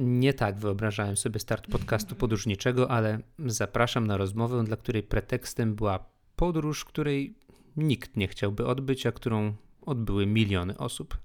Nie 0.00 0.34
tak 0.34 0.58
wyobrażałem 0.58 1.16
sobie 1.16 1.40
start 1.40 1.66
podcastu 1.66 2.14
podróżniczego, 2.14 2.90
ale 2.90 3.18
zapraszam 3.46 4.06
na 4.06 4.16
rozmowę, 4.16 4.64
dla 4.64 4.76
której 4.76 5.02
pretekstem 5.02 5.74
była 5.74 6.04
podróż, 6.36 6.84
której 6.84 7.34
nikt 7.76 8.16
nie 8.16 8.28
chciałby 8.28 8.66
odbyć, 8.66 9.06
a 9.06 9.12
którą 9.12 9.54
odbyły 9.82 10.26
miliony 10.26 10.76
osób. 10.76 11.18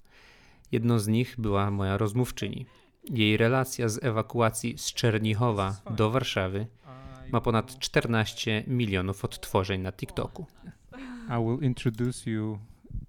Jedną 0.72 1.00
z 1.00 1.08
nich 1.08 1.36
była 1.38 1.72
moja 1.72 1.98
rozmówczyni. 1.98 2.66
Jej 3.10 3.38
relacja 3.38 3.90
z 3.90 4.04
ewakuacji 4.04 4.78
z 4.78 4.94
Czernichowa 4.94 5.82
do 5.92 6.12
Warszawy 6.12 6.68
ma 7.32 7.42
ponad 7.42 7.80
14 7.80 8.64
milionów 8.68 9.26
odtworzeń 9.26 9.82
na 9.82 9.92
TikToku. 9.92 10.46
I 11.28 11.46
will 11.46 11.68
introduce 11.68 12.30
you 12.30 12.60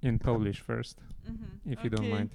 in 0.02 0.18
Polish 0.18 0.62
first, 0.62 1.00
if 1.66 1.84
you 1.84 1.90
don't 1.90 2.18
mind. 2.18 2.30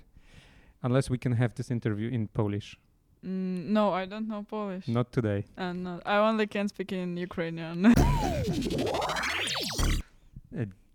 Unless 0.84 1.10
we 1.10 1.18
can 1.18 1.34
have 1.34 1.50
this 1.50 1.72
interview 1.72 2.14
in 2.14 2.28
Polish. 2.28 2.89
Mm, 3.24 3.74
no, 3.74 4.04
I 4.04 4.08
don't 4.08 4.28
know 4.28 4.44
Polish. 4.44 4.88
Not 4.88 5.12
today. 5.12 5.44
Uh, 5.58 5.74
no, 5.74 6.00
I 6.06 6.18
only 6.18 6.48
can 6.48 6.70
speak 6.70 6.92
in 6.92 7.18
Ukrainian. 7.18 7.94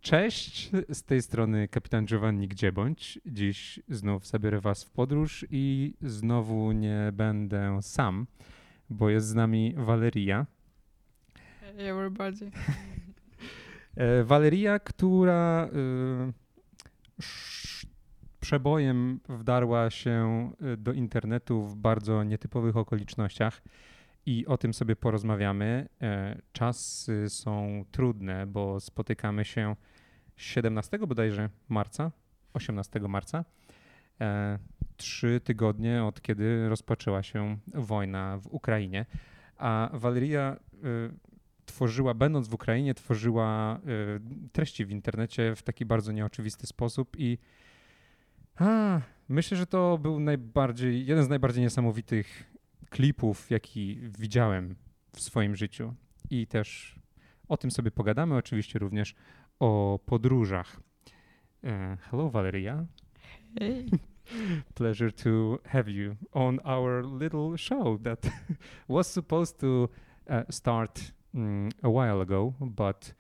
Cześć, 0.00 0.70
z 0.88 1.02
tej 1.02 1.22
strony 1.22 1.68
kapitan 1.68 2.06
Giovanni 2.06 2.48
Gdziebądź. 2.48 3.20
Dziś 3.26 3.80
znów 3.88 4.26
zabiorę 4.26 4.60
was 4.60 4.84
w 4.84 4.90
podróż 4.90 5.46
i 5.50 5.94
znowu 6.02 6.72
nie 6.72 7.10
będę 7.12 7.82
sam, 7.82 8.26
bo 8.90 9.10
jest 9.10 9.26
z 9.26 9.34
nami 9.34 9.74
Valeria. 9.76 10.46
hey 11.60 11.90
everybody. 11.90 12.50
E, 13.96 14.24
Valeria, 14.24 14.78
która 14.78 15.68
y, 15.72 16.32
przebojem 18.44 19.20
wdarła 19.28 19.90
się 19.90 20.50
y, 20.72 20.76
do 20.76 20.92
internetu 20.92 21.62
w 21.62 21.76
bardzo 21.76 22.24
nietypowych 22.24 22.76
okolicznościach 22.76 23.62
i 24.26 24.46
o 24.46 24.58
tym 24.58 24.74
sobie 24.74 24.96
porozmawiamy. 24.96 25.88
E, 26.02 26.38
Czasy 26.52 27.30
są 27.30 27.84
trudne, 27.90 28.46
bo 28.46 28.80
spotykamy 28.80 29.44
się 29.44 29.76
17 30.36 30.98
bodajże 30.98 31.48
marca, 31.68 32.10
18 32.54 33.00
marca. 33.00 33.44
E, 34.20 34.58
Trzy 34.96 35.40
tygodnie 35.44 36.04
od 36.04 36.22
kiedy 36.22 36.68
rozpoczęła 36.68 37.22
się 37.22 37.58
wojna 37.74 38.38
w 38.38 38.46
Ukrainie. 38.46 39.06
A 39.56 39.90
Valeria 39.92 40.56
y, 40.74 40.78
tworzyła, 41.66 42.14
będąc 42.14 42.48
w 42.48 42.54
Ukrainie, 42.54 42.94
tworzyła 42.94 43.80
y, 44.46 44.50
treści 44.52 44.84
w 44.84 44.90
internecie 44.90 45.56
w 45.56 45.62
taki 45.62 45.84
bardzo 45.84 46.12
nieoczywisty 46.12 46.66
sposób 46.66 47.16
i 47.18 47.38
a, 48.56 49.00
myślę, 49.28 49.56
że 49.56 49.66
to 49.66 49.98
był 49.98 50.20
najbardziej, 50.20 51.06
jeden 51.06 51.24
z 51.24 51.28
najbardziej 51.28 51.62
niesamowitych 51.62 52.54
klipów, 52.90 53.50
jaki 53.50 54.00
widziałem 54.18 54.74
w 55.12 55.20
swoim 55.20 55.56
życiu. 55.56 55.94
I 56.30 56.46
też 56.46 56.98
o 57.48 57.56
tym 57.56 57.70
sobie 57.70 57.90
pogadamy, 57.90 58.36
oczywiście 58.36 58.78
również 58.78 59.14
o 59.60 59.98
podróżach. 60.06 60.80
E, 61.64 61.96
hello, 62.10 62.30
Valeria. 62.30 62.86
Hey. 63.58 63.86
Pleasure 64.74 65.12
to 65.12 65.58
have 65.64 65.90
you 65.90 66.16
on 66.32 66.60
our 66.64 67.04
little 67.20 67.58
show 67.58 68.02
that 68.02 68.26
was 68.88 69.12
supposed 69.12 69.58
to 69.58 69.88
uh, 70.30 70.42
start 70.50 71.12
mm, 71.34 71.70
a 71.82 71.88
while 71.88 72.20
ago, 72.20 72.52
but 72.60 73.14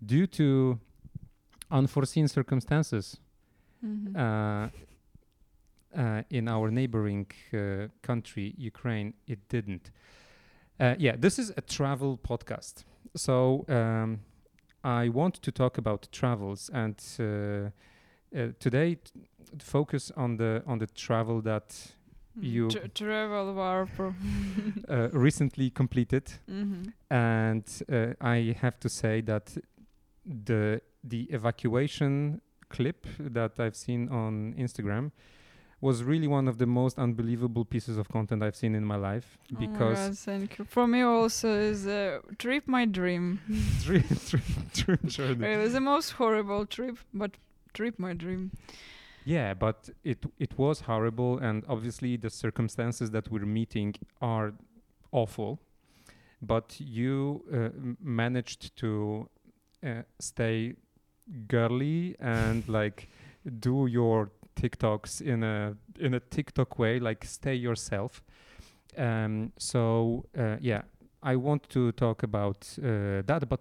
due 0.00 0.26
to 0.26 0.78
unforeseen 1.70 2.28
circumstances 2.28 3.20
Mhm. 3.86 4.16
uh, 4.16 4.68
uh, 5.96 6.22
in 6.30 6.48
our 6.48 6.70
neighboring 6.70 7.26
uh, 7.54 7.88
country, 8.02 8.54
Ukraine, 8.58 9.14
it 9.26 9.48
didn't. 9.48 9.90
Uh, 10.78 10.94
yeah, 10.98 11.16
this 11.18 11.38
is 11.38 11.52
a 11.56 11.60
travel 11.62 12.18
podcast. 12.18 12.84
So 13.14 13.64
um, 13.68 14.20
I 14.84 15.08
want 15.08 15.34
to 15.42 15.50
talk 15.52 15.78
about 15.78 16.08
travels, 16.12 16.70
and 16.72 17.00
uh, 17.18 17.24
uh, 17.24 18.52
today 18.58 18.96
t- 18.96 19.10
focus 19.58 20.12
on 20.16 20.36
the 20.36 20.62
on 20.66 20.78
the 20.78 20.86
travel 20.86 21.40
that 21.42 21.94
you- 22.38 22.68
Tra- 22.70 22.88
travel 22.88 23.54
warp. 23.54 23.88
uh, 24.88 25.08
recently 25.12 25.70
completed. 25.70 26.24
Mhm. 26.48 26.92
and 27.10 27.64
uh, 27.90 28.12
I 28.20 28.54
have 28.60 28.78
to 28.80 28.88
say 28.88 29.22
that 29.22 29.56
the 30.46 30.80
the 31.04 31.22
evacuation 31.32 32.40
clip 32.68 33.06
that 33.18 33.58
I've 33.58 33.76
seen 33.76 34.08
on 34.08 34.54
Instagram 34.58 35.12
was 35.80 36.02
really 36.02 36.26
one 36.26 36.48
of 36.48 36.58
the 36.58 36.66
most 36.66 36.98
unbelievable 36.98 37.64
pieces 37.64 37.98
of 37.98 38.08
content 38.08 38.42
I've 38.42 38.56
seen 38.56 38.74
in 38.74 38.84
my 38.84 38.96
life 38.96 39.38
Oh 39.52 39.54
my 39.54 39.66
because 39.66 39.98
God, 40.08 40.18
thank 40.18 40.58
you. 40.58 40.64
For 40.64 40.86
me 40.86 41.02
also 41.02 41.52
is 41.52 41.86
a 41.86 42.20
trip 42.38 42.66
my 42.66 42.86
dream. 42.86 43.40
dream, 43.82 44.04
dream, 44.28 44.70
dream 44.72 44.98
journey. 45.06 45.46
Really, 45.46 45.68
the 45.68 45.80
most 45.80 46.12
horrible 46.12 46.66
trip, 46.66 46.98
but 47.12 47.32
trip 47.74 47.98
my 47.98 48.14
dream. 48.14 48.52
Yeah, 49.24 49.54
but 49.54 49.90
it 50.04 50.24
it 50.38 50.56
was 50.56 50.80
horrible, 50.82 51.38
and 51.38 51.64
obviously 51.68 52.16
the 52.16 52.30
circumstances 52.30 53.10
that 53.10 53.30
we're 53.30 53.44
meeting 53.44 53.94
are 54.22 54.54
awful. 55.12 55.60
But 56.40 56.76
you 56.78 57.42
uh, 57.52 57.70
managed 58.00 58.76
to 58.76 59.28
uh, 59.84 60.02
stay 60.20 60.76
girly 61.48 62.16
and 62.20 62.68
like 62.68 63.08
do 63.60 63.86
your 63.86 64.30
TikToks 64.56 65.20
in 65.20 65.42
a 65.42 65.76
in 65.98 66.14
a 66.14 66.20
TikTok 66.20 66.78
way, 66.78 66.98
like 66.98 67.24
stay 67.24 67.54
yourself. 67.54 68.22
Um, 68.96 69.52
so 69.58 70.24
uh, 70.38 70.56
yeah, 70.60 70.82
I 71.22 71.36
want 71.36 71.68
to 71.70 71.92
talk 71.92 72.22
about 72.22 72.66
uh, 72.78 73.22
that, 73.26 73.48
but 73.48 73.60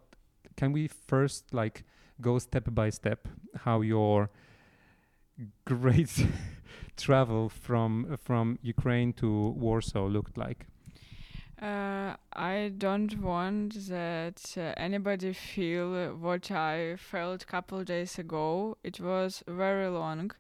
can 0.56 0.72
we 0.72 0.88
first 0.88 1.54
like 1.54 1.84
go 2.22 2.40
step 2.40 2.64
by 2.74 2.90
step 2.90 3.28
how 3.64 3.82
your 3.82 4.30
great 5.66 6.28
travel 6.98 7.50
from 7.50 8.18
from 8.24 8.58
Ukraine 8.62 9.14
to 9.14 9.50
Warsaw 9.58 10.08
looked 10.08 10.38
like. 10.38 10.68
Uh, 11.62 12.16
I 12.34 12.74
don't 12.78 13.22
want 13.22 13.88
that 13.88 14.56
uh, 14.58 14.74
anybody 14.76 15.32
feel 15.32 16.14
what 16.16 16.52
I 16.52 16.98
felt 16.98 17.44
a 17.44 17.46
couple 17.46 17.82
days 17.86 18.20
ago. 18.20 18.78
It 18.84 19.00
was 19.00 19.42
very 19.48 19.88
long, 19.88 20.32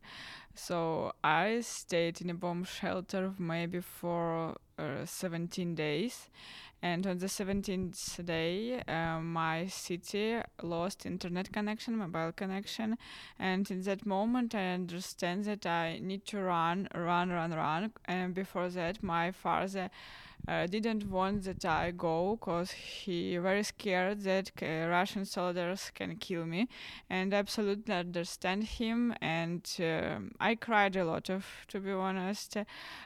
so 0.55 1.13
I 1.23 1.61
stayed 1.61 2.19
in 2.19 2.29
a 2.29 2.33
bomb 2.33 2.65
shelter 2.65 3.33
maybe 3.39 3.79
for 3.79 4.57
uh, 4.77 5.05
17 5.05 5.73
days, 5.73 6.27
and 6.81 7.07
on 7.07 7.19
the 7.19 7.29
17th 7.29 8.25
day, 8.25 8.81
uh, 8.85 9.21
my 9.21 9.67
city 9.67 10.41
lost 10.61 11.05
internet 11.05 11.49
connection, 11.53 11.95
mobile 11.97 12.33
connection, 12.33 12.97
and 13.39 13.71
in 13.71 13.83
that 13.83 14.05
moment, 14.05 14.53
I 14.53 14.73
understand 14.73 15.45
that 15.45 15.65
I 15.65 15.99
need 16.03 16.25
to 16.25 16.39
run, 16.39 16.89
run, 16.93 17.29
run, 17.29 17.51
run, 17.53 17.93
and 18.03 18.33
before 18.33 18.67
that, 18.67 19.01
my 19.01 19.31
father 19.31 19.89
uh, 20.47 20.67
didn't 20.67 21.09
want 21.09 21.43
that 21.43 21.65
I 21.65 21.91
go 21.91 22.35
because 22.35 22.71
he 22.71 23.37
very 23.37 23.63
scared 23.63 24.21
that 24.21 24.51
uh, 24.61 24.87
Russian 24.89 25.25
soldiers 25.25 25.91
can 25.93 26.15
kill 26.17 26.45
me, 26.45 26.67
and 27.09 27.33
absolutely 27.33 27.93
understand 27.93 28.63
him. 28.63 29.13
And 29.21 29.69
um, 29.79 30.31
I 30.39 30.55
cried 30.55 30.95
a 30.95 31.05
lot 31.05 31.29
of, 31.29 31.45
to 31.69 31.79
be 31.79 31.91
honest, 31.91 32.57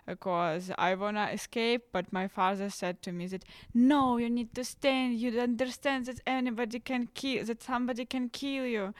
because 0.05 0.72
I 0.78 0.95
wanna 0.95 1.29
escape, 1.31 1.83
but 1.91 2.11
my 2.11 2.28
father 2.28 2.69
said 2.69 3.01
to 3.03 3.11
me 3.11 3.28
that 3.28 3.44
no, 3.73 4.17
you 4.17 4.29
need 4.29 4.53
to 4.55 4.63
stay. 4.63 5.07
You 5.07 5.39
understand 5.39 6.05
that 6.07 6.19
anybody 6.28 6.79
can 6.79 7.07
kill, 7.13 7.45
that 7.45 7.63
somebody 7.63 8.05
can 8.05 8.29
kill 8.29 8.66
you. 8.66 8.94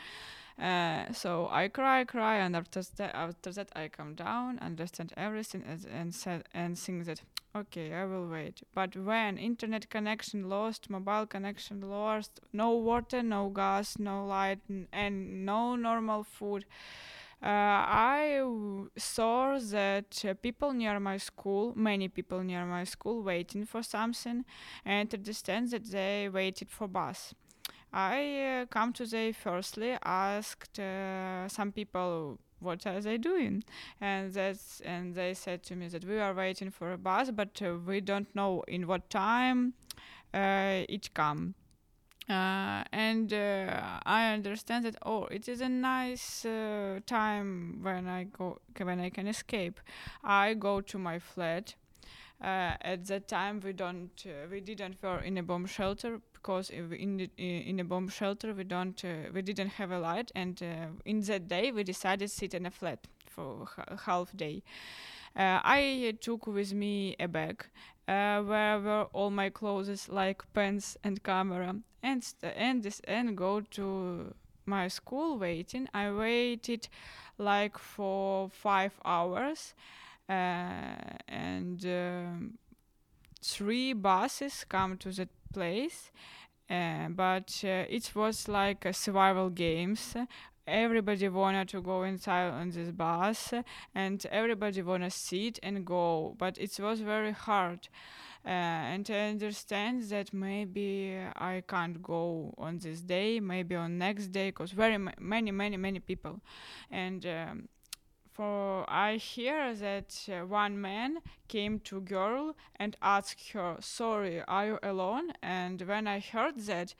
Uh, 0.60 1.14
so 1.14 1.48
I 1.50 1.70
cry, 1.70 2.04
cry, 2.04 2.38
and 2.38 2.56
after 2.56 2.82
that, 2.98 3.16
after 3.16 3.52
that 3.54 3.70
I 3.76 3.88
come 3.88 4.14
down, 4.14 4.60
understand 4.60 5.14
everything, 5.16 5.64
and 5.66 5.86
and, 5.86 6.14
said, 6.14 6.44
and 6.54 6.78
think 6.78 7.06
that 7.06 7.22
okay, 7.56 7.94
I 7.94 8.06
will 8.06 8.28
wait. 8.28 8.62
But 8.74 8.96
when 8.96 9.38
internet 9.38 9.90
connection 9.90 10.50
lost, 10.50 10.90
mobile 10.90 11.26
connection 11.26 11.82
lost, 11.82 12.42
no 12.52 12.72
water, 12.72 13.24
no 13.24 13.50
gas, 13.50 13.98
no 13.98 14.26
light, 14.26 14.60
and 14.92 15.46
no 15.46 15.76
normal 15.78 16.24
food. 16.24 16.66
Uh, 17.42 17.48
I 17.48 18.42
saw 18.98 19.58
that 19.60 20.26
uh, 20.28 20.34
people 20.34 20.74
near 20.74 21.00
my 21.00 21.16
school, 21.16 21.74
many 21.74 22.10
people 22.10 22.44
near 22.44 22.66
my 22.66 22.84
school, 22.84 23.24
waiting 23.24 23.66
for 23.66 23.82
something, 23.82 24.44
and 24.84 25.14
understand 25.14 25.72
that 25.72 25.90
they 25.90 26.28
waited 26.28 26.70
for 26.70 26.90
bus. 26.90 27.34
I 27.92 28.62
uh, 28.62 28.66
come 28.68 28.94
to 28.94 29.06
they 29.06 29.32
firstly 29.32 29.98
asked 30.04 30.80
uh, 30.80 31.48
some 31.48 31.72
people 31.72 32.40
what 32.60 32.86
are 32.86 33.00
they 33.00 33.18
doing? 33.18 33.64
And 34.02 34.34
that's 34.34 34.82
and 34.82 35.16
they 35.16 35.34
said 35.34 35.64
to 35.64 35.76
me 35.76 35.88
that 35.88 36.04
we 36.04 36.20
are 36.20 36.34
waiting 36.34 36.72
for 36.72 36.92
a 36.92 36.98
bus 36.98 37.32
but 37.32 37.62
uh, 37.62 37.76
we 37.86 38.02
don't 38.02 38.34
know 38.36 38.64
in 38.68 38.86
what 38.88 39.10
time 39.10 39.74
uh, 40.34 40.84
it 40.90 41.14
come. 41.14 41.56
Uh, 42.30 42.84
and 42.92 43.34
uh, 43.34 44.00
I 44.06 44.34
understand 44.34 44.86
that 44.86 44.96
oh 45.04 45.26
it 45.26 45.48
is 45.48 45.62
a 45.62 45.70
nice 45.70 46.46
time 47.08 47.80
when 47.82 48.08
I 48.08 48.26
go 48.26 48.60
when 48.80 49.00
I 49.00 49.10
can 49.10 49.28
escape. 49.28 49.80
I 50.24 50.54
go 50.54 50.82
to 50.82 51.00
my 51.00 51.18
flat 51.18 51.76
at 52.42 53.06
that 53.08 53.28
time, 53.28 53.60
we 53.60 53.74
don't, 53.74 54.26
we 54.50 54.62
didn't 54.62 54.96
were 55.04 55.20
in 55.20 55.38
a 55.38 55.44
bomb 55.44 55.66
shelter 55.66 56.22
because 56.42 56.70
in 56.70 57.18
the, 57.18 57.30
in 57.38 57.80
a 57.80 57.84
bomb 57.84 58.08
shelter 58.08 58.54
we 58.54 58.64
don't, 58.64 59.04
uh, 59.04 59.30
we 59.34 59.42
didn't 59.42 59.70
have 59.70 59.92
a 59.92 60.00
light, 60.00 60.32
and 60.36 60.62
uh, 60.64 60.88
in 61.06 61.22
that 61.22 61.48
day 61.48 61.72
we 61.72 61.84
decided 61.84 62.30
to 62.30 62.34
sit 62.34 62.54
in 62.54 62.66
a 62.66 62.72
flat 62.72 63.08
for 63.26 63.68
half 64.06 64.36
day. 64.36 64.64
Uh, 65.36 65.60
I 65.64 66.16
took 66.22 66.48
with 66.48 66.74
me 66.74 67.16
a 67.20 67.28
bag 67.28 67.66
uh, 68.08 68.42
where 68.42 68.80
were 68.80 69.08
all 69.14 69.30
my 69.30 69.50
clothes 69.50 70.10
like 70.10 70.42
pants 70.54 70.98
and 71.04 71.24
camera 71.24 71.76
and 72.02 72.24
st- 72.24 72.54
and 72.58 72.84
this 72.84 73.00
and 73.08 73.38
go 73.38 73.62
to 73.62 74.34
my 74.66 74.88
school 74.88 75.38
waiting 75.38 75.88
i 75.94 76.12
waited 76.12 76.88
like 77.38 77.78
for 77.78 78.50
five 78.50 78.94
hours 79.06 79.74
uh, 80.30 80.96
and 81.28 81.86
um, 81.86 82.58
three 83.44 83.94
buses 83.94 84.66
come 84.68 84.98
to 84.98 85.12
that 85.12 85.30
place 85.54 86.12
uh, 86.70 87.10
but 87.10 87.62
uh, 87.64 87.86
it 87.90 88.12
was 88.16 88.48
like 88.48 88.86
a 88.86 88.94
survival 88.94 89.50
games. 89.50 90.16
Everybody 90.68 91.28
wanted 91.30 91.68
to 91.70 91.82
go 91.82 92.04
inside 92.04 92.52
on 92.52 92.70
this 92.70 92.92
bus 92.92 93.54
and 93.96 94.24
everybody 94.32 94.84
wanted 94.84 95.12
to 95.12 95.18
sit 95.18 95.60
and 95.64 95.84
go 95.86 96.36
but 96.38 96.58
it 96.60 96.80
was 96.80 97.02
very 97.02 97.32
hard. 97.32 97.90
Uh, 98.46 98.50
and 98.50 99.10
I 99.12 99.30
understand 99.30 100.04
that 100.10 100.34
maybe 100.34 101.18
I 101.36 101.64
can't 101.68 102.02
go 102.02 102.54
on 102.58 102.78
this 102.78 103.02
day 103.02 103.40
maybe 103.40 103.76
on 103.76 103.98
next 103.98 104.28
day 104.28 104.50
because 104.50 104.72
very 104.72 104.98
ma- 104.98 105.12
many 105.20 105.52
many 105.52 105.76
many 105.78 106.00
people. 106.00 106.40
And 106.92 107.26
um, 107.26 107.68
for 108.40 108.90
I 108.90 109.18
hear 109.18 109.76
that 109.76 110.16
uh, 110.32 110.46
one 110.46 110.80
man 110.80 111.18
came 111.50 111.80
to 111.80 112.00
girl 112.00 112.56
and 112.78 112.96
asked 113.02 113.50
her 113.52 113.76
sorry 113.82 114.42
are 114.48 114.66
you 114.66 114.80
alone 114.82 115.34
and 115.44 115.82
when 115.82 116.08
I 116.08 116.20
heard 116.20 116.58
that 116.60 116.96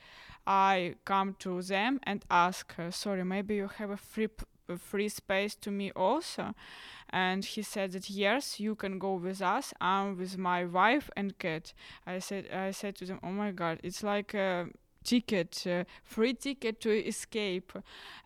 I 0.46 0.96
come 1.06 1.36
to 1.38 1.62
them 1.62 2.00
and 2.02 2.24
ask 2.30 2.74
sorry, 2.90 3.24
maybe 3.24 3.54
you 3.54 3.68
have 3.68 3.90
a 3.90 3.96
free 3.96 4.28
p- 4.28 4.44
free 4.76 5.08
space 5.08 5.54
to 5.56 5.70
me 5.70 5.90
also. 5.92 6.54
And 7.08 7.44
he 7.44 7.62
said 7.62 7.92
that 7.92 8.10
yes, 8.10 8.60
you 8.60 8.74
can 8.74 8.98
go 8.98 9.14
with 9.14 9.40
us. 9.42 9.72
I'm 9.80 10.18
with 10.18 10.38
my 10.38 10.64
wife 10.64 11.10
and 11.16 11.38
cat. 11.38 11.72
I 12.06 12.18
said 12.18 12.50
I 12.52 12.70
said 12.70 12.96
to 12.96 13.04
them, 13.04 13.20
oh 13.22 13.32
my 13.32 13.50
god, 13.50 13.80
it's 13.82 14.02
like 14.02 14.34
a 14.34 14.68
ticket, 15.04 15.66
uh, 15.66 15.84
free 16.02 16.34
ticket 16.34 16.80
to 16.80 16.90
escape. 16.90 17.72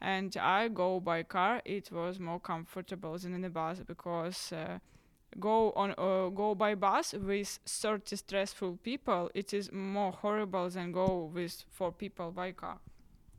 And 0.00 0.36
I 0.36 0.68
go 0.68 1.00
by 1.00 1.22
car. 1.22 1.62
It 1.64 1.90
was 1.92 2.18
more 2.18 2.40
comfortable 2.40 3.18
than 3.18 3.34
in 3.34 3.42
the 3.42 3.50
bus 3.50 3.80
because. 3.86 4.52
Uh, 4.52 4.78
go 5.40 5.72
on 5.72 5.92
uh, 5.98 6.28
go 6.28 6.54
by 6.54 6.76
bus 6.76 7.12
with 7.12 7.58
30 7.66 8.14
stressful 8.14 8.78
people 8.84 9.28
it 9.34 9.52
is 9.52 9.72
more 9.72 10.12
horrible 10.12 10.70
than 10.70 10.92
go 10.92 11.28
with 11.34 11.64
four 11.72 11.90
people 11.90 12.30
by 12.30 12.52
car 12.52 12.78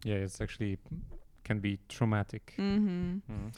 Yeah, 0.04 0.16
it's 0.16 0.42
actually 0.42 0.78
can 1.48 1.60
be 1.60 1.74
traumatic. 1.96 2.54
mm-hmm. 2.58 3.20
Mm. 3.34 3.50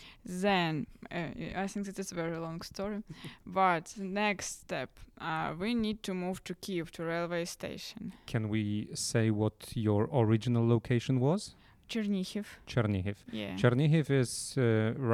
then 0.43 0.85
uh, 1.11 1.63
i 1.63 1.67
think 1.71 1.85
that 1.87 1.97
is 2.03 2.11
a 2.11 2.15
very 2.23 2.37
long 2.47 2.59
story 2.71 2.99
but 3.45 3.85
next 3.97 4.49
step 4.65 4.89
uh, 5.21 5.53
we 5.61 5.73
need 5.73 5.99
to 6.03 6.13
move 6.13 6.37
to 6.43 6.53
kiev 6.55 6.91
to 6.91 7.03
railway 7.03 7.45
station 7.45 8.13
Can 8.31 8.43
we 8.49 8.63
say 8.93 9.31
what 9.31 9.55
your 9.87 10.01
original 10.13 10.67
location 10.75 11.19
was? 11.19 11.55
chernihiv 11.89 12.45
Chernihiv. 12.67 13.15
yeah 13.31 13.55
Chernihiv 13.61 14.09
is 14.11 14.55
uh, 14.57 14.63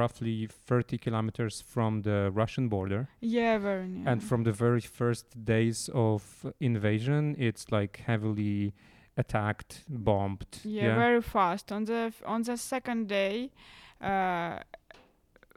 roughly 0.00 0.48
30 0.66 0.98
kilometers 0.98 1.62
from 1.74 2.02
the 2.02 2.30
Russian 2.34 2.68
border. 2.68 3.06
yeah 3.20 3.58
very 3.58 3.86
near 3.88 4.08
And 4.10 4.20
from 4.22 4.42
the 4.44 4.52
very 4.52 4.80
first 4.80 5.26
days 5.44 5.88
of 5.94 6.22
invasion, 6.60 7.36
it's 7.38 7.64
like 7.70 8.02
heavily 8.06 8.72
attacked, 9.16 9.82
bombed. 9.88 10.60
yeah, 10.64 10.94
very 10.94 11.22
fast 11.22 11.72
on 11.72 11.84
the 11.84 12.12
f- 12.12 12.22
on 12.26 12.42
the 12.42 12.56
second 12.56 13.08
day 13.08 13.50
uh, 14.00 14.58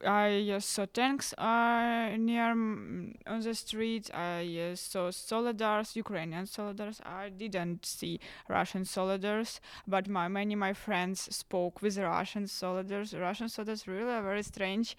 I 0.05 0.51
uh, 0.51 0.59
saw 0.59 0.85
tanks 0.85 1.33
uh, 1.33 2.15
near 2.17 2.53
mm, 2.53 3.15
on 3.25 3.41
the 3.41 3.53
street. 3.55 4.11
I 4.13 4.71
uh, 4.71 4.75
saw 4.75 5.09
soldiers, 5.09 5.95
Ukrainian 5.95 6.45
soldiers. 6.45 7.01
I 7.03 7.29
didn't 7.29 7.85
see 7.85 8.19
Russian 8.47 8.85
soldiers, 8.85 9.59
but 9.87 10.07
my 10.07 10.27
many 10.27 10.55
my 10.55 10.73
friends 10.73 11.35
spoke 11.35 11.81
with 11.81 11.97
Russian 11.97 12.45
soldiers. 12.47 13.13
Russian 13.13 13.49
soldiers 13.49 13.87
really 13.87 14.11
are 14.11 14.21
very 14.21 14.43
strange. 14.43 14.95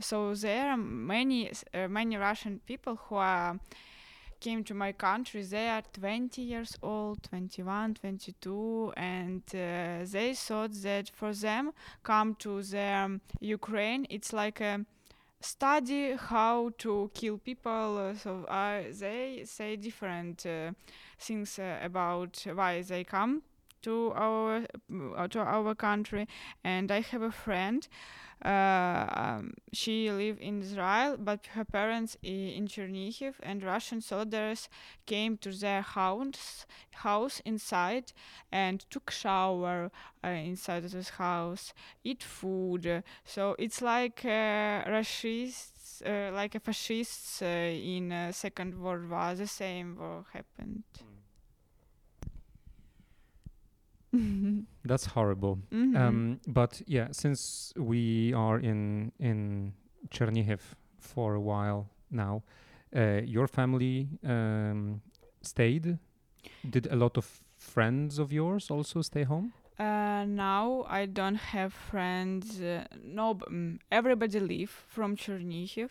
So 0.00 0.34
there 0.34 0.70
are 0.70 0.76
many 0.76 1.50
uh, 1.72 1.86
many 1.86 2.16
Russian 2.16 2.60
people 2.66 2.96
who 2.96 3.16
are 3.16 3.60
came 4.40 4.64
to 4.64 4.74
my 4.74 4.92
country 4.92 5.42
they 5.42 5.68
are 5.68 5.82
20 5.92 6.42
years 6.42 6.76
old 6.82 7.22
21 7.24 7.94
22 7.94 8.92
and 8.96 9.42
uh, 9.54 10.04
they 10.04 10.34
thought 10.34 10.72
that 10.82 11.10
for 11.10 11.32
them 11.34 11.72
come 12.02 12.34
to 12.34 12.62
their 12.62 13.04
um, 13.04 13.20
ukraine 13.40 14.06
it's 14.10 14.32
like 14.32 14.60
a 14.60 14.84
study 15.40 16.16
how 16.16 16.70
to 16.78 17.10
kill 17.14 17.38
people 17.38 17.98
uh, 17.98 18.14
so 18.14 18.44
uh, 18.44 18.82
they 18.98 19.42
say 19.44 19.76
different 19.76 20.44
uh, 20.46 20.70
things 21.18 21.58
uh, 21.58 21.78
about 21.82 22.44
why 22.54 22.82
they 22.82 23.04
come 23.04 23.42
to 23.82 24.12
our 24.14 24.66
to 25.28 25.38
our 25.38 25.74
country 25.74 26.28
and 26.62 26.90
i 26.92 27.00
have 27.00 27.22
a 27.22 27.30
friend 27.30 27.88
um, 28.42 29.54
she 29.72 30.10
live 30.10 30.38
in 30.40 30.62
Israel, 30.62 31.16
but 31.18 31.46
her 31.54 31.64
parents 31.64 32.16
in 32.22 32.66
Chernihiv, 32.66 33.34
and 33.42 33.62
Russian 33.62 34.00
soldiers 34.00 34.68
came 35.06 35.36
to 35.38 35.52
their 35.52 35.82
house, 35.82 36.66
house 36.92 37.40
inside, 37.44 38.12
and 38.50 38.84
took 38.90 39.10
shower 39.10 39.90
uh, 40.24 40.28
inside 40.28 40.84
of 40.84 40.92
this 40.92 41.10
house, 41.10 41.72
eat 42.04 42.22
food. 42.22 42.86
uh, 42.86 43.02
so 43.24 43.56
it's 43.58 43.82
like 43.82 44.24
uh, 44.24 44.82
fascists, 44.84 46.02
uh, 46.02 46.30
like 46.32 46.54
a 46.54 46.60
fascists 46.60 47.42
uh, 47.42 47.46
in 47.46 48.12
uh, 48.12 48.32
Second 48.32 48.80
World 48.80 49.08
War. 49.10 49.34
The 49.34 49.46
same 49.46 49.96
war 49.98 50.24
happened. 50.32 50.84
That's 54.84 55.06
horrible. 55.06 55.58
Mhm. 55.70 55.96
Um, 55.96 56.40
but 56.46 56.82
yeah, 56.86 57.08
since 57.12 57.72
we 57.76 58.32
are 58.34 58.58
in 58.58 59.12
in 59.18 59.72
Chernihiv 60.10 60.60
for 60.98 61.34
a 61.34 61.40
while 61.40 61.86
now, 62.10 62.42
uh, 62.96 63.20
your 63.24 63.46
family 63.48 64.08
um, 64.24 65.00
stayed. 65.42 65.98
Did 66.70 66.86
a 66.90 66.96
lot 66.96 67.16
of 67.18 67.26
friends 67.58 68.18
of 68.18 68.32
yours 68.32 68.70
also 68.70 69.02
stay 69.02 69.24
home? 69.24 69.52
Uh, 69.78 70.24
now 70.26 70.84
I 70.88 71.06
don't 71.06 71.36
have 71.52 71.72
friends. 71.72 72.60
Uh, 72.60 72.84
no, 73.02 73.34
b- 73.34 73.44
mm, 73.50 73.78
everybody 73.90 74.40
leave 74.40 74.70
from 74.88 75.16
Chernihiv, 75.16 75.90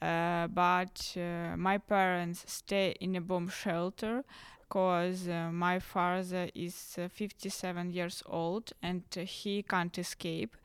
uh, 0.00 0.48
but 0.48 1.16
uh, 1.16 1.56
my 1.56 1.78
parents 1.78 2.44
stay 2.46 2.94
in 3.00 3.16
a 3.16 3.20
bomb 3.20 3.48
shelter 3.48 4.24
because 4.72 5.28
uh, 5.28 5.50
my 5.52 5.78
father 5.78 6.48
is 6.54 6.96
uh, 6.98 7.06
57 7.08 7.90
years 7.90 8.22
old 8.26 8.72
and 8.82 9.02
uh, 9.16 9.20
he 9.20 9.62
can't 9.62 9.98
escape, 9.98 10.56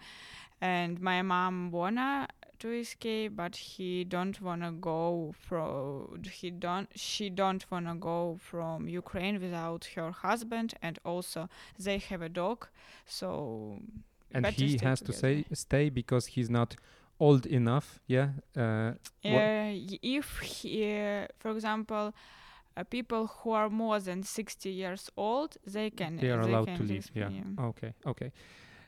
and 0.61 1.01
my 1.01 1.21
mom 1.21 1.71
wanna 1.71 2.27
to 2.59 2.71
escape, 2.71 3.35
but 3.35 3.55
he 3.55 4.05
don't 4.05 4.41
wanna 4.41 4.71
go 4.71 5.33
from 5.47 6.21
he 6.31 6.49
don't 6.49 6.87
she 6.95 7.29
don't 7.29 7.65
wanna 7.69 7.95
go 7.95 8.37
from 8.39 8.87
Ukraine 8.87 9.41
without 9.41 9.89
her 9.95 10.11
husband, 10.11 10.73
and 10.81 10.99
also 11.03 11.49
they 11.77 11.97
have 11.97 12.21
a 12.21 12.29
dog, 12.29 12.67
so 13.05 13.79
And 14.33 14.45
he 14.47 14.77
has 14.77 15.01
to 15.01 15.11
say 15.11 15.45
stay 15.53 15.89
because 15.89 16.27
he's 16.27 16.49
not 16.49 16.77
old 17.19 17.45
enough. 17.45 17.99
Yeah. 18.07 18.29
Uh, 18.55 18.93
Uh, 19.25 19.71
if 20.19 20.39
he, 20.39 21.25
for 21.39 21.51
example, 21.51 22.13
uh, 22.77 22.83
people 22.83 23.27
who 23.27 23.51
are 23.51 23.69
more 23.69 23.99
than 23.99 24.23
60 24.23 24.69
years 24.69 25.09
old, 25.17 25.57
they 25.65 25.89
can 25.89 26.17
they 26.17 26.29
are 26.31 26.41
allowed 26.41 26.75
to 26.75 26.83
leave. 26.83 27.09
Yeah. 27.13 27.29
Okay. 27.59 27.93
Okay. 28.05 28.31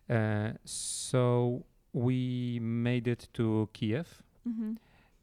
Uh, 0.10 0.51
so 0.65 1.63
we 1.93 2.60
made 2.62 3.08
it 3.08 3.27
to 3.34 3.67
Kiev. 3.74 4.08
Mhm. 4.48 4.77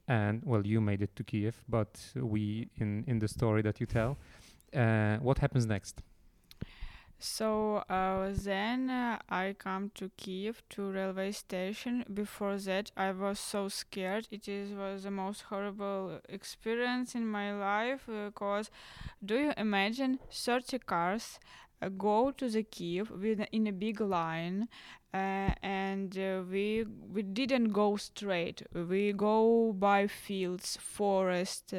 and 0.08 0.42
well 0.44 0.64
you 0.66 0.80
made 0.80 1.02
it 1.02 1.16
to 1.16 1.24
kiev 1.24 1.54
but 1.68 2.12
we 2.14 2.68
in 2.76 3.02
in 3.08 3.18
the 3.18 3.26
story 3.26 3.62
that 3.62 3.80
you 3.80 3.86
tell 3.86 4.16
uh, 4.74 5.16
what 5.18 5.38
happens 5.38 5.66
next 5.66 6.02
So 7.18 7.76
uh, 7.88 8.30
then 8.34 8.90
uh, 8.90 9.18
I 9.28 9.54
come 9.58 9.90
to 9.94 10.10
Kiev 10.16 10.62
to 10.70 10.90
railway 10.90 11.32
station. 11.32 12.04
Before 12.12 12.56
that, 12.58 12.90
I 12.96 13.10
was 13.12 13.38
so 13.40 13.68
scared. 13.68 14.28
It 14.30 14.48
is 14.48 14.72
was 14.72 15.02
the 15.04 15.10
most 15.10 15.42
horrible 15.42 16.20
experience 16.28 17.14
in 17.14 17.26
my 17.26 17.52
life 17.56 18.02
because 18.06 18.70
do 19.24 19.34
you 19.38 19.52
imagine 19.56 20.18
30 20.30 20.78
cars 20.78 21.38
uh, 21.38 21.65
go 21.96 22.30
to 22.30 22.48
the 22.48 22.62
Kiev 22.62 23.10
with 23.10 23.40
in 23.52 23.66
a 23.66 23.72
big 23.72 24.00
line, 24.00 24.68
uh, 25.12 25.50
and 25.62 26.16
uh, 26.18 26.42
we 26.50 26.84
we 27.12 27.22
didn't 27.22 27.70
go 27.70 27.96
straight. 27.96 28.62
We 28.72 29.12
go 29.12 29.72
by 29.72 30.06
fields, 30.06 30.78
forest, 30.80 31.74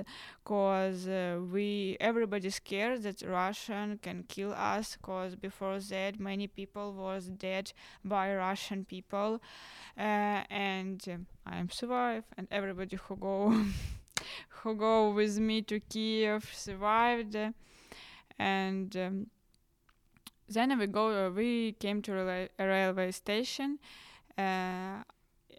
cause 0.46 1.08
uh, 1.08 1.40
we 1.52 1.98
everybody 2.00 2.50
scared 2.50 3.04
that 3.04 3.22
Russian 3.22 4.00
can 4.02 4.24
kill 4.28 4.54
us. 4.54 4.98
Cause 5.02 5.36
before 5.36 5.80
that, 5.80 6.20
many 6.20 6.48
people 6.48 6.94
was 6.94 7.28
dead 7.28 7.74
by 8.04 8.34
Russian 8.36 8.86
people, 8.86 9.42
uh, 9.98 10.44
and 10.50 11.04
uh, 11.08 11.18
I'm 11.46 11.70
survived, 11.70 12.26
and 12.38 12.48
everybody 12.52 12.98
who 12.98 13.16
go 13.16 13.66
who 14.50 14.76
go 14.76 15.12
with 15.12 15.40
me 15.40 15.62
to 15.64 15.80
Kiev 15.80 16.50
survived, 16.54 17.36
and. 18.40 18.98
Um, 18.98 19.28
then 20.50 20.78
we 20.78 20.88
go. 20.88 21.28
Uh, 21.28 21.30
we 21.30 21.74
came 21.74 22.02
to 22.04 22.12
rela- 22.12 22.50
a 22.58 22.68
railway 22.68 23.12
station, 23.12 23.80
uh, 24.38 25.04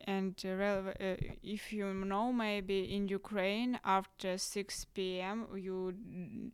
and 0.07 0.35
uh, 0.45 0.49
railway, 0.55 0.95
uh, 1.01 1.35
if 1.43 1.73
you 1.73 1.93
know, 1.93 2.33
maybe 2.33 2.95
in 2.95 3.09
Ukraine 3.09 3.79
after 3.85 4.39
6 4.39 4.87
p.m. 4.95 5.47
you 5.55 5.95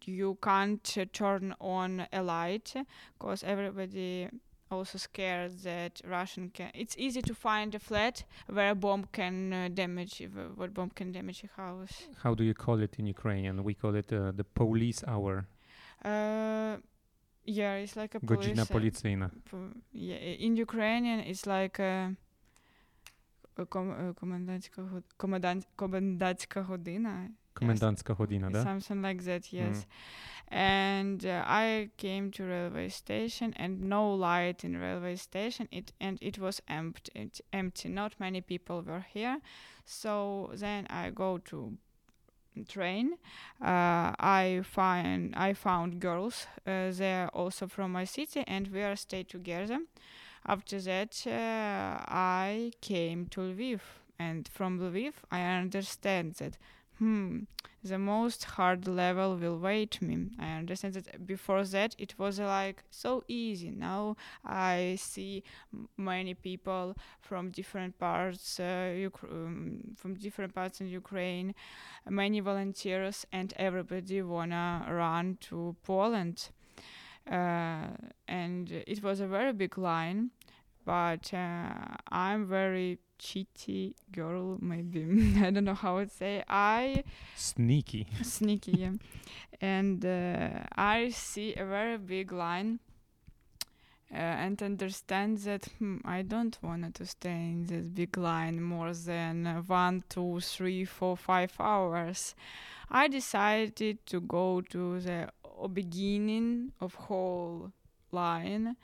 you 0.04 0.38
can't 0.42 0.96
uh, 0.98 1.04
turn 1.12 1.54
on 1.60 2.06
a 2.12 2.22
light 2.22 2.74
because 3.18 3.44
everybody 3.44 4.28
also 4.70 4.98
scared 4.98 5.52
that 5.62 6.00
Russian 6.04 6.50
can. 6.50 6.70
It's 6.74 6.96
easy 6.98 7.22
to 7.22 7.34
find 7.34 7.74
a 7.74 7.78
flat 7.78 8.24
where 8.46 8.70
a 8.70 8.74
bomb 8.74 9.04
can 9.12 9.52
uh, 9.52 9.68
damage 9.72 10.20
if, 10.20 10.36
uh, 10.36 10.48
what 10.56 10.74
bomb 10.74 10.90
can 10.90 11.12
damage 11.12 11.44
a 11.44 11.60
house. 11.60 12.08
How 12.22 12.34
do 12.34 12.42
you 12.44 12.54
call 12.54 12.80
it 12.80 12.96
in 12.98 13.06
Ukrainian? 13.06 13.62
We 13.62 13.74
call 13.74 13.94
it 13.94 14.12
uh, 14.12 14.32
the 14.32 14.44
police 14.44 15.04
hour. 15.06 15.46
Uh, 17.47 17.51
yeah, 17.51 17.75
it's 17.83 17.95
like 17.95 18.15
a 18.15 18.19
Godzina 18.19 18.65
police, 18.67 19.03
uh, 19.03 19.09
policyjna. 19.09 19.29
P- 19.49 19.81
yeah, 19.93 20.15
i- 20.17 20.37
in 20.45 20.55
Ukrainian 20.57 21.19
it's 21.19 21.45
like 21.47 21.79
a, 21.79 22.15
a 23.57 23.65
com- 23.65 23.91
a 23.91 24.13
комендантська 24.13 24.81
год- 24.81 25.13
комендант- 25.17 25.67
комендантська 25.75 26.61
година. 26.61 27.29
Komendancka 27.55 28.15
godzina, 28.15 28.49
da? 28.51 28.63
Something 28.63 29.01
like 29.01 29.21
that, 29.29 29.51
yes. 29.53 29.85
And 30.51 31.25
uh, 31.25 31.43
I 31.45 31.89
came 31.97 32.31
to 32.31 32.43
railway 32.45 32.87
station 32.89 33.53
and 33.63 33.73
no 33.95 34.03
light 34.15 34.63
in 34.63 34.73
railway 34.77 35.15
station. 35.17 35.67
It 35.79 35.87
and 35.99 36.17
it 36.21 36.37
was 36.39 36.61
empty. 36.67 37.11
It, 37.23 37.41
empty. 37.51 37.89
Not 37.89 38.11
many 38.19 38.41
people 38.41 38.77
were 38.89 39.05
here. 39.15 39.37
So 39.85 40.13
then 40.63 40.81
I 40.89 41.11
go 41.23 41.37
to 41.49 41.57
train. 42.68 43.14
Uh, 43.60 44.14
I 44.18 44.62
find 44.64 45.34
I 45.36 45.52
found 45.54 46.00
girls 46.00 46.46
uh, 46.66 46.90
there 46.92 47.28
also 47.32 47.66
from 47.66 47.92
my 47.92 48.04
city, 48.04 48.44
and 48.46 48.68
we 48.68 48.82
are 48.82 48.96
stay 48.96 49.22
together. 49.24 49.80
After 50.46 50.80
that, 50.80 51.26
uh, 51.26 52.04
I 52.08 52.72
came 52.80 53.26
to 53.28 53.40
Lviv, 53.40 53.80
and 54.18 54.48
from 54.48 54.78
Lviv, 54.78 55.14
I 55.30 55.40
understand 55.42 56.34
that 56.34 56.58
hmm, 56.98 57.40
the 57.84 57.98
most 57.98 58.44
hard 58.44 58.88
level 58.88 59.36
will 59.36 59.58
wait 59.58 60.00
me. 60.00 60.30
I 60.38 60.52
understand 60.52 60.94
that 60.94 61.26
before 61.26 61.62
that 61.64 61.94
it 61.98 62.18
was 62.18 62.38
like 62.40 62.82
so 62.90 63.22
easy. 63.28 63.70
Now 63.70 64.16
I 64.44 64.96
see 64.98 65.44
many 65.98 66.34
people 66.34 66.96
from 67.20 67.50
different 67.50 67.98
parts, 67.98 68.58
uh, 68.58 69.08
um, 69.30 69.94
from 69.96 70.14
different 70.14 70.54
parts 70.54 70.80
in 70.80 70.88
Ukraine, 70.88 71.54
many 72.08 72.40
volunteers, 72.40 73.26
and 73.30 73.52
everybody 73.56 74.22
wanna 74.22 74.86
run 74.88 75.36
to 75.42 75.76
Poland. 75.84 76.48
Uh, 77.30 77.88
and 78.28 78.70
it 78.86 79.02
was 79.02 79.20
a 79.20 79.26
very 79.26 79.52
big 79.52 79.78
line, 79.78 80.30
but 80.84 81.32
uh, 81.32 81.96
I'm 82.08 82.46
very 82.46 82.98
cheaty 83.18 83.94
girl, 84.12 84.58
maybe 84.60 85.34
I 85.40 85.50
don't 85.50 85.64
know 85.64 85.74
how 85.74 86.00
to 86.04 86.08
say. 86.08 86.42
I 86.48 87.04
Sneaky. 87.36 88.06
sneaky 88.22 88.72
yeah. 88.72 88.92
and 89.60 90.04
uh, 90.04 90.48
i 90.76 91.08
see 91.10 91.54
a 91.54 91.64
very 91.64 91.96
big 91.98 92.32
line 92.32 92.80
uh, 94.12 94.16
and 94.16 94.62
understand 94.62 95.38
that 95.38 95.64
hmm, 95.78 95.98
i 96.04 96.22
don't 96.22 96.58
want 96.62 96.94
to 96.94 97.06
stay 97.06 97.30
in 97.30 97.66
this 97.66 97.86
big 97.86 98.16
line 98.16 98.60
more 98.62 98.92
than 98.92 99.46
uh, 99.46 99.62
one 99.66 100.02
two 100.08 100.40
three 100.40 100.84
four 100.84 101.16
five 101.16 101.52
hours 101.58 102.34
i 102.90 103.08
decided 103.08 104.04
to 104.06 104.20
go 104.20 104.60
to 104.60 105.00
the 105.00 105.28
beginning 105.72 106.72
of 106.80 106.94
whole 106.94 107.72
line 108.12 108.76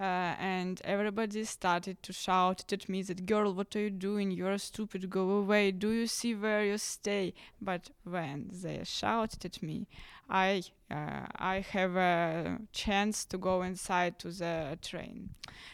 uh, 0.00 0.34
and 0.38 0.80
everybody 0.84 1.44
started 1.44 2.02
to 2.02 2.12
shout 2.12 2.72
at 2.72 2.88
me 2.88 3.02
that 3.02 3.26
girl 3.26 3.52
what 3.52 3.76
are 3.76 3.80
you 3.80 3.90
doing? 3.90 4.30
You're 4.30 4.58
stupid. 4.58 5.10
Go 5.10 5.30
away. 5.30 5.70
Do 5.72 5.90
you 5.90 6.06
see 6.06 6.34
where 6.34 6.64
you 6.64 6.78
stay? 6.78 7.34
But 7.60 7.90
when 8.04 8.48
they 8.62 8.80
shouted 8.84 9.44
at 9.44 9.62
me 9.62 9.86
i 10.32 10.62
uh, 10.90 11.26
i 11.36 11.56
have 11.72 11.96
a 11.96 12.58
chance 12.72 13.24
to 13.26 13.36
go 13.38 13.62
inside 13.62 14.18
to 14.20 14.30
the 14.30 14.78
train. 14.80 15.30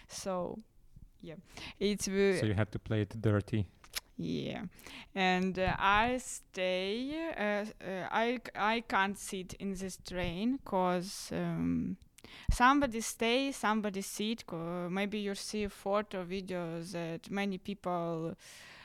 So 0.08 0.58
yeah. 1.22 1.36
It's 1.78 2.08
uh, 2.08 2.40
So 2.40 2.46
you 2.46 2.54
had 2.54 2.70
to 2.72 2.78
play 2.78 3.02
it 3.02 3.20
dirty. 3.20 3.66
yeah, 4.18 4.62
and 5.14 5.58
uh, 5.58 5.74
I 5.78 6.18
stay. 6.18 7.12
Uh, 7.36 7.64
uh, 7.84 8.08
I 8.10 8.38
c- 8.44 8.52
I 8.56 8.80
can't 8.88 9.18
sit 9.18 9.54
in 9.60 9.74
this 9.74 9.98
train 10.08 10.58
cause 10.64 11.30
um, 11.32 11.96
somebody 12.50 13.00
stay, 13.00 13.52
somebody 13.52 14.02
sit. 14.02 14.44
Maybe 14.52 15.18
you 15.18 15.34
see 15.34 15.66
photo 15.68 16.24
videos 16.24 16.92
that 16.92 17.30
many 17.30 17.58
people 17.58 18.34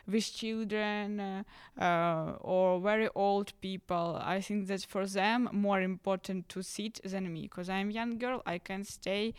with 0.07 0.33
children 0.33 1.19
uh, 1.19 1.43
uh, 1.79 2.33
or 2.41 2.79
very 2.79 3.07
old 3.13 3.53
people. 3.61 4.19
I 4.21 4.41
think 4.41 4.67
that 4.67 4.85
for 4.85 5.05
them 5.05 5.49
more 5.51 5.81
important 5.81 6.49
to 6.49 6.63
sit 6.63 6.99
than 7.03 7.31
me 7.31 7.43
because 7.43 7.69
I'm 7.69 7.91
young 7.91 8.17
girl. 8.17 8.41
I 8.45 8.57
can 8.57 8.83
stay, 8.83 9.33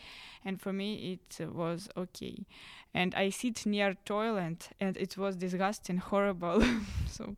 and 0.45 0.61
for 0.61 0.73
me 0.73 1.19
it 1.19 1.49
was 1.53 1.89
okay 1.97 2.47
and 2.95 3.15
I 3.15 3.31
sit 3.31 3.65
near 3.67 3.95
toilet 4.05 4.69
and 4.81 4.97
it 4.97 5.17
was 5.17 5.37
disgusting, 5.37 5.97
horrible. 6.11 6.63
so 7.07 7.37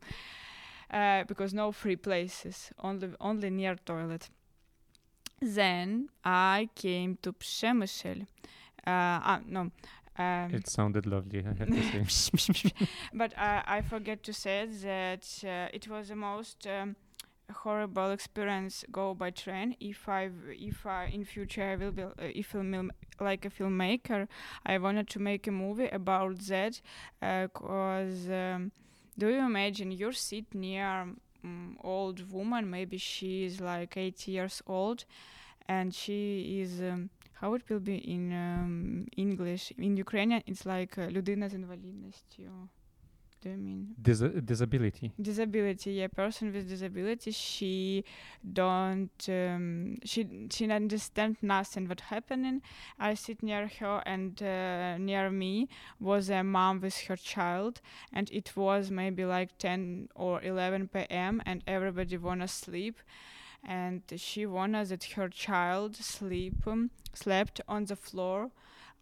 uh, 0.91 1.23
because 1.23 1.53
no 1.53 1.71
free 1.71 1.95
places, 1.95 2.71
only 2.83 3.09
only 3.19 3.49
near 3.49 3.75
toilet. 3.75 4.29
Then 5.41 6.09
I 6.23 6.69
came 6.75 7.17
to 7.21 7.33
Przemysl. 7.33 8.21
Uh, 8.21 8.25
ah, 8.87 9.41
no. 9.47 9.71
Um, 10.17 10.53
It 10.53 10.67
sounded 10.67 11.05
lovely, 11.05 11.39
I 11.45 11.53
have 11.53 11.67
to 11.67 12.09
say. 12.09 12.71
but 13.13 13.37
I, 13.37 13.63
I 13.67 13.81
forget 13.81 14.23
to 14.23 14.33
say 14.33 14.65
that 14.83 15.43
uh, 15.43 15.67
it 15.73 15.87
was 15.89 16.07
the 16.07 16.15
most 16.15 16.65
um, 16.67 16.95
horrible 17.51 18.11
experience 18.11 18.85
go 18.91 19.13
by 19.13 19.31
train. 19.31 19.75
If 19.79 20.07
I 20.07 20.29
if 20.49 20.85
I 20.85 21.05
in 21.13 21.25
future 21.25 21.63
I 21.63 21.75
will 21.75 21.91
be 21.91 22.03
uh, 22.03 22.11
if 22.17 22.53
I'm 22.55 22.91
like 23.19 23.45
a 23.45 23.49
filmmaker, 23.49 24.27
I 24.65 24.77
wanted 24.77 25.09
to 25.09 25.19
make 25.19 25.47
a 25.47 25.51
movie 25.51 25.89
about 25.89 26.39
that. 26.47 26.81
Because 27.19 28.29
um, 28.29 28.71
do 29.17 29.27
you 29.27 29.39
imagine 29.45 29.91
your 29.91 30.13
seat 30.13 30.45
near 30.53 31.07
um, 31.44 31.76
old 31.82 32.30
woman? 32.30 32.70
Maybe 32.70 32.98
she 32.98 33.44
is 33.44 33.60
like 33.60 33.96
80 33.96 34.30
years 34.32 34.62
old, 34.66 35.04
and 35.68 35.94
she 35.94 36.60
is. 36.62 36.80
Um, 36.80 37.10
how 37.40 37.54
it 37.54 37.62
will 37.70 37.80
be 37.80 37.96
in 37.96 38.32
um, 38.32 39.06
English? 39.16 39.72
In 39.78 39.96
Ukrainian, 39.96 40.42
it's 40.46 40.66
like 40.66 40.98
uh, 40.98 41.10
людина 41.10 41.48
з 41.48 41.54
інвалідністю. 41.54 42.42
Do 43.45 43.51
you 43.51 43.57
mean? 43.57 43.95
Dis- 44.01 44.21
disability. 44.43 45.11
disability 45.21 45.91
yeah 45.91 46.07
person 46.07 46.51
with 46.51 46.67
disability 46.67 47.29
she 47.29 48.03
don't 48.53 49.29
um, 49.29 49.97
she 50.03 50.47
she 50.49 50.71
understand 50.71 51.37
nothing 51.43 51.87
what 51.87 52.01
happening 52.01 52.63
i 52.99 53.13
sit 53.13 53.43
near 53.43 53.69
her 53.79 54.01
and 54.07 54.41
uh, 54.41 54.97
near 54.97 55.29
me 55.29 55.69
was 55.99 56.31
a 56.31 56.43
mom 56.43 56.81
with 56.81 56.97
her 57.01 57.15
child 57.15 57.81
and 58.11 58.31
it 58.31 58.51
was 58.55 58.89
maybe 58.89 59.23
like 59.25 59.55
10 59.59 60.09
or 60.15 60.41
11 60.41 60.87
p.m 60.87 61.39
and 61.45 61.63
everybody 61.67 62.17
wanna 62.17 62.47
sleep 62.47 62.97
and 63.63 64.01
she 64.17 64.47
wanted 64.47 64.87
that 64.87 65.03
her 65.15 65.29
child 65.29 65.95
sleep 65.97 66.65
um, 66.65 66.89
slept 67.13 67.61
on 67.67 67.85
the 67.85 67.95
floor 67.95 68.49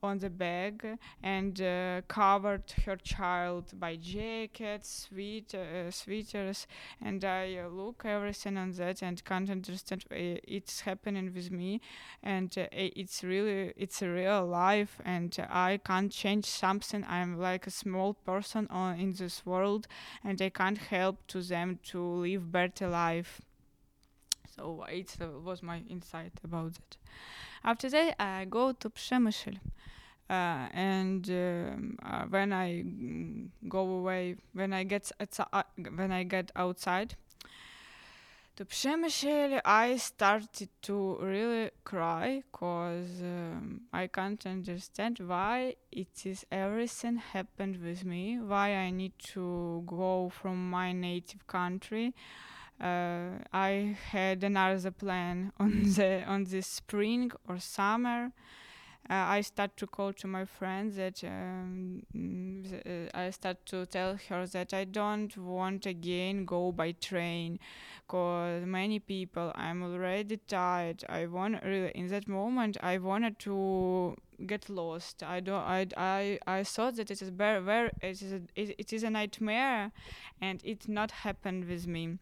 on 0.03 0.19
the 0.19 0.29
bag 0.29 0.85
and 1.23 1.61
uh, 1.61 2.01
covered 2.07 2.69
her 2.85 2.97
child 2.97 3.71
by 3.79 3.95
jackets, 3.95 5.09
uh, 5.13 5.89
sweaters, 5.89 6.67
and 7.01 7.23
I 7.23 7.57
uh, 7.57 7.69
look 7.69 8.03
everything 8.05 8.57
on 8.57 8.71
that 8.73 9.01
and 9.01 9.23
can't 9.23 9.49
understand 9.49 10.03
uh, 10.11 10.15
it's 10.47 10.81
happening 10.81 11.31
with 11.33 11.51
me, 11.51 11.81
and 12.21 12.55
uh, 12.57 12.67
it's 12.71 13.23
really 13.23 13.73
it's 13.77 14.01
a 14.01 14.09
real 14.09 14.45
life, 14.45 14.99
and 15.05 15.35
I 15.49 15.79
can't 15.83 16.11
change 16.11 16.45
something. 16.45 17.05
I'm 17.07 17.39
like 17.39 17.65
a 17.65 17.71
small 17.71 18.13
person 18.13 18.67
on 18.69 18.99
in 18.99 19.13
this 19.13 19.45
world, 19.45 19.87
and 20.23 20.41
I 20.41 20.49
can't 20.49 20.77
help 20.77 21.25
to 21.27 21.41
them 21.41 21.79
to 21.91 22.01
live 22.01 22.51
better 22.51 22.87
life. 22.87 23.41
So 24.55 24.85
it 24.87 25.15
uh, 25.19 25.39
was 25.39 25.63
my 25.63 25.79
insight 25.89 26.33
about 26.43 26.73
that. 26.75 26.97
After 27.63 27.89
that, 27.89 28.21
I 28.21 28.45
go 28.45 28.73
to 28.73 28.89
Przemysl. 28.89 29.57
Uh, 30.29 30.67
and 30.73 31.29
um, 31.29 31.97
uh, 32.03 32.23
when 32.29 32.53
I 32.53 32.83
go 33.67 33.81
away, 33.81 34.37
when 34.53 34.73
I 34.73 34.83
get 34.83 35.11
uh, 35.19 35.63
when 35.95 36.11
I 36.11 36.23
get 36.23 36.51
outside 36.55 37.15
to 38.55 38.65
Przemysl, 38.65 39.59
I 39.65 39.97
started 39.97 40.69
to 40.83 41.17
really 41.19 41.71
cry 41.83 42.43
because 42.51 43.21
um, 43.21 43.81
I 43.91 44.05
can't 44.07 44.45
understand 44.45 45.19
why 45.25 45.75
it 45.91 46.25
is 46.25 46.45
everything 46.51 47.17
happened 47.17 47.81
with 47.83 48.05
me, 48.05 48.39
why 48.39 48.75
I 48.75 48.91
need 48.91 49.13
to 49.33 49.83
go 49.87 50.29
from 50.29 50.69
my 50.69 50.91
native 50.91 51.47
country. 51.47 52.13
Uh, 52.79 53.39
I 53.51 53.97
had 54.11 54.43
another 54.43 54.91
plan 54.91 55.51
on 55.59 55.83
the 55.83 56.23
on 56.27 56.43
this 56.43 56.67
spring 56.67 57.31
or 57.47 57.57
summer. 57.59 58.31
I 59.09 59.41
start 59.41 59.75
to 59.77 59.87
call 59.87 60.13
to 60.13 60.27
my 60.27 60.45
friend 60.45 60.91
that 60.93 61.23
um, 61.23 62.03
th- 62.13 62.83
uh, 62.85 63.17
I 63.17 63.29
start 63.31 63.65
to 63.67 63.85
tell 63.85 64.17
her 64.29 64.47
that 64.47 64.73
I 64.73 64.85
don't 64.85 65.35
want 65.37 65.85
again 65.85 66.45
go 66.45 66.71
by 66.71 66.93
train 66.93 67.59
because 68.07 68.65
many 68.65 68.99
people 68.99 69.51
I'm 69.55 69.83
already 69.83 70.37
tired. 70.47 71.03
I 71.09 71.25
want 71.25 71.63
really 71.63 71.91
in 71.95 72.07
that 72.07 72.27
moment 72.27 72.77
I 72.81 72.97
wanted 72.97 73.39
to 73.39 74.15
get 74.47 74.69
lost. 74.69 75.21
I 75.23 75.39
don't 75.41 75.63
I 75.63 75.87
I, 75.97 76.39
I 76.47 76.63
thought 76.63 76.95
that 76.95 77.11
it 77.11 77.21
is 77.21 77.29
very 77.29 77.61
very 77.61 77.91
it 78.01 78.21
is 78.21 78.31
a, 78.33 78.41
it, 78.55 78.75
it 78.77 78.93
is 78.93 79.03
a 79.03 79.09
nightmare 79.09 79.91
and 80.41 80.61
it 80.63 80.87
not 80.87 81.11
happened 81.11 81.65
with 81.65 81.87
me 81.87 82.19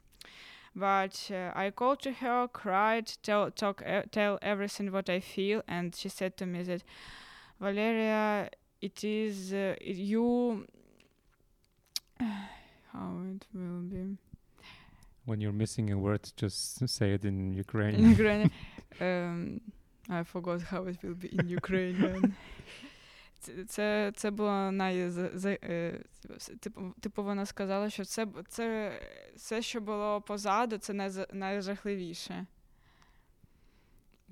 but 0.76 1.30
uh, 1.32 1.52
I 1.54 1.72
called 1.72 2.02
to 2.02 2.12
her, 2.12 2.48
cried, 2.48 3.12
tell 3.24 3.52
talk 3.52 3.84
uh, 3.86 4.04
tell 4.12 4.40
everything 4.42 4.92
what 4.92 5.10
I 5.10 5.20
feel, 5.20 5.64
and 5.68 5.96
she 5.96 6.10
said 6.10 6.38
to 6.38 6.46
me 6.46 6.64
that 6.64 6.84
Valeria, 7.60 8.50
it 8.82 9.04
is 9.04 9.54
uh, 9.54 9.76
you. 9.82 10.66
how 12.94 13.16
it 13.34 13.46
will 13.54 13.82
be 13.82 14.18
When 15.26 15.42
you're 15.42 15.52
missing 15.52 15.92
a 15.92 15.98
word, 15.98 16.30
just 16.36 16.88
say 16.90 17.14
it 17.14 17.26
in 17.26 17.52
in 17.52 17.54
Ukrainian. 17.54 18.10
Ukrainian. 18.10 18.52
um, 19.02 19.62
I 20.10 20.24
forgot 20.24 20.62
how 20.62 20.84
it 20.86 20.98
will 21.04 21.16
be 21.16 21.30
in 21.40 21.48
Ukrainian. 21.48 22.36
Це, 23.41 23.65
це, 23.65 24.13
це 24.17 24.31
було 24.31 24.71
най, 24.71 25.11
з- 25.11 25.31
з- 25.35 25.59
е, 25.65 26.01
типу, 26.61 26.95
типу 27.01 27.25
вона 27.25 27.47
сказала, 27.47 27.91
що 27.91 28.05
це, 28.05 28.25
б- 28.25 28.45
це 28.49 28.93
все, 29.37 29.63
що 29.63 29.81
було 29.81 30.21
позаду, 30.21 30.79
це 30.79 30.93
найз- 30.93 31.35
найжахливіше. 31.35 32.47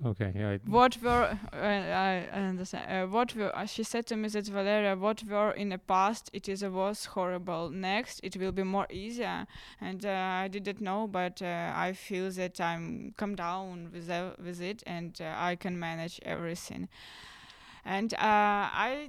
okay, 0.01 0.33
yeah. 0.35 0.47
I- 0.49 0.59
What 0.69 1.01
were 1.01 1.39
uh, 1.53 1.57
I, 1.57 2.27
I 2.33 2.39
understand? 2.51 2.85
Uh, 2.91 3.07
what 3.07 3.33
were 3.35 3.51
uh, 3.55 3.65
she 3.65 3.83
said 3.83 4.05
to 4.07 4.15
me 4.17 4.27
that 4.27 4.47
Valeria, 4.47 4.95
what 4.97 5.23
were 5.23 5.51
in 5.51 5.69
the 5.69 5.77
past, 5.77 6.29
it 6.33 6.49
is 6.49 6.63
a 6.63 6.69
was 6.69 7.05
horrible. 7.05 7.69
Next, 7.69 8.19
it 8.23 8.35
will 8.35 8.51
be 8.51 8.63
more 8.63 8.87
easier. 8.91 9.47
And 9.79 10.05
uh, 10.05 10.09
I 10.43 10.49
didn't 10.49 10.81
know, 10.81 11.07
but 11.07 11.41
uh, 11.41 11.71
I 11.87 11.93
feel 11.93 12.29
that 12.31 12.59
I'm 12.59 13.13
come 13.15 13.35
down 13.35 13.89
with 13.93 14.09
ev- 14.09 14.35
with 14.45 14.59
it, 14.61 14.83
and 14.85 15.11
uh, 15.21 15.33
I 15.49 15.55
can 15.55 15.79
manage 15.79 16.19
everything. 16.25 16.89
And 17.84 18.12
uh, 18.14 18.18
I 18.20 19.08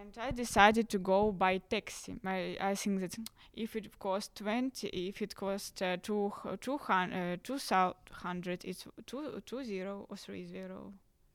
and 0.00 0.18
I 0.18 0.30
decided 0.32 0.88
to 0.90 0.98
go 0.98 1.32
by 1.32 1.58
taxi. 1.58 2.16
I, 2.24 2.56
I 2.60 2.74
think 2.74 3.00
that 3.00 3.16
if 3.54 3.76
it 3.76 3.98
cost 3.98 4.34
twenty, 4.34 4.88
if 4.88 5.22
it 5.22 5.34
cost 5.34 5.80
uh, 5.82 5.96
two 6.02 6.32
two 6.60 6.78
hundred 6.78 7.34
uh, 7.34 7.36
two 7.42 7.58
hundred, 8.12 8.64
it's 8.64 8.86
two 9.06 9.42
two 9.46 9.64
zero 9.64 10.06
or 10.08 10.16
three 10.16 10.46
zero. 10.46 10.92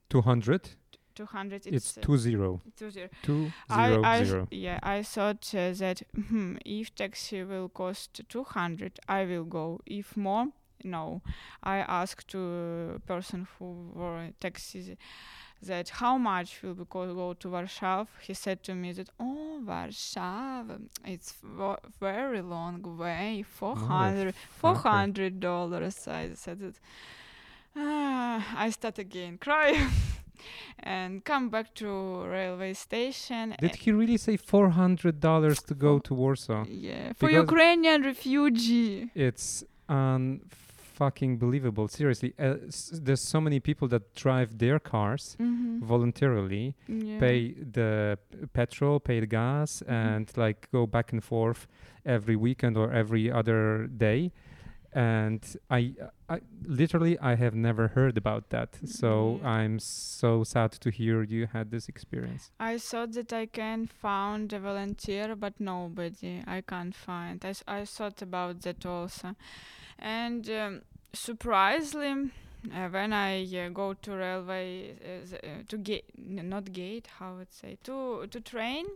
200? 0.08 0.70
200 1.16 1.54
It's, 1.56 1.66
it's, 1.66 1.98
uh, 1.98 2.00
two 2.02 2.16
zero. 2.18 2.60
two 2.76 2.90
zero. 2.90 3.08
Two 3.22 3.50
I, 3.68 3.88
zero 3.88 4.02
I, 4.04 4.24
zero. 4.24 4.48
yeah 4.50 4.78
i 4.82 5.02
thought 5.02 5.52
uh, 5.54 5.72
that 5.72 6.02
hmm, 6.14 6.56
if 6.64 6.94
taxi 6.94 7.42
will 7.42 7.68
cost 7.68 8.20
200 8.28 9.00
i 9.08 9.24
will 9.24 9.44
go 9.44 9.80
if 9.86 10.16
more 10.16 10.46
no 10.84 11.22
i 11.62 11.78
asked 11.78 12.28
to 12.28 12.92
a 12.96 12.98
person 13.00 13.48
who 13.58 13.90
were 13.94 14.28
taxis 14.40 14.90
that 15.62 15.88
how 15.88 16.18
much 16.18 16.62
will 16.62 16.84
co- 16.84 17.14
go 17.14 17.32
to 17.34 17.48
Warsaw 17.48 18.04
he 18.20 18.34
said 18.34 18.62
to 18.64 18.74
me 18.74 18.92
that 18.92 19.08
oh 19.18 19.60
Warsaw 19.66 20.64
it's 21.04 21.34
very 22.00 22.42
long 22.42 22.82
way 22.98 23.42
400 23.42 24.34
Motherfucker. 24.34 24.34
400 24.60 25.40
dollars 25.40 26.06
i 26.08 26.30
said 26.34 26.60
that 26.60 26.78
ah, 27.76 28.44
i 28.56 28.70
start 28.70 28.98
again 28.98 29.38
cry 29.46 29.88
and 30.80 31.24
come 31.24 31.48
back 31.48 31.74
to 31.74 31.88
railway 32.24 32.72
station 32.74 33.54
Did 33.58 33.76
he 33.76 33.90
really 33.92 34.18
say 34.18 34.36
$400 34.36 35.66
to 35.66 35.74
go 35.74 35.98
to 35.98 36.14
Warsaw? 36.14 36.64
yeah 36.68 37.12
for 37.14 37.28
Because- 37.28 37.42
ukrainian 37.48 38.02
refugee 38.02 39.10
It's 39.14 39.64
unfucking 41.00 41.38
believable. 41.38 41.88
Seriously, 41.88 42.34
uh, 42.38 42.56
s- 42.68 42.90
there's 43.02 43.20
so 43.20 43.40
many 43.40 43.60
people 43.60 43.88
that 43.88 44.14
drive 44.14 44.58
their 44.58 44.78
cars 44.78 45.36
Mhm. 45.38 45.80
voluntarily, 45.82 46.74
yeah. 46.88 47.18
pay 47.20 47.52
the 47.52 48.18
p- 48.30 48.46
petrol, 48.52 49.00
pay 49.00 49.20
the 49.20 49.26
gas, 49.26 49.82
Mhm. 49.82 49.88
and 49.90 50.36
like 50.36 50.68
go 50.72 50.86
back 50.86 51.12
and 51.12 51.22
forth 51.22 51.66
every 52.04 52.36
weekend 52.36 52.76
or 52.76 52.92
every 52.92 53.30
other 53.30 53.86
day. 53.86 54.32
And 54.92 55.44
I, 55.70 55.94
I 56.30 56.40
literally, 56.64 57.18
I 57.18 57.34
have 57.34 57.54
never 57.54 57.88
heard 57.88 58.16
about 58.16 58.48
that. 58.48 58.78
So 58.86 59.38
Yeah. 59.42 59.50
I'm 59.50 59.78
so 59.78 60.42
sad 60.42 60.72
to 60.72 60.90
hear 60.90 61.22
you 61.22 61.48
had 61.52 61.70
this 61.70 61.86
experience. 61.86 62.50
I 62.58 62.78
thought 62.78 63.12
that 63.12 63.30
I 63.32 63.44
can 63.46 63.86
find 63.88 64.50
a 64.54 64.58
volunteer, 64.58 65.36
but 65.36 65.60
nobody. 65.60 66.42
I 66.46 66.62
can't 66.62 66.94
find. 66.94 67.44
I, 67.44 67.50
s- 67.50 67.64
I 67.68 67.84
thought 67.84 68.22
about 68.22 68.62
that 68.62 68.86
also, 68.86 69.34
and 69.98 70.48
um, 70.50 70.82
surprisingly, 71.12 72.30
uh, 72.74 72.88
when 72.88 73.12
I 73.12 73.44
uh, 73.44 73.68
go 73.70 73.94
to 73.94 74.12
railway 74.12 74.94
uh, 75.04 75.36
uh, 75.36 75.48
to 75.68 75.78
gate 75.78 76.04
not 76.16 76.72
gate, 76.72 77.08
how 77.18 77.34
would 77.36 77.52
say 77.52 77.78
to 77.84 78.26
to 78.30 78.40
train. 78.40 78.86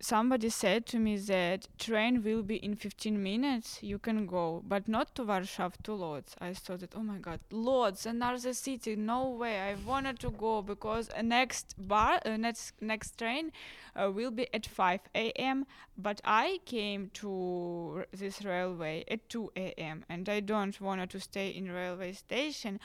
Somebody 0.00 0.48
said 0.48 0.86
to 0.86 0.98
me 0.98 1.16
that 1.16 1.68
train 1.78 2.24
will 2.24 2.42
be 2.42 2.56
in 2.56 2.74
15 2.74 3.22
minutes 3.22 3.78
you 3.82 3.98
can 3.98 4.26
go 4.26 4.62
but 4.66 4.88
not 4.88 5.14
to 5.14 5.22
warsaw 5.22 5.70
to 5.84 5.92
lodz 5.92 6.34
i 6.40 6.52
thought 6.52 6.80
that 6.80 6.96
oh 6.96 7.02
my 7.02 7.18
god 7.18 7.38
lodz 7.50 8.04
another 8.06 8.52
city 8.52 8.96
no 8.96 9.28
way 9.28 9.60
i 9.60 9.74
wanted 9.86 10.18
to 10.18 10.30
go 10.30 10.62
because 10.62 11.08
next 11.22 11.74
bar 11.78 12.20
uh, 12.24 12.36
next 12.36 12.72
next 12.80 13.16
train 13.18 13.52
uh, 13.94 14.10
will 14.10 14.32
be 14.32 14.52
at 14.52 14.66
5 14.66 15.00
a.m 15.14 15.66
but 15.96 16.20
i 16.24 16.58
came 16.64 17.10
to 17.14 18.04
this 18.12 18.42
railway 18.44 19.04
at 19.08 19.28
2 19.28 19.52
a.m 19.56 20.04
and 20.08 20.28
i 20.28 20.40
don't 20.40 20.80
want 20.80 21.08
to 21.10 21.20
stay 21.20 21.48
in 21.50 21.70
railway 21.70 22.12
station 22.12 22.80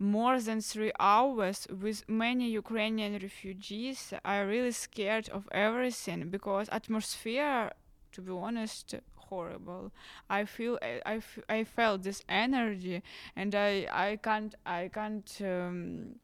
more 0.00 0.40
than 0.40 0.62
three 0.62 0.92
hours 0.98 1.66
with 1.70 2.08
many 2.08 2.48
Ukrainian 2.48 3.12
refugees. 3.12 4.14
I'm 4.24 4.48
really 4.48 4.72
scared 4.72 5.28
of 5.28 5.46
everything 5.52 6.30
because 6.30 6.68
atmosphere, 6.70 7.70
to 8.12 8.22
be 8.22 8.32
honest, 8.32 8.94
horrible. 9.14 9.92
I 10.28 10.46
feel 10.46 10.78
I, 10.82 11.02
I, 11.04 11.16
f- 11.16 11.44
I 11.48 11.64
felt 11.64 12.02
this 12.02 12.22
energy, 12.28 13.02
and 13.36 13.54
I 13.54 13.86
I 13.92 14.16
can't 14.16 14.54
I 14.64 14.90
can't. 14.92 15.30
Um, 15.42 16.16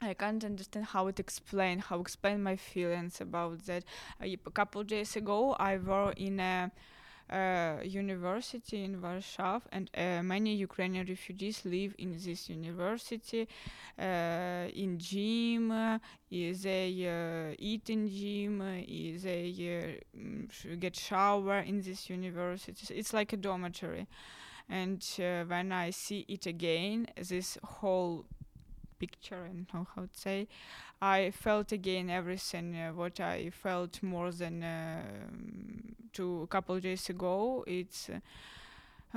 I 0.00 0.14
can't 0.14 0.44
understand 0.44 0.86
how 0.86 1.06
it 1.06 1.20
explain 1.20 1.78
how 1.78 2.00
explain 2.00 2.42
my 2.42 2.56
feelings 2.56 3.20
about 3.20 3.64
that. 3.66 3.84
A 4.20 4.36
couple 4.52 4.82
days 4.82 5.14
ago, 5.14 5.52
I 5.52 5.76
were 5.76 6.12
in 6.16 6.40
a 6.40 6.72
university 7.84 8.84
in 8.84 9.00
Warsaw, 9.00 9.60
and 9.70 9.90
uh, 9.96 10.22
many 10.22 10.54
Ukrainian 10.54 11.06
refugees 11.06 11.64
live 11.64 11.94
in 11.98 12.12
this 12.12 12.48
university. 12.48 13.48
Uh, 13.98 14.68
in 14.74 14.98
gym, 14.98 15.70
uh, 15.70 15.98
they 16.30 17.54
eat 17.58 17.90
in 17.90 18.08
gym, 18.08 18.58
they 18.58 19.98
get 20.78 20.96
shower 20.96 21.58
in 21.58 21.80
this 21.82 22.10
university. 22.10 22.94
It's 22.94 23.12
like 23.12 23.32
a 23.32 23.36
dormitory. 23.36 24.06
And 24.68 25.04
when 25.48 25.72
I 25.72 25.90
see 25.90 26.24
it 26.28 26.46
again, 26.46 27.06
this 27.16 27.58
whole 27.62 28.24
picture, 29.01 29.43
I 29.45 29.47
don't 29.49 29.73
know 29.73 29.87
how 29.95 30.03
to 30.03 30.09
say, 30.19 30.47
I 31.01 31.31
felt 31.31 31.71
again 31.71 32.09
everything 32.09 32.75
uh, 32.75 32.93
what 32.93 33.19
I 33.19 33.49
felt 33.51 34.01
more 34.03 34.31
than 34.31 34.63
um 34.63 35.95
two 36.13 36.41
a 36.43 36.47
couple 36.47 36.79
days 36.79 37.09
ago. 37.09 37.63
It's 37.67 38.09
uh, 38.09 38.19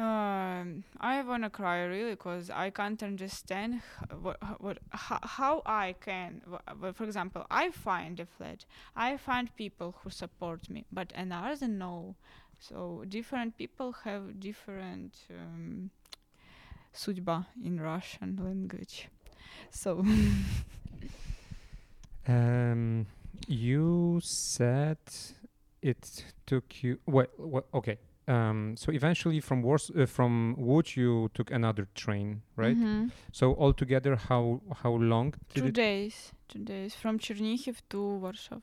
um, 0.00 0.84
I 1.00 1.22
wanna 1.22 1.50
cry 1.50 1.82
really 1.84 2.10
because 2.12 2.48
I 2.50 2.70
can't 2.70 3.02
understand 3.02 3.74
h- 3.74 4.16
what 4.22 4.38
what 4.60 4.78
how, 4.90 5.18
how 5.22 5.62
I 5.66 5.94
can. 6.00 6.42
wh- 6.50 6.72
wh- 6.80 6.94
For 6.94 7.04
example, 7.04 7.44
I 7.50 7.70
find 7.70 8.18
a 8.20 8.26
flat, 8.26 8.64
I 8.96 9.16
find 9.16 9.54
people 9.56 9.94
who 10.02 10.10
support 10.10 10.70
me, 10.70 10.84
but 10.92 11.12
another 11.14 11.68
no. 11.68 12.14
So 12.58 13.04
different 13.08 13.56
people 13.56 13.92
have 14.04 14.38
different 14.38 15.14
um, 15.30 15.90
судьба 16.92 17.46
in 17.64 17.80
Russian 17.80 18.36
language. 18.36 19.08
So 19.71 20.03
Um, 22.27 23.05
you 23.47 24.19
said 24.23 24.97
it 25.81 26.25
took 26.45 26.83
you. 26.83 26.97
Well, 27.05 27.27
well 27.37 27.65
okay. 27.73 27.97
Um, 28.27 28.75
so 28.75 28.91
eventually, 28.91 29.39
from 29.39 29.61
Wars, 29.61 29.91
uh, 29.95 30.07
from 30.07 30.55
Łódź, 30.59 30.97
you 30.97 31.29
took 31.35 31.51
another 31.51 31.87
train, 31.93 32.41
right? 32.55 32.75
Mhm. 32.75 33.11
So 33.31 33.55
altogether, 33.55 34.15
how 34.15 34.61
how 34.83 34.95
long 34.95 35.35
did 35.53 35.63
two 35.63 35.71
days, 35.71 36.31
two 36.47 36.63
days 36.63 36.95
from 36.95 37.19
Chernihiv 37.19 37.81
to 37.89 37.99
Warsaw. 38.17 38.61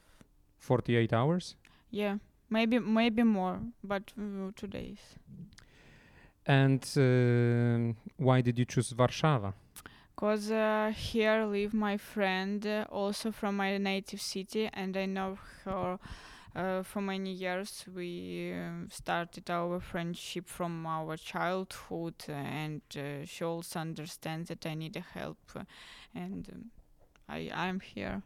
Forty-eight 0.59 1.13
hours. 1.13 1.57
Yeah, 1.93 2.19
maybe 2.51 2.81
maybe 2.81 3.23
more, 3.23 3.61
but 3.85 4.13
uh, 4.19 4.51
two 4.57 4.67
days. 4.67 4.99
And 6.45 6.83
um 6.97 7.97
why 8.17 8.41
did 8.43 8.59
you 8.59 8.65
choose 8.65 8.93
Warszawa? 8.95 9.53
Cause 10.17 10.51
uh, 10.51 10.93
here 10.95 11.45
live 11.47 11.75
my 11.75 11.97
friend, 11.97 12.65
uh, 12.67 12.85
also 12.91 13.33
from 13.33 13.57
my 13.57 13.77
native 13.79 14.21
city, 14.21 14.69
and 14.73 14.97
I 14.97 15.07
know 15.07 15.39
her 15.65 15.99
uh, 16.55 16.83
for 16.83 17.01
many 17.01 17.33
years. 17.33 17.85
We 17.95 18.53
um 18.55 18.89
started 18.91 19.51
our 19.51 19.81
friendship 19.81 20.49
from 20.49 20.87
our 20.87 21.17
childhood, 21.17 22.15
and 22.29 22.83
uh, 22.97 23.25
she 23.25 23.45
also 23.45 23.81
understands 23.81 24.49
that 24.49 24.67
I 24.67 24.75
need 24.75 25.03
help, 25.15 25.39
and 26.15 26.49
um, 26.53 26.71
I 27.29 27.51
I'm 27.55 27.81
here. 27.81 28.23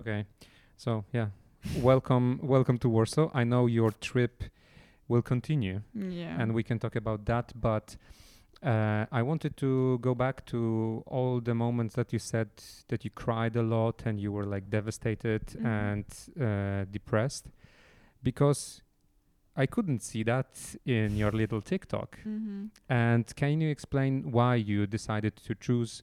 Okay, 0.00 0.24
so 0.76 1.04
yeah, 1.12 1.28
welcome, 1.80 2.40
welcome 2.42 2.78
to 2.78 2.88
Warsaw. 2.88 3.30
I 3.34 3.44
know 3.44 3.66
your 3.66 3.92
trip 4.00 4.44
will 5.08 5.22
continue, 5.22 5.82
Yeah. 5.94 6.40
and 6.40 6.54
we 6.54 6.62
can 6.62 6.78
talk 6.78 6.96
about 6.96 7.26
that. 7.26 7.52
But 7.54 7.96
uh, 8.62 9.06
I 9.10 9.22
wanted 9.22 9.56
to 9.58 9.98
go 10.00 10.14
back 10.14 10.44
to 10.46 11.02
all 11.06 11.40
the 11.40 11.54
moments 11.54 11.94
that 11.94 12.12
you 12.12 12.18
said 12.18 12.48
that 12.88 13.04
you 13.04 13.10
cried 13.10 13.56
a 13.56 13.62
lot 13.62 14.02
and 14.06 14.20
you 14.20 14.32
were 14.32 14.44
like 14.44 14.68
devastated 14.70 15.46
Mhm. 15.46 15.64
and 15.64 16.04
uh, 16.40 16.84
depressed, 16.90 17.46
because 18.22 18.82
I 19.56 19.66
couldn't 19.66 20.02
see 20.02 20.22
that 20.24 20.76
in 20.84 21.16
your 21.16 21.32
little 21.32 21.60
TikTok. 21.60 22.18
hmm 22.22 22.66
And 22.88 23.24
can 23.36 23.60
you 23.60 23.70
explain 23.70 24.30
why 24.32 24.54
you 24.56 24.86
decided 24.86 25.36
to 25.46 25.54
choose 25.54 26.02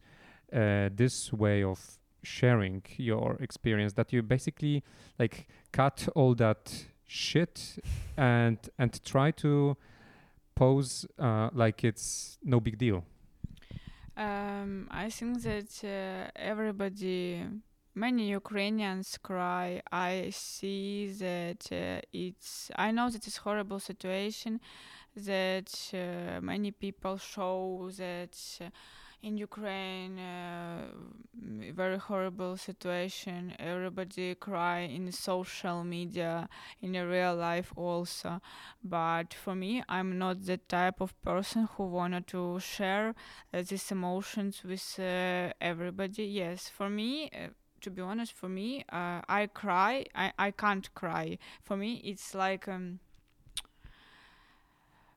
uh, 0.54 0.90
this 0.96 1.32
way 1.34 1.64
of 1.64 2.00
sharing 2.24 2.84
your 2.98 3.38
experience? 3.40 3.94
That 3.94 4.12
you 4.14 4.22
basically 4.24 4.84
like 5.20 5.48
cut 5.72 6.08
all 6.16 6.36
that 6.36 6.88
shit 7.06 7.80
and 8.18 8.58
and 8.78 9.04
try 9.04 9.32
to 9.32 9.78
pose 10.58 11.06
uh, 11.20 11.50
like 11.54 11.84
it's 11.84 12.38
no 12.44 12.60
big 12.60 12.78
deal. 12.78 13.04
Um, 14.18 14.88
I 14.90 15.10
think 15.12 15.44
that 15.44 15.72
uh, 15.84 16.32
everybody, 16.36 17.46
many 17.94 18.24
Ukrainians 18.32 19.20
cry. 19.22 19.82
I 19.92 20.32
see 20.32 21.12
that 21.20 21.62
uh, 21.72 22.02
it's. 22.12 22.72
I 22.76 22.90
know 22.92 23.08
that 23.12 23.28
it's 23.28 23.38
horrible 23.38 23.80
situation. 23.80 24.60
That 25.16 25.70
uh, 25.94 26.42
many 26.42 26.72
people 26.72 27.18
show 27.18 27.92
that 27.98 28.36
uh, 28.62 28.70
in 29.24 29.38
Ukraine 29.38 30.20
uh, 30.20 30.88
very 31.74 31.98
horrible 31.98 32.58
situation. 32.58 33.54
Everybody 33.60 34.36
cry 34.36 34.80
in 34.80 35.12
social 35.12 35.84
media, 35.84 36.50
in 36.82 36.94
real 36.94 37.36
life 37.36 37.72
also. 37.76 38.42
But 38.84 39.34
for 39.34 39.56
me, 39.56 39.84
I'm 39.90 40.18
not 40.18 40.46
the 40.46 40.58
type 40.58 41.02
of 41.02 41.20
person 41.22 41.68
who 41.76 41.86
wanted 41.86 42.28
to 42.28 42.60
share 42.60 43.16
uh, 43.54 43.62
these 43.68 43.92
emotions 43.92 44.64
with 44.64 45.00
uh, 45.00 45.54
everybody. 45.62 46.26
Yes, 46.26 46.70
for 46.70 46.90
me, 46.90 47.30
uh, 47.34 47.48
to 47.82 47.90
be 47.92 48.02
honest, 48.02 48.34
for 48.34 48.50
me, 48.50 48.84
uh, 48.92 49.22
I 49.28 49.48
cry. 49.54 50.06
I, 50.16 50.34
I 50.40 50.52
can't 50.52 50.94
cry. 50.96 51.38
For 51.64 51.78
me, 51.78 52.02
it's 52.04 52.34
like 52.34 52.68
um, 52.68 53.00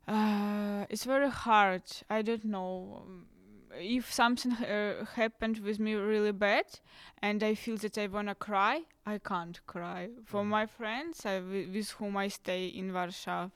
uh, 0.09 0.87
it's 0.91 1.05
very 1.05 1.31
hard. 1.31 1.83
I 2.09 2.23
don't 2.23 2.45
know 2.45 3.03
um, 3.07 3.27
if 3.79 4.13
something 4.13 4.53
uh, 4.53 5.05
happened 5.15 5.59
with 5.61 5.79
me 5.79 5.95
really 5.95 6.33
bad, 6.33 6.67
and 7.23 7.43
I 7.43 7.55
feel 7.55 7.77
that 7.79 7.99
I 7.99 8.07
wanna 8.07 8.35
cry. 8.35 8.83
I 9.07 9.19
can't 9.19 9.61
cry. 9.67 10.11
For 10.25 10.45
Mhm. 10.45 10.47
my 10.47 10.67
friends 10.67 11.21
wi- 11.23 11.69
with 11.73 11.91
whom 11.93 12.17
I 12.17 12.29
stay 12.29 12.67
in 12.69 12.93
Warsaw, 12.93 13.51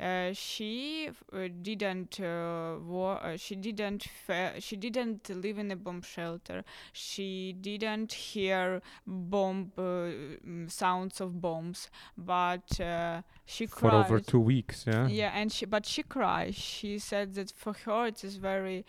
uh, 0.00 0.32
she 0.32 1.10
uh, 1.32 1.48
didn't 1.62 2.20
uh, 2.20 2.76
war, 2.82 3.18
uh, 3.22 3.36
she 3.36 3.54
didn't 3.56 4.04
fa- 4.26 4.54
she 4.60 4.76
didn't 4.76 5.28
live 5.28 5.58
in 5.58 5.70
a 5.70 5.76
bomb 5.76 6.02
shelter 6.02 6.64
she 6.92 7.52
didn't 7.60 8.12
hear 8.12 8.80
bomb 9.06 9.72
uh, 9.76 9.82
mm, 9.82 10.70
sounds 10.70 11.20
of 11.20 11.40
bombs 11.40 11.90
but 12.16 12.80
uh, 12.80 13.20
she 13.44 13.66
For 13.68 13.90
cried 13.90 14.06
for 14.06 14.18
over 14.18 14.20
two 14.20 14.40
weeks, 14.40 14.84
yeah. 14.86 15.10
yeah 15.10 15.30
and 15.34 15.52
she 15.52 15.66
but 15.66 15.86
she 15.86 16.02
cried 16.02 16.54
she 16.54 16.98
said 16.98 17.34
that 17.34 17.50
for 17.56 17.72
her 17.84 18.06
it 18.06 18.24
is 18.24 18.36
very 18.36 18.84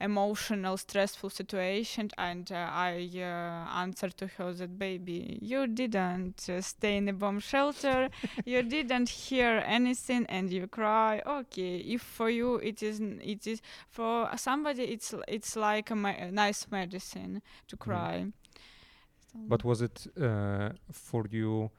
emotional 0.00 0.76
stressful 0.76 1.30
situation 1.30 2.10
and 2.18 2.52
uh, 2.52 2.68
i 2.70 3.08
uh, 3.16 3.80
answered 3.80 4.16
to 4.16 4.26
her 4.26 4.52
that 4.52 4.78
baby 4.78 5.38
you 5.40 5.66
didn't 5.66 6.48
uh, 6.48 6.60
stay 6.60 6.96
in 6.98 7.08
a 7.08 7.12
bomb 7.12 7.40
shelter. 7.40 8.08
You 8.44 8.62
didn't 8.62 9.08
hear 9.08 9.62
anything 9.66 10.26
and 10.28 10.50
you 10.52 10.66
cry. 10.66 11.22
Okay 11.26 11.76
if 11.78 12.02
for 12.02 12.28
you 12.30 12.56
it 12.56 12.82
is, 12.82 13.00
it 13.00 13.46
is 13.46 13.60
for 13.88 14.30
somebody 14.36 14.82
it's 14.84 15.14
it's 15.28 15.56
like 15.56 15.90
a, 15.90 15.94
a 15.94 16.30
nice 16.30 16.66
medicine 16.70 17.42
to 17.68 17.76
cry. 17.76 18.26
So- 19.32 19.38
But 19.48 19.64
was 19.64 19.82
it 19.82 20.06
uh, 20.20 20.70
for 20.92 21.24
you 21.30 21.70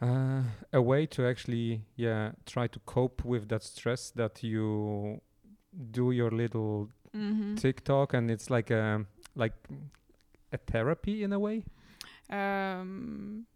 uh, 0.00 0.42
a 0.72 0.80
way 0.80 1.06
to 1.06 1.26
actually, 1.26 1.82
yeah, 1.96 2.32
try 2.46 2.66
to 2.68 2.78
cope 2.80 3.24
with 3.24 3.48
that 3.48 3.62
stress 3.62 4.10
that 4.10 4.42
you 4.42 5.20
do 5.90 6.10
your 6.12 6.30
little 6.30 6.88
Mhm. 7.14 7.56
TikTok 7.58 8.14
and 8.14 8.30
it's 8.30 8.50
like 8.50 8.70
a 8.70 9.04
like 9.34 9.54
a 10.52 10.58
therapy 10.58 11.22
in 11.22 11.32
a 11.32 11.38
way? 11.38 11.64
Um, 12.30 13.46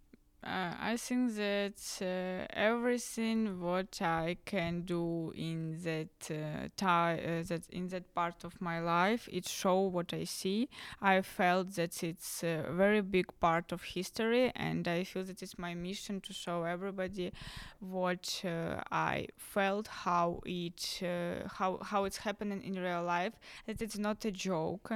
uh, 0.44 0.74
I 0.80 0.96
think 0.96 1.36
that 1.36 1.80
uh, 2.02 2.46
everything 2.52 3.60
what 3.60 4.02
I 4.02 4.36
can 4.44 4.82
do 4.82 5.32
in 5.36 5.78
that 5.84 6.30
uh, 6.30 6.68
ti- 6.76 7.22
uh, 7.24 7.42
that 7.48 7.62
in 7.70 7.86
that 7.88 8.12
part 8.14 8.42
of 8.42 8.60
my 8.60 8.80
life, 8.80 9.28
it 9.32 9.48
show 9.48 9.80
what 9.82 10.12
I 10.12 10.24
see. 10.24 10.68
I 11.00 11.22
felt 11.22 11.74
that 11.76 12.02
it's 12.02 12.42
a 12.42 12.64
very 12.70 13.02
big 13.02 13.26
part 13.38 13.70
of 13.70 13.82
history, 13.82 14.50
and 14.56 14.88
I 14.88 15.04
feel 15.04 15.22
that 15.24 15.42
it's 15.42 15.58
my 15.58 15.74
mission 15.74 16.20
to 16.22 16.32
show 16.32 16.64
everybody 16.64 17.32
what 17.78 18.42
uh, 18.44 18.82
I 18.90 19.28
felt, 19.38 19.86
how 19.88 20.40
it 20.44 21.00
uh, 21.02 21.48
how 21.58 21.78
how 21.82 22.04
it's 22.04 22.18
happening 22.18 22.62
in 22.62 22.74
real 22.74 23.04
life. 23.04 23.34
That 23.66 23.80
it's 23.80 23.98
not 23.98 24.24
a 24.24 24.32
joke, 24.32 24.90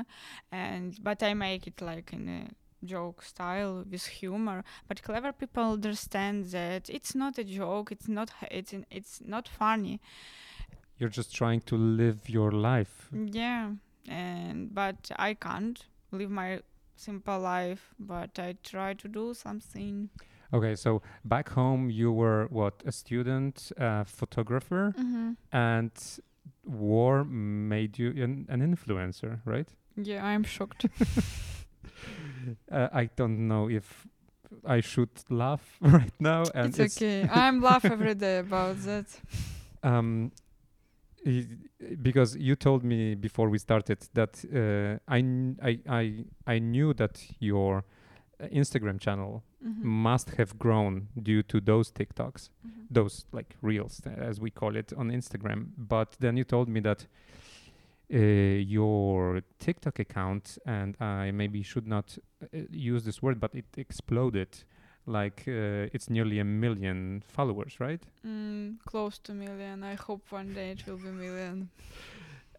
and 0.51 0.97
but 1.03 1.23
I 1.23 1.35
make 1.35 1.67
it 1.67 1.81
like 1.81 2.13
in 2.13 2.29
a 2.29 2.49
joke 2.87 3.23
style 3.23 3.85
with 3.91 4.07
humor 4.07 4.63
but 4.89 5.03
clever 5.03 5.33
people 5.33 5.73
understand 5.73 6.47
that 6.47 6.89
it's 6.89 7.15
not 7.15 7.39
a 7.39 7.45
joke 7.45 7.93
it's 7.93 8.09
not 8.09 8.31
it's 8.51 8.73
in, 8.73 8.85
it's 8.91 9.21
not 9.25 9.49
funny 9.49 10.01
You're 10.99 11.11
just 11.21 11.35
trying 11.35 11.61
to 11.63 11.77
live 11.77 12.29
your 12.29 12.53
life. 12.53 13.09
yeah 13.13 13.71
and 14.09 14.75
but 14.75 15.11
i 15.19 15.35
can't 15.35 15.87
live 16.13 16.31
my 16.31 16.61
simple 16.97 17.39
life 17.41 17.95
but 17.99 18.39
i 18.39 18.55
try 18.63 18.95
to 18.95 19.09
do 19.09 19.35
something 19.35 20.09
Okay, 20.53 20.77
so 20.77 21.03
back 21.25 21.49
home 21.51 21.91
you 21.91 22.13
were 22.13 22.47
what 22.51 22.75
a 22.87 22.93
student, 22.93 23.73
a 23.79 24.05
photographer, 24.05 24.95
mm-hmm. 24.97 25.33
and 25.51 25.91
war 26.65 27.25
made 27.25 27.99
you 27.99 28.11
an, 28.25 28.47
an 28.49 28.61
influencer, 28.61 29.41
right? 29.45 29.69
yeah 29.97 30.25
i'm 30.25 30.45
shocked 30.45 30.87
uh, 32.71 32.89
I 32.93 33.09
don't 33.17 33.47
know 33.49 33.69
if 33.71 34.07
I 34.65 34.81
should 34.81 35.11
laugh 35.31 35.77
right 35.81 36.13
now, 36.21 36.45
and 36.55 36.79
it's, 36.79 36.97
okay 36.97 37.29
i'm 37.33 37.61
laugh 37.61 37.85
every 37.85 38.15
day 38.15 38.39
about 38.39 38.77
that 38.85 39.07
um 39.83 40.31
because 42.03 42.37
you 42.37 42.55
told 42.57 42.85
me 42.85 43.15
before 43.15 43.49
we 43.49 43.59
started 43.59 43.99
that 44.15 44.45
uh, 44.55 44.99
I, 45.13 45.21
kn- 45.21 45.59
I 45.63 45.79
I 45.89 46.25
I 46.47 46.59
knew 46.61 46.95
that 46.95 47.21
your 47.41 47.85
uh, 48.41 48.47
Instagram 48.53 49.01
channel 49.01 49.43
Mhm. 49.65 49.83
must 49.83 50.31
have 50.37 50.57
grown 50.59 51.09
due 51.21 51.43
to 51.43 51.61
those 51.61 51.91
TikToks, 51.91 52.51
Mhm. 52.65 52.87
those 52.91 53.27
like 53.33 53.57
reels 53.63 54.01
uh, 54.07 54.11
as 54.11 54.39
we 54.41 54.51
call 54.51 54.77
it 54.77 54.93
on 54.97 55.11
Instagram. 55.11 55.71
But 55.77 56.17
then 56.21 56.37
you 56.37 56.45
told 56.45 56.69
me 56.69 56.81
that 56.81 57.07
uh, 58.13 58.17
your 58.17 59.43
TikTok 59.59 59.99
account 59.99 60.59
and 60.67 60.97
I 61.01 61.31
maybe 61.33 61.63
should 61.63 61.87
not 61.87 62.19
uh, 62.43 62.59
use 62.71 63.05
this 63.05 63.23
word, 63.23 63.41
but 63.41 63.55
it 63.55 63.67
exploded 63.77 64.65
like 65.07 65.45
uh, 65.47 65.89
it's 65.93 66.11
nearly 66.11 66.39
a 66.41 66.45
million 66.45 67.23
followers, 67.27 67.81
right? 67.81 68.03
Mm, 68.27 68.79
close 68.85 69.19
to 69.21 69.33
million. 69.33 69.85
I 69.85 69.95
hope 69.95 70.23
one 70.31 70.53
day 70.53 70.73
it 70.73 70.87
will 70.87 70.99
be 70.99 71.11
million. 71.11 71.71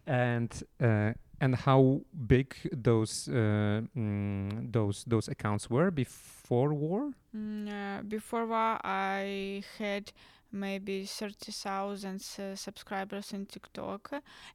And 0.06 0.50
uh, 0.80 1.12
and 1.40 1.54
how 1.54 2.00
big 2.26 2.56
those 2.72 3.28
uh, 3.28 3.82
mm, 3.96 4.72
those 4.72 5.04
those 5.06 5.28
accounts 5.28 5.70
were 5.70 5.90
before 5.90 6.74
war? 6.74 7.12
Mm, 7.36 8.08
before 8.08 8.46
war, 8.46 8.78
I 8.82 9.62
had 9.78 10.12
maybe 10.52 11.04
30,000 11.04 12.22
uh, 12.38 12.54
subscribers 12.56 13.32
in 13.32 13.46
TikTok, 13.46 14.10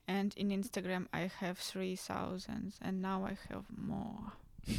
and 0.07 0.33
in 0.35 0.49
Instagram, 0.49 1.07
I 1.13 1.29
have 1.39 1.57
3,000, 1.59 2.73
and 2.81 3.01
now 3.01 3.25
I 3.25 3.37
have 3.49 3.65
more. 3.77 4.33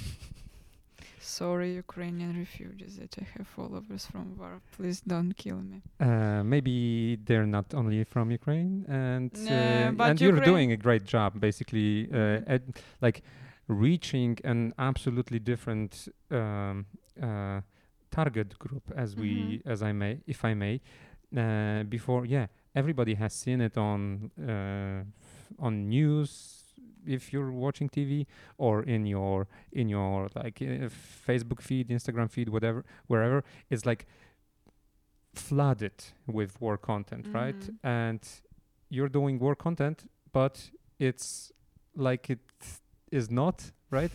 Sorry, 1.20 1.74
Ukrainian 1.74 2.38
refugees 2.38 2.98
that 2.98 3.16
I 3.18 3.24
have 3.38 3.46
followers 3.48 4.05
from 4.07 4.37
war. 4.38 4.61
Please 4.77 5.00
don't 5.00 5.33
kill 5.37 5.57
me. 5.57 5.81
Uh, 5.98 6.42
maybe 6.44 7.16
they're 7.24 7.46
not 7.46 7.72
only 7.72 8.05
from 8.05 8.31
Ukraine, 8.31 8.85
and 8.88 9.33
Nah, 9.33 9.50
uh, 9.50 9.90
but 9.92 10.11
and 10.11 10.20
you're 10.20 10.37
Ukraine- 10.37 10.50
doing 10.53 10.72
a 10.72 10.77
great 10.77 11.05
job, 11.05 11.40
basically, 11.40 11.90
uh, 12.12 12.16
Mhm. 12.16 12.44
at, 12.55 12.62
like 13.00 13.22
reaching 13.68 14.38
an 14.44 14.74
absolutely 14.79 15.38
different 15.38 16.09
um, 16.31 16.85
uh, 17.22 17.61
target 18.16 18.59
group, 18.59 18.85
as 18.96 19.14
we, 19.16 19.31
Mhm. 19.31 19.72
as 19.72 19.81
I 19.83 19.92
may, 19.92 20.14
if 20.27 20.44
I 20.44 20.55
may. 20.55 20.81
Uh, 21.37 21.83
before, 21.88 22.27
yeah, 22.27 22.46
everybody 22.74 23.14
has 23.14 23.33
seen 23.44 23.61
it 23.61 23.77
on 23.77 24.31
uh, 24.38 25.03
on 25.66 25.72
news. 25.88 26.31
If 27.07 27.33
you're 27.33 27.53
watching 27.53 27.90
TV 27.90 28.27
or 28.57 28.83
in 28.94 29.07
your 29.07 29.46
in 29.72 29.88
your 29.90 30.29
like 30.42 30.62
uh, 30.62 30.88
Facebook 31.27 31.61
feed, 31.61 31.88
Instagram 31.90 32.29
feed, 32.31 32.48
whatever, 32.48 32.85
wherever, 33.09 33.42
it's 33.70 33.85
like 33.85 34.07
flooded 35.35 35.92
with 36.27 36.61
war 36.61 36.79
content, 36.79 37.27
right? 37.33 37.59
Mhm. 37.61 37.77
And 37.83 38.20
you're 38.90 39.09
doing 39.11 39.38
war 39.38 39.55
content, 39.57 40.07
but 40.33 40.70
it's 40.98 41.53
like 41.96 42.31
it 42.31 42.40
is 43.11 43.31
not, 43.31 43.72
right? 43.90 44.12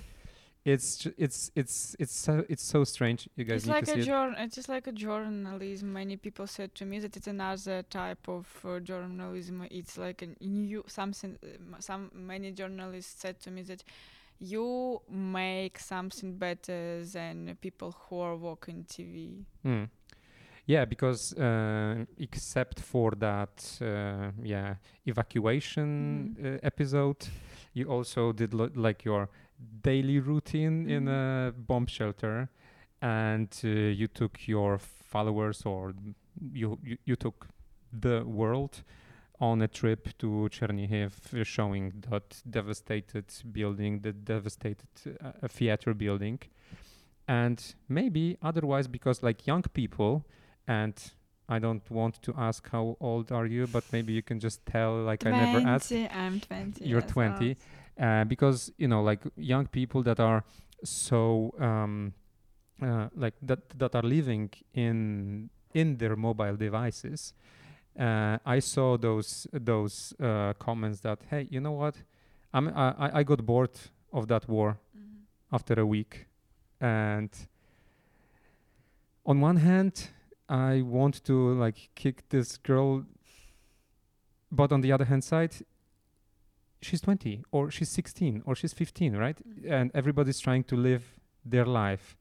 It's 0.65 1.07
it's 1.17 1.51
it's 1.55 1.95
it's 1.99 2.13
so 2.13 2.43
it's 2.49 2.63
so 2.63 2.83
strange. 2.83 3.29
You 3.35 3.45
guys 3.45 3.57
It's 3.57 3.65
need 3.67 3.73
like 3.73 3.85
to 3.85 3.93
a 3.93 3.97
it. 3.97 4.05
jour- 4.05 4.35
It's 4.37 4.55
just 4.55 4.69
like 4.69 4.87
a 4.87 4.91
journalism. 4.91 5.93
Many 5.93 6.17
people 6.17 6.47
said 6.47 6.75
to 6.75 6.85
me 6.85 6.99
that 6.99 7.15
it's 7.15 7.27
another 7.27 7.81
type 7.83 8.27
of 8.27 8.45
uh, 8.65 8.79
journalism. 8.79 9.65
It's 9.71 9.97
like 9.97 10.21
a 10.21 10.27
new 10.45 10.83
something. 10.87 11.37
uh, 11.43 11.79
Some 11.79 12.11
many 12.13 12.51
journalists 12.51 13.21
said 13.21 13.39
to 13.41 13.51
me 13.51 13.61
that 13.63 13.83
you 14.39 15.01
make 15.09 15.79
something 15.79 16.37
better 16.37 17.03
than 17.05 17.57
people 17.61 17.95
who 18.09 18.19
are 18.19 18.35
working 18.35 18.83
TV. 18.85 19.45
Hmm. 19.63 19.85
Yeah, 20.65 20.85
because 20.85 21.33
uh, 21.33 22.05
except 22.19 22.79
for 22.79 23.11
that, 23.17 23.79
uh, 23.81 24.31
yeah, 24.43 24.75
evacuation 25.05 26.35
uh, 26.43 26.57
episode, 26.63 27.27
you 27.73 27.87
also 27.89 28.31
did 28.33 28.53
lo- 28.53 28.69
like 28.75 29.03
your 29.05 29.29
daily 29.81 30.19
routine 30.19 30.89
in 30.89 31.05
Mhm. 31.05 31.09
a 31.49 31.51
bomb 31.51 31.85
shelter, 31.87 32.49
and 33.01 33.49
uh, 33.63 33.67
you 33.67 34.07
took 34.07 34.47
your 34.47 34.77
followers 34.77 35.65
or 35.65 35.93
you, 36.53 36.77
you 36.83 36.97
you 37.05 37.15
took 37.15 37.47
the 37.91 38.23
world 38.25 38.83
on 39.39 39.61
a 39.61 39.67
trip 39.67 40.17
to 40.17 40.47
Chernihiv, 40.51 41.11
showing 41.45 41.93
that 42.09 42.41
devastated 42.49 43.25
building, 43.51 44.01
the 44.01 44.11
devastated 44.13 44.87
uh, 45.21 45.47
theater 45.47 45.93
building, 45.93 46.39
and 47.27 47.75
maybe 47.87 48.37
otherwise 48.41 48.87
because 48.87 49.23
like 49.23 49.47
young 49.47 49.63
people 49.73 50.23
and 50.67 50.93
I 51.51 51.57
don't 51.59 51.89
want 51.89 52.21
to 52.21 52.33
ask 52.37 52.69
how 52.69 52.95
old 52.99 53.31
are 53.31 53.47
you, 53.47 53.65
but 53.67 53.83
maybe 53.91 54.13
you 54.13 54.21
can 54.21 54.39
just 54.39 54.63
tell 54.65 55.01
like 55.03 55.25
I 55.25 55.31
never 55.31 55.57
asked. 55.67 55.91
I'm 55.91 56.39
twenty. 56.39 56.85
You're 56.85 57.01
yes, 57.01 57.11
20, 57.11 57.57
uh, 57.99 58.23
because 58.25 58.71
you 58.77 58.87
know 58.87 59.03
like 59.03 59.21
young 59.35 59.67
people 59.67 60.03
that 60.03 60.19
are 60.19 60.43
so 60.83 61.53
um, 61.59 62.13
uh, 62.81 63.07
like 63.15 63.33
that 63.41 63.59
that 63.77 63.95
are 63.95 64.03
living 64.07 64.49
in 64.73 65.49
in 65.73 65.97
their 65.97 66.15
mobile 66.15 66.55
devices. 66.55 67.33
Uh, 67.99 68.37
I 68.45 68.59
saw 68.59 68.97
those 68.97 69.47
those 69.51 70.13
uh, 70.19 70.53
comments 70.59 71.01
that 71.01 71.19
hey, 71.29 71.47
you 71.49 71.59
know 71.59 71.73
what? 71.73 71.95
I'm 72.53 72.67
I, 72.69 73.19
I- 73.19 73.23
got 73.23 73.45
bored 73.45 73.77
of 74.11 74.27
that 74.27 74.47
war 74.47 74.77
Mhm. 74.95 75.25
after 75.51 75.79
a 75.79 75.85
week. 75.85 76.25
And 76.81 77.29
on 79.25 79.41
one 79.41 79.57
hand, 79.57 80.09
I 80.47 80.81
want 80.81 81.23
to 81.25 81.53
like 81.53 81.89
kick 81.95 82.27
this 82.29 82.57
girl, 82.57 83.05
but 84.51 84.71
on 84.71 84.81
the 84.81 84.91
other 84.91 85.05
hand 85.05 85.23
side, 85.23 85.53
she's 86.81 87.01
20 87.01 87.43
or 87.51 87.71
she's 87.71 87.89
16 87.89 88.43
or 88.45 88.55
she's 88.55 88.73
15, 88.73 89.15
right? 89.15 89.37
Mhm. 89.45 89.71
And 89.71 89.91
everybody's 89.93 90.39
trying 90.39 90.63
to 90.65 90.75
live 90.75 91.03
their 91.45 91.65
life. 91.65 92.15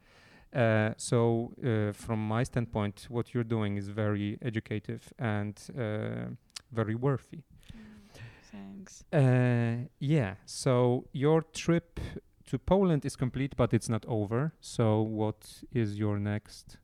Uh, 0.52 0.94
so, 0.96 1.52
uh, 1.62 1.92
from 1.92 2.26
my 2.26 2.42
standpoint, 2.44 3.06
what 3.10 3.34
you're 3.34 3.44
doing 3.48 3.76
is 3.76 3.88
very 3.88 4.38
educative 4.40 5.12
and 5.18 5.54
uh, 5.76 6.30
very 6.72 6.94
worthy. 6.94 7.42
Mm, 7.74 8.20
Thanks. 8.50 9.04
Uh, 9.12 9.88
yeah. 9.98 10.36
So 10.46 11.04
your 11.12 11.42
trip 11.52 12.00
to 12.46 12.58
Poland 12.58 13.04
is 13.04 13.14
complete, 13.16 13.54
but 13.56 13.74
it's 13.74 13.88
not 13.90 14.06
over. 14.06 14.52
So 14.60 15.02
what 15.02 15.62
is 15.70 15.98
your 15.98 16.18
next 16.18 16.78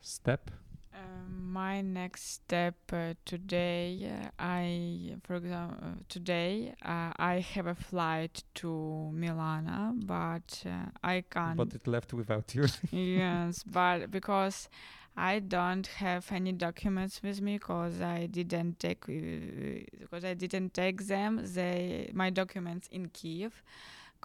step? 0.00 0.50
Um, 0.94 1.52
my 1.52 1.80
next 1.80 2.30
step 2.34 2.76
uh, 2.92 3.14
today, 3.24 4.08
uh, 4.08 4.28
I, 4.38 5.16
for 5.24 5.34
example, 5.36 5.76
uh, 5.82 5.94
today 6.08 6.74
uh, 6.84 7.12
I 7.16 7.40
have 7.54 7.66
a 7.66 7.74
flight 7.74 8.44
to 8.56 9.10
Milana, 9.12 9.92
but 10.06 10.62
uh, 10.66 10.90
I 11.02 11.24
can't. 11.28 11.56
But 11.56 11.74
it 11.74 11.86
left 11.88 12.12
without 12.12 12.54
you. 12.54 12.66
yes, 12.92 13.64
but 13.64 14.10
because 14.12 14.68
I 15.16 15.40
don't 15.40 15.86
have 15.86 16.30
any 16.30 16.52
documents 16.52 17.22
with 17.22 17.40
me, 17.40 17.54
because 17.58 18.00
I 18.00 18.26
didn't 18.26 18.78
take, 18.78 19.04
because 19.06 20.24
I 20.24 20.34
didn't 20.34 20.74
take 20.74 21.06
them. 21.08 21.40
They 21.42 22.10
my 22.14 22.30
documents 22.30 22.88
in 22.92 23.08
Kiev, 23.08 23.62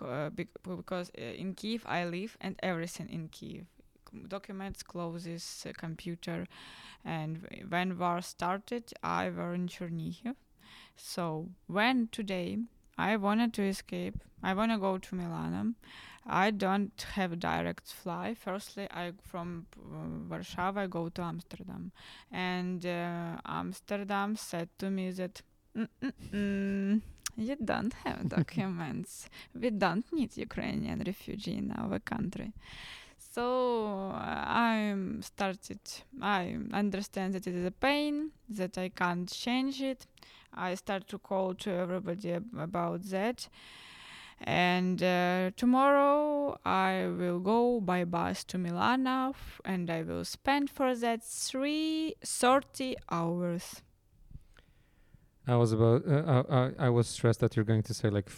uh, 0.01 0.29
bec- 0.29 0.47
because 0.63 1.09
uh, 1.17 1.21
in 1.21 1.55
Kiev 1.55 1.83
I 1.87 2.05
live 2.05 2.37
and 2.41 2.55
everything 2.61 3.09
in 3.09 3.29
Kiev. 3.29 3.65
Documents, 4.27 4.83
clothes, 4.83 5.65
uh, 5.67 5.71
computer, 5.77 6.47
and 7.05 7.47
when 7.69 7.97
war 7.97 8.21
started, 8.21 8.93
I 9.03 9.29
were 9.29 9.53
in 9.53 9.67
Chernihiv. 9.67 10.35
So 10.95 11.49
when 11.67 12.07
today 12.11 12.59
I 12.97 13.15
wanted 13.17 13.53
to 13.55 13.63
escape, 13.63 14.15
I 14.43 14.53
wanna 14.53 14.77
go 14.77 14.97
to 14.97 15.15
Milan. 15.15 15.75
I 16.25 16.51
don't 16.51 17.01
have 17.15 17.39
direct 17.39 17.87
fly. 17.87 18.33
Firstly, 18.35 18.87
I 18.91 19.13
from 19.23 19.65
uh, 19.77 20.29
Warsaw 20.29 20.73
I 20.75 20.87
go 20.87 21.09
to 21.09 21.21
Amsterdam, 21.21 21.91
and 22.31 22.85
uh, 22.85 23.37
Amsterdam 23.45 24.35
said 24.35 24.69
to 24.79 24.89
me 24.91 25.11
that 25.11 25.41
"Mm-mm-mm, 25.75 27.01
you 27.37 27.55
don't 27.63 27.93
have 28.05 28.29
documents. 28.37 29.29
we 29.55 29.69
don't 29.71 30.05
need 30.13 30.35
Ukrainian 30.37 31.01
refugee 31.05 31.57
in 31.57 31.71
our 31.71 31.99
country. 31.99 32.53
So 33.31 34.11
uh, 34.11 34.43
I 34.47 34.95
started. 35.21 35.79
I 36.21 36.57
understand 36.73 37.35
that 37.35 37.45
it 37.45 37.53
is 37.53 37.65
a 37.65 37.71
pain 37.71 38.31
that 38.49 38.77
I 38.77 38.89
can't 38.89 39.29
change 39.29 39.81
it. 39.81 40.07
I 40.53 40.73
start 40.75 41.07
to 41.09 41.19
call 41.19 41.53
to 41.55 41.71
everybody 41.71 42.33
ab- 42.33 42.57
about 42.57 43.03
that. 43.09 43.47
And 44.41 45.03
uh, 45.03 45.51
tomorrow 45.57 46.57
I 46.65 47.07
will 47.07 47.39
go 47.39 47.81
by 47.81 48.05
bus 48.05 48.43
to 48.45 48.57
Milano 48.57 49.35
and 49.65 49.89
I 49.91 50.01
will 50.01 50.25
spend 50.25 50.69
for 50.69 50.95
that 50.95 51.23
three 51.23 52.15
thirty 52.23 52.95
hours. 53.11 53.81
I 55.45 55.55
was 55.55 55.71
about. 55.71 56.07
Uh, 56.07 56.43
I, 56.49 56.85
I, 56.85 56.89
was 56.89 57.07
stressed 57.07 57.39
that 57.41 57.55
you're 57.55 57.65
going 57.65 57.83
to 57.83 57.93
say 57.93 58.09
like 58.09 58.29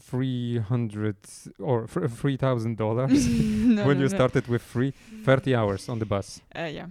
three 0.00 0.58
hundred 0.58 1.16
or 1.58 1.86
three 1.86 2.36
thousand 2.36 2.76
dollars 2.76 3.26
No, 3.76 3.86
when 3.86 3.98
no, 3.98 4.04
you 4.04 4.08
no. 4.10 4.16
started 4.16 4.46
with 4.48 4.62
free 4.62 4.92
thirty 5.24 5.54
hours 5.54 5.88
on 5.88 5.98
the 5.98 6.06
bus. 6.06 6.40
Uh, 6.54 6.62
yeah. 6.72 6.86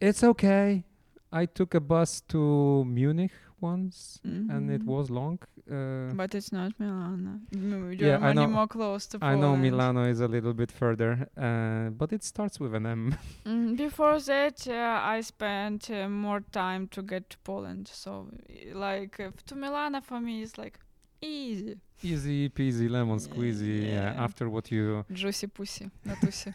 It's 0.00 0.24
okay. 0.24 0.84
I 1.32 1.46
took 1.46 1.74
a 1.74 1.80
bus 1.80 2.22
to 2.28 2.84
Munich 2.84 3.32
once, 3.60 4.18
and 4.24 4.70
it 4.70 4.82
Mhm. 4.82 4.86
was 4.86 5.10
long. 5.10 5.38
Uh, 5.70 6.12
But 6.16 6.34
it's 6.34 6.50
not 6.50 6.72
Milano. 6.80 7.40
M- 7.54 7.92
Yeah, 7.92 8.18
I 8.28 8.32
know- 8.32 8.48
more 8.48 8.66
close 8.66 9.06
to 9.10 9.18
I 9.22 9.36
know 9.36 9.54
Milano 9.56 10.04
is 10.10 10.20
a 10.20 10.26
little 10.26 10.54
bit 10.54 10.72
further, 10.72 11.28
uh, 11.36 11.90
but 11.90 12.12
it 12.12 12.24
starts 12.24 12.58
with 12.58 12.74
an 12.74 12.86
M. 12.86 13.14
Mm, 13.46 13.76
before 13.76 14.18
that, 14.20 14.66
uh, 14.66 15.16
I 15.16 15.20
spent 15.22 15.90
uh, 15.90 16.08
more 16.08 16.40
time 16.50 16.88
to 16.88 17.02
get 17.02 17.28
to 17.30 17.36
Poland. 17.44 17.86
So, 17.88 18.28
like, 18.74 19.20
uh, 19.20 19.30
to 19.46 19.54
Milano 19.54 20.00
for 20.00 20.20
me 20.20 20.42
is 20.42 20.56
like 20.58 20.78
Easy. 21.22 21.76
Easy 22.02 22.48
peasy, 22.48 22.88
lemon 22.88 23.18
squeezy. 23.18 23.92
Yeah. 23.92 24.14
After 24.16 24.48
what 24.48 24.70
you. 24.70 25.04
Juicy 25.12 25.48
pussy, 25.48 25.90
natusi. 26.06 26.54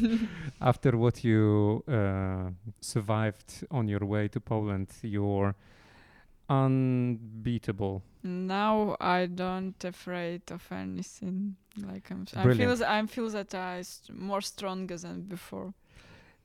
after 0.60 0.96
what 0.96 1.22
you 1.22 1.84
uh, 1.86 2.50
survived 2.80 3.66
on 3.70 3.88
your 3.88 4.04
way 4.06 4.28
to 4.28 4.40
Poland, 4.40 4.88
you're 5.02 5.54
unbeatable. 6.48 8.02
Now 8.22 8.96
I 9.00 9.26
don't 9.26 9.84
afraid 9.84 10.50
of 10.50 10.66
anything. 10.72 11.56
Like 11.76 12.10
I'm, 12.10 12.26
I 12.34 12.54
feel, 12.54 12.84
I 12.84 13.06
feel 13.06 13.28
that 13.30 13.54
I 13.54 13.82
st- 13.82 14.18
more 14.18 14.40
stronger 14.40 14.96
than 14.96 15.22
before. 15.22 15.74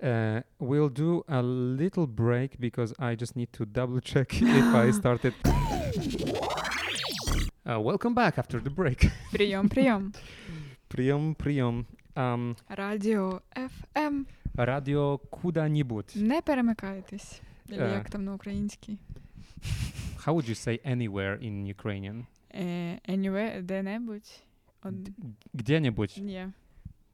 Uh, 0.04 0.42
we'll 0.60 0.90
do 0.90 1.24
a 1.30 1.42
little 1.42 2.08
break 2.08 2.60
because 2.60 2.94
I 3.00 3.16
just 3.16 3.36
need 3.36 3.54
to 3.54 3.66
double 3.66 4.02
check 4.02 4.34
if 4.42 4.76
I 4.76 4.92
started. 4.92 5.36
Uh, 7.61 7.81
welcome 7.81 8.14
back 8.14 8.38
after 8.38 8.61
the 8.61 8.71
break. 8.71 9.11
Прием, 9.33 9.69
прием. 9.69 10.12
Прием, 10.88 11.35
прием. 11.35 11.85
Um, 12.14 12.57
Радіо 12.69 13.40
FM. 13.95 14.25
радіо 14.55 15.19
куда-нибудь. 15.19 16.12
Не 16.16 16.40
перемикайтесь. 16.42 17.40
Или 17.69 17.83
Е. 17.83 17.90
як 17.92 18.11
там 18.11 18.25
на 18.25 18.35
українській. 18.35 18.99
How 20.25 20.33
would 20.35 20.49
you 20.49 20.55
say 20.66 20.81
anywhere 20.97 21.38
in 21.42 21.75
Ukrainian? 21.75 22.25
Е, 22.55 22.99
anyway, 23.09 23.62
де-небудь. 23.62 24.42
От... 24.83 25.03
D- 25.03 25.12
Где-нибудь, 25.55 26.14
Ні. 26.23 26.47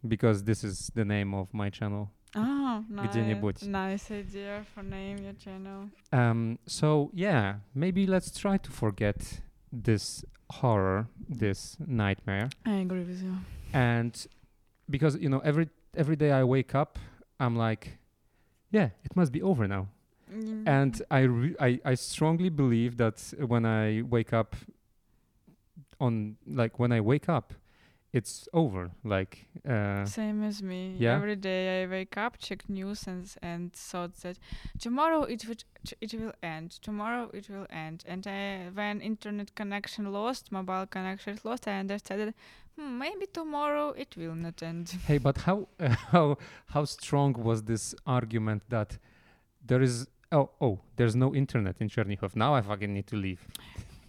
because 0.05 0.35
this 0.45 0.65
is 0.65 0.91
the 0.97 1.05
name 1.05 1.35
of 1.35 1.47
my 1.55 1.71
channel. 1.81 2.09
Ah, 2.35 2.83
nice, 2.91 3.09
Где-нибудь. 3.11 3.63
nice 3.63 4.11
idea 4.11 4.65
for 4.75 4.83
name 4.83 5.17
your 5.19 5.35
channel. 5.47 5.81
Um, 6.13 6.59
so 6.67 7.11
yeah, 7.15 7.57
maybe 7.75 8.07
let's 8.07 8.31
try 8.43 8.57
to 8.67 8.71
forget 8.71 9.19
this 9.84 10.24
horror, 10.50 11.08
this 11.30 11.78
nightmare, 11.86 12.50
I 12.66 12.76
agree 12.86 13.04
with 13.04 13.22
you. 13.24 13.36
and 13.74 14.14
because 14.90 15.18
you 15.18 15.30
know 15.30 15.40
every 15.40 15.70
every 15.96 16.16
day 16.16 16.32
I 16.32 16.44
wake 16.44 16.74
up, 16.76 16.98
I'm 17.40 17.56
like, 17.56 17.98
yeah, 18.72 18.90
it 19.04 19.16
must 19.16 19.32
be 19.32 19.42
over 19.42 19.68
now. 19.68 19.88
and 20.66 21.02
I, 21.10 21.20
re- 21.22 21.56
I 21.60 21.80
I 21.92 21.96
strongly 21.96 22.50
believe 22.50 22.98
that 22.98 23.18
when 23.48 23.66
I 23.66 24.02
wake 24.02 24.34
up 24.34 24.56
on 26.00 26.36
like 26.46 26.80
when 26.80 26.92
I 26.92 27.02
wake 27.02 27.30
up 27.30 27.54
it's 28.18 28.48
over 28.54 28.84
like 29.04 29.34
uh, 29.70 30.06
Same 30.06 30.44
as 30.44 30.62
me. 30.62 30.96
yeah? 30.98 31.16
Every 31.16 31.36
day 31.36 31.84
I 31.84 31.88
wake 31.88 32.18
up, 32.18 32.34
check 32.40 32.62
news, 32.70 33.08
and 33.08 33.26
and 33.42 33.74
thought 33.74 34.14
that 34.24 34.38
tomorrow 34.80 35.22
it 35.34 35.42
would 35.48 35.64
it 36.02 36.14
will 36.20 36.34
end. 36.42 36.70
Tomorrow 36.82 37.24
it 37.34 37.46
will 37.50 37.68
end. 37.70 38.04
And 38.08 38.26
I, 38.28 38.70
when 38.74 39.02
internet 39.02 39.50
connection 39.56 40.12
lost, 40.12 40.52
mobile 40.52 40.88
connection 40.96 41.34
is 41.36 41.46
lost, 41.46 41.68
I 41.68 41.80
understood. 41.80 42.34
Hmm, 42.76 42.98
maybe 43.00 43.26
tomorrow 43.40 43.88
it 44.04 44.12
will 44.18 44.36
not 44.36 44.62
end. 44.64 44.88
hey 45.10 45.20
but 45.20 45.38
how 45.48 45.58
uh, 45.80 45.90
how 46.14 46.38
how 46.74 46.86
strong 46.86 47.34
was 47.50 47.60
this 47.64 47.96
argument 48.06 48.62
that 48.70 48.98
there 49.70 49.82
is 49.82 50.08
oh 50.32 50.50
oh 50.60 50.80
there's 50.98 51.16
no 51.16 51.30
internet 51.36 51.76
in 51.82 51.88
Chernihiv 51.90 52.36
now 52.36 52.52
I 52.60 52.62
fucking 52.62 52.94
need 52.98 53.08
to 53.08 53.16
leave 53.16 53.42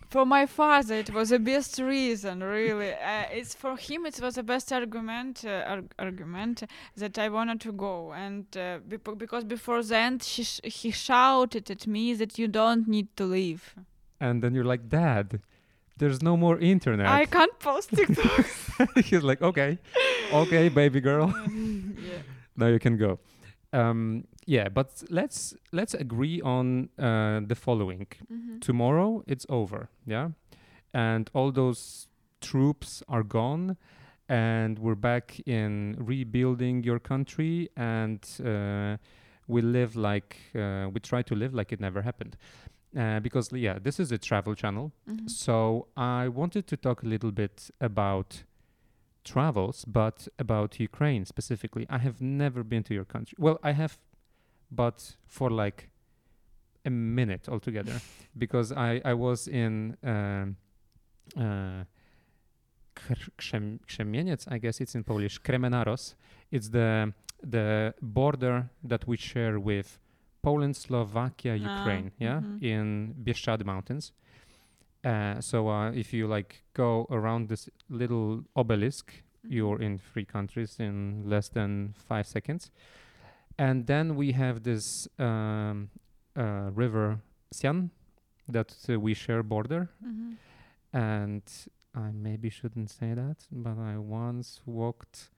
For 0.09 0.25
my 0.25 0.47
father, 0.47 0.95
it 0.95 1.13
was 1.13 1.29
the 1.29 1.39
best 1.39 1.79
reason, 1.79 2.43
really. 2.43 2.93
Uh, 2.95 3.25
it's 3.31 3.55
for 3.55 3.77
him, 3.77 4.07
it 4.07 4.19
was 4.23 4.35
the 4.37 4.43
best 4.43 4.73
argument, 4.73 5.45
uh, 5.45 5.65
arg- 5.73 5.93
argument 5.99 6.63
that 6.97 7.19
I 7.19 7.29
wanted 7.29 7.61
to 7.61 7.73
go. 7.73 8.13
And 8.13 8.45
uh, 8.57 8.79
bepo- 8.89 9.19
because 9.19 9.45
before 9.45 9.83
then, 9.83 10.19
he, 10.21 10.45
sh- 10.45 10.61
he 10.65 10.91
shouted 10.91 11.71
at 11.71 11.87
me 11.87 12.15
that 12.15 12.39
you 12.39 12.49
don't 12.49 12.89
need 12.89 13.09
to 13.17 13.25
leave. 13.25 13.75
and 14.21 14.43
then 14.43 14.53
you're 14.55 14.71
like 14.75 14.89
dad 14.89 15.27
there's 16.01 16.21
no 16.31 16.37
more 16.37 16.57
internet 16.73 17.07
I 17.07 17.25
can't 17.37 17.57
post 17.69 17.89
TikToks. 17.99 19.05
he's 19.09 19.23
like 19.31 19.41
okay 19.51 19.79
okay 20.33 20.69
baby 20.81 21.01
girl 21.01 21.27
yeah. 22.11 22.23
now 22.61 22.67
you 22.75 22.81
can 22.87 22.97
go 23.07 23.11
um 23.73 24.25
yeah 24.57 24.69
but 24.79 24.89
let's 25.11 25.55
let's 25.73 25.95
agree 25.95 26.41
on 26.43 26.89
uh 26.99 27.41
the 27.49 27.55
following. 27.55 28.07
Mhm. 28.33 28.61
tomorrow 28.61 29.23
it's 29.27 29.47
over 29.49 29.89
yeah? 30.07 30.29
And 30.95 31.31
all 31.35 31.53
those 31.53 32.09
troops 32.41 33.03
are 33.09 33.23
gone 33.23 33.77
and 34.29 34.79
we're 34.79 35.01
back 35.11 35.27
in 35.47 35.97
rebuilding 36.13 36.85
your 36.85 36.99
country 37.01 37.69
and 37.77 38.21
uh, 38.45 38.97
we 39.47 39.61
live 39.63 39.97
like 39.97 40.37
uh, 40.55 40.89
we 40.95 41.01
try 41.01 41.23
to 41.23 41.35
live 41.35 41.53
like 41.59 41.75
it 41.75 41.81
never 41.81 42.03
happened. 42.03 42.37
Uh, 42.97 43.21
because 43.21 43.53
yeah 43.53 43.79
this 43.83 44.01
is 44.01 44.13
a 44.13 44.19
travel 44.19 44.55
channel. 44.55 44.91
Mhm. 45.07 45.29
so 45.29 45.87
i 45.97 46.29
wanted 46.41 46.65
to 46.67 46.77
talk 46.77 47.03
a 47.03 47.07
little 47.15 47.33
bit 47.33 47.71
about 47.81 48.45
travels 49.25 49.85
but 49.85 50.29
about 50.39 50.81
ukraine 50.81 51.25
specifically. 51.27 51.85
I 51.91 51.99
have 51.99 52.21
never 52.21 52.63
been 52.65 52.83
to 52.85 52.95
your 52.95 53.05
country. 53.15 53.37
Well 53.39 53.59
i 53.63 53.73
have 53.73 53.99
but 54.71 55.17
for 55.27 55.51
like 55.51 55.89
a 56.85 56.91
minute 56.91 57.49
altogether 57.49 58.01
because 58.39 58.73
I, 58.73 59.01
I 59.05 59.15
was 59.15 59.49
in 59.49 59.97
um, 60.03 60.57
uh, 61.37 61.85
Krzemieniec, 63.39 64.45
I 64.49 64.59
guess 64.59 64.81
it's 64.81 64.95
in 64.95 65.05
Polish, 65.05 65.41
Kremenaros. 65.41 66.15
It's 66.51 66.69
the 66.71 67.13
the 67.43 67.95
border 68.03 68.69
that 68.83 69.07
we 69.07 69.17
share 69.17 69.61
with 69.61 69.99
Poland, 70.43 70.77
Slovakia, 70.77 71.53
Ah, 71.55 71.79
Ukraine, 71.81 72.11
yeah, 72.19 72.41
mhm. 72.41 72.63
in 72.63 73.15
Bieszczady 73.25 73.65
Mountains. 73.65 74.13
Uh, 75.05 75.41
so 75.41 75.69
uh, 75.69 75.93
if 75.93 76.13
you 76.13 76.27
like 76.27 76.65
go 76.75 77.07
around 77.11 77.49
this 77.49 77.69
little 77.89 78.45
obelisk, 78.57 79.13
Mhm. 79.45 79.51
you're 79.53 79.81
in 79.81 79.99
three 79.99 80.25
countries 80.25 80.81
in 80.81 81.23
less 81.29 81.49
than 81.49 81.95
five 82.09 82.25
seconds. 82.27 82.71
And 83.59 83.87
then 83.87 84.15
we 84.17 84.33
have 84.33 84.63
this 84.63 85.09
um, 85.19 85.91
uh, 86.37 86.71
river 86.75 87.19
Sian 87.53 87.91
that 88.49 88.75
uh, 88.89 88.99
we 89.01 89.15
share 89.15 89.43
border. 89.43 89.89
Mhm. 90.05 90.37
And 90.93 91.43
I 91.95 92.11
maybe 92.13 92.49
shouldn't 92.51 92.91
say 92.91 93.15
that, 93.15 93.37
but 93.51 93.77
I 93.79 93.99
once 93.99 94.61
walked 94.65 95.31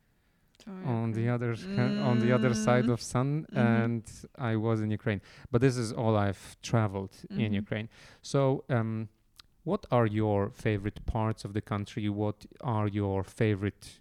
So 0.64 0.70
on 0.84 1.12
the 1.12 1.28
other 1.30 1.56
sh- 1.56 1.66
on 2.10 2.18
the 2.18 2.32
other 2.32 2.52
side 2.54 2.84
Mm. 2.84 2.92
of 2.92 3.00
San, 3.00 3.46
Mhm. 3.46 3.56
and 3.56 4.02
I 4.50 4.56
was 4.56 4.80
in 4.82 4.90
Ukraine. 4.90 5.20
But 5.50 5.60
this 5.62 5.76
is 5.78 5.90
all 5.92 6.14
I've 6.16 6.56
traveled 6.60 7.14
in 7.30 7.50
Mhm. 7.52 7.54
Ukraine. 7.62 7.88
So, 8.22 8.64
um, 8.68 9.08
what 9.64 9.86
are 9.90 10.06
your 10.06 10.50
favorite 10.50 11.00
parts 11.06 11.44
of 11.46 11.52
the 11.54 11.62
country? 11.62 12.08
What 12.10 12.44
are 12.60 12.88
your 12.88 13.24
favorite 13.24 13.99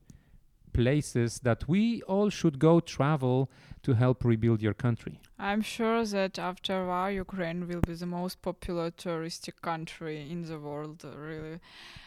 places 0.74 1.40
that 1.40 1.68
we 1.68 2.02
all 2.04 2.30
should 2.30 2.60
go 2.60 2.80
travel 2.80 3.50
to 3.84 3.94
help 3.94 4.24
rebuild 4.24 4.62
your 4.62 4.74
country? 4.74 5.20
I'm 5.38 5.62
sure 5.62 6.06
that 6.06 6.38
after 6.38 6.84
a 6.84 6.88
while, 6.88 7.12
Ukraine 7.12 7.68
will 7.68 7.80
be 7.80 7.94
the 7.94 8.06
most 8.06 8.42
popular 8.42 8.92
touristic 8.92 9.62
country 9.62 10.30
in 10.30 10.44
the 10.44 10.60
world, 10.60 11.06
really. 11.16 11.60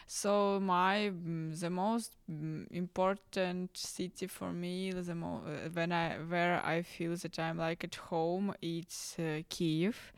So 0.05 0.59
my 0.59 1.11
mm, 1.11 1.59
the 1.59 1.69
most 1.69 2.11
mm, 2.31 2.67
important 2.71 3.75
city 3.75 4.27
for 4.27 4.51
me, 4.51 4.91
the 4.91 5.15
mo- 5.15 5.41
uh, 5.47 5.69
when 5.73 5.91
I 5.91 6.17
where 6.17 6.63
I 6.63 6.83
feel 6.83 7.15
that 7.15 7.39
I'm 7.39 7.57
like 7.57 7.83
at 7.83 7.95
home, 7.95 8.53
it's 8.61 9.17
uh, 9.17 9.41
Kiev. 9.49 10.13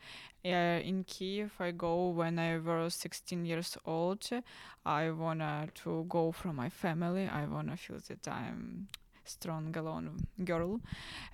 Uh, 0.46 0.80
in 0.84 1.02
Kiev, 1.04 1.50
I 1.58 1.72
go 1.72 2.10
when 2.10 2.38
I 2.38 2.58
was 2.58 2.94
16 2.94 3.44
years 3.44 3.76
old. 3.84 4.28
I 4.84 5.10
wanna 5.10 5.68
to 5.82 6.06
go 6.08 6.30
from 6.30 6.56
my 6.56 6.68
family. 6.68 7.26
I 7.26 7.46
wanna 7.46 7.76
feel 7.76 7.98
that 8.08 8.28
I'm 8.28 8.86
strong 9.24 9.76
alone 9.76 10.24
girl. 10.44 10.80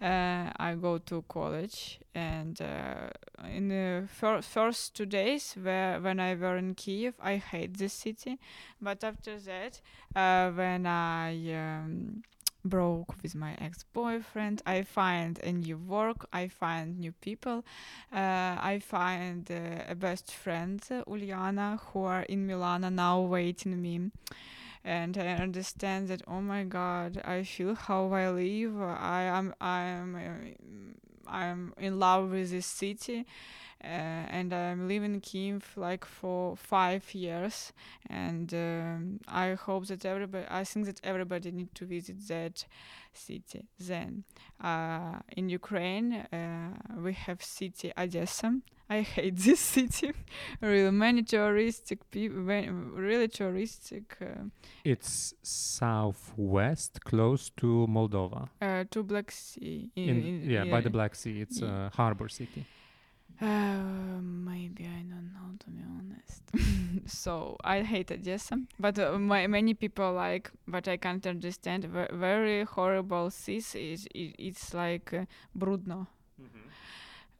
Uh, 0.00 0.50
I 0.56 0.76
go 0.80 0.96
to 0.98 1.22
college, 1.28 2.00
and 2.14 2.58
uh, 2.62 3.10
in 3.54 3.68
the 3.68 4.08
fir- 4.08 4.40
first 4.42 4.94
two 4.96 5.06
days, 5.06 5.54
where 5.60 6.00
when 6.00 6.18
I 6.18 6.34
were 6.34 6.56
in 6.56 6.74
Kiev, 6.74 7.14
I 7.20 7.36
hate 7.36 7.76
the 7.76 7.90
city. 7.90 8.38
But 8.80 9.04
after 9.04 9.38
that, 9.38 9.80
uh, 10.16 10.50
when 10.52 10.86
I 10.86 11.34
um, 11.54 12.22
broke 12.64 13.14
with 13.22 13.34
my 13.34 13.54
ex-boyfriend, 13.60 14.62
I 14.66 14.82
find 14.82 15.38
a 15.42 15.52
new 15.52 15.76
work. 15.76 16.26
I 16.32 16.48
find 16.48 16.98
new 16.98 17.12
people. 17.20 17.64
Uh, 18.12 18.56
I 18.60 18.80
find 18.82 19.50
uh, 19.50 19.84
a 19.88 19.94
best 19.94 20.32
friend, 20.32 20.82
uh, 20.90 21.04
Uliana, 21.04 21.80
who 21.92 22.04
are 22.04 22.22
in 22.22 22.46
Milan 22.46 22.94
now 22.94 23.20
waiting 23.20 23.80
me 23.80 24.10
and 24.84 25.16
I 25.16 25.28
understand 25.34 26.08
that 26.08 26.22
oh 26.26 26.40
my 26.40 26.64
god 26.64 27.20
I 27.24 27.44
feel 27.44 27.74
how 27.74 28.12
I 28.12 28.30
live 28.30 28.80
I 28.80 29.22
am 29.22 29.54
I 29.60 29.82
am 29.82 30.16
uh, 30.16 31.30
I 31.30 31.44
am 31.44 31.72
in 31.78 31.98
love 31.98 32.30
with 32.30 32.50
this 32.50 32.66
city 32.66 33.24
uh, 33.84 33.86
and 33.86 34.52
I'm 34.52 34.88
living 34.88 35.14
in 35.14 35.20
Kiev 35.20 35.72
like 35.76 36.04
for 36.04 36.56
five 36.56 37.14
years, 37.14 37.72
and 38.08 38.52
um, 38.54 39.20
I 39.26 39.54
hope 39.54 39.86
that 39.86 40.04
everybody, 40.04 40.46
I 40.48 40.64
think 40.64 40.86
that 40.86 41.00
everybody 41.02 41.50
need 41.50 41.74
to 41.74 41.84
visit 41.84 42.16
that 42.28 42.64
city. 43.12 43.66
Then 43.78 44.24
uh, 44.62 45.18
in 45.36 45.48
Ukraine, 45.48 46.12
uh, 46.12 46.70
we 46.98 47.12
have 47.12 47.42
city 47.42 47.92
Odessa. 47.96 48.60
I 48.88 49.00
hate 49.16 49.36
this 49.36 49.60
city. 49.60 50.12
really 50.60 50.90
many 50.90 51.22
touristic 51.22 52.00
people, 52.10 52.42
really 52.42 53.28
touristic. 53.28 54.04
Uh, 54.20 54.44
it's 54.84 55.34
southwest, 55.42 57.02
close 57.04 57.50
to 57.56 57.86
Moldova. 57.88 58.48
Uh, 58.60 58.84
to 58.90 59.02
Black 59.02 59.30
Sea. 59.30 59.90
In, 59.96 60.08
in, 60.08 60.50
yeah, 60.50 60.64
by 60.64 60.80
the 60.80 60.90
Black 60.90 61.14
Sea. 61.14 61.40
It's 61.40 61.62
a 61.62 61.90
harbor 61.94 62.28
city. 62.28 62.66
Uh, 63.40 64.20
maybe 64.22 64.84
I 64.86 65.02
don't 65.02 65.32
know 65.32 65.56
to 65.58 65.70
be 65.70 65.82
honest. 65.82 66.42
so 67.06 67.56
I 67.64 67.82
hate 67.82 68.10
Odessa, 68.10 68.58
but 68.78 68.98
uh, 68.98 69.18
my, 69.18 69.46
many 69.46 69.74
people 69.74 70.12
like, 70.12 70.50
but 70.66 70.88
I 70.88 70.96
can't 70.96 71.26
understand. 71.26 71.84
V- 71.84 72.06
very 72.12 72.64
horrible 72.64 73.30
seas 73.30 73.74
is 73.74 74.06
it, 74.14 74.34
it's 74.38 74.74
like 74.74 75.12
uh, 75.12 75.24
brudno. 75.58 76.06
Mm-hmm. 76.40 76.68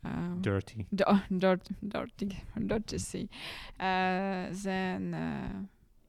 Um, 0.04 0.38
dirty. 0.42 0.86
D- 0.92 1.04
dirt, 1.38 1.68
dirty, 1.86 2.42
dirty 2.66 2.98
sea. 2.98 3.28
Uh, 3.78 4.46
then 4.50 5.14
uh, 5.14 5.66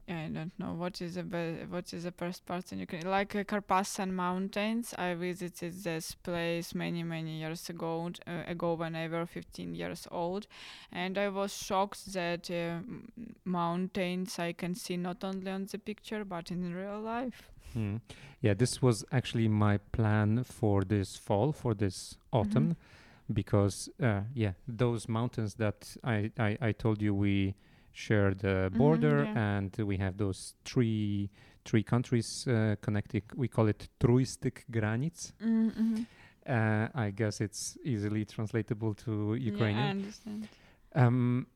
I 0.08 0.28
don't 0.28 0.52
know 0.58 0.74
what 0.74 1.00
is 1.00 1.14
the 1.14 1.22
be- 1.22 1.64
what 1.68 1.92
is 1.92 2.04
the 2.04 2.12
best 2.12 2.44
part 2.44 2.72
in 2.72 2.78
Ukraine. 2.78 3.06
Like 3.06 3.34
uh, 3.34 3.44
Carpathian 3.44 4.14
Mountains, 4.14 4.94
I 4.98 5.14
visited 5.14 5.82
this 5.82 6.14
place 6.14 6.74
many 6.74 7.02
many 7.02 7.38
years 7.40 7.68
ago. 7.70 8.10
Uh, 8.26 8.42
ago 8.46 8.74
when 8.74 8.94
I 8.94 9.08
was 9.08 9.28
15 9.30 9.74
years 9.74 10.06
old, 10.10 10.46
and 10.92 11.16
I 11.16 11.28
was 11.28 11.56
shocked 11.56 12.12
that 12.12 12.50
uh, 12.50 12.80
mountains 13.44 14.38
I 14.38 14.52
can 14.52 14.74
see 14.74 14.96
not 14.96 15.24
only 15.24 15.50
on 15.50 15.66
the 15.70 15.78
picture 15.78 16.24
but 16.24 16.50
in 16.50 16.74
real 16.74 17.00
life. 17.00 17.50
Hmm. 17.72 17.96
Yeah, 18.40 18.54
this 18.54 18.82
was 18.82 19.04
actually 19.10 19.48
my 19.48 19.78
plan 19.92 20.44
for 20.44 20.82
this 20.82 21.16
fall, 21.16 21.52
for 21.52 21.74
this 21.74 22.16
autumn, 22.30 22.76
mm-hmm. 22.76 23.32
because 23.32 23.88
uh, 24.02 24.20
yeah, 24.34 24.52
those 24.68 25.08
mountains 25.08 25.54
that 25.54 25.96
I, 26.04 26.30
I 26.38 26.58
I 26.60 26.72
told 26.72 27.00
you 27.00 27.14
we 27.14 27.54
share 27.94 28.34
the 28.34 28.46
mm-hmm, 28.68 28.78
border, 28.78 29.24
mm, 29.24 29.34
yeah. 29.34 29.56
and 29.56 29.76
we 29.78 29.96
have 29.96 30.18
those 30.18 30.54
three 30.64 31.30
three 31.64 31.82
countries 31.82 32.46
uh, 32.46 32.76
connecting. 32.82 33.22
We 33.34 33.48
call 33.48 33.68
it 33.68 33.88
trójstyk 33.98 34.64
granic. 34.70 35.14
Mm-hmm. 35.42 36.02
Uh, 36.46 36.88
I 36.94 37.10
guess 37.10 37.40
it's 37.40 37.78
easily 37.84 38.26
translatable 38.26 38.92
to 39.06 39.34
Ukrainian. 39.34 39.78
Yeah, 39.78 39.86
I 39.86 39.90
understand. 39.90 40.48
Um, 40.94 41.46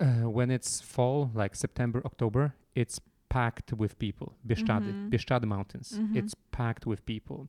uh, 0.00 0.30
when 0.30 0.50
it's 0.50 0.80
fall, 0.80 1.30
like 1.34 1.54
September, 1.54 2.00
October, 2.06 2.54
it's 2.74 2.98
packed 3.28 3.74
with 3.74 3.98
people. 3.98 4.32
Bieszczady, 4.46 5.10
mm-hmm. 5.10 5.48
Mountains. 5.48 5.98
Mm-hmm. 5.98 6.16
It's 6.16 6.34
packed 6.50 6.86
with 6.86 7.04
people. 7.04 7.48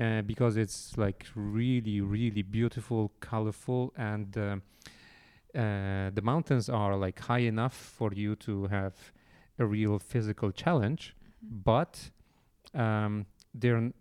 Uh, 0.00 0.22
because 0.22 0.56
it's 0.56 0.96
like 0.96 1.26
really, 1.34 2.00
really 2.00 2.42
beautiful, 2.42 3.10
colorful, 3.20 3.92
and 3.96 4.38
uh, 4.38 4.56
uh, 5.54 6.10
the 6.14 6.22
mountains 6.22 6.68
are 6.68 6.96
like 6.96 7.20
high 7.20 7.40
enough 7.40 7.74
for 7.74 8.12
you 8.12 8.36
to 8.36 8.66
have 8.66 8.94
a 9.58 9.66
real 9.66 9.98
physical 9.98 10.52
challenge, 10.52 11.14
mm-hmm. 11.44 11.58
but 11.64 12.10
um, 12.74 13.26
they're 13.54 13.76
n- 13.76 13.94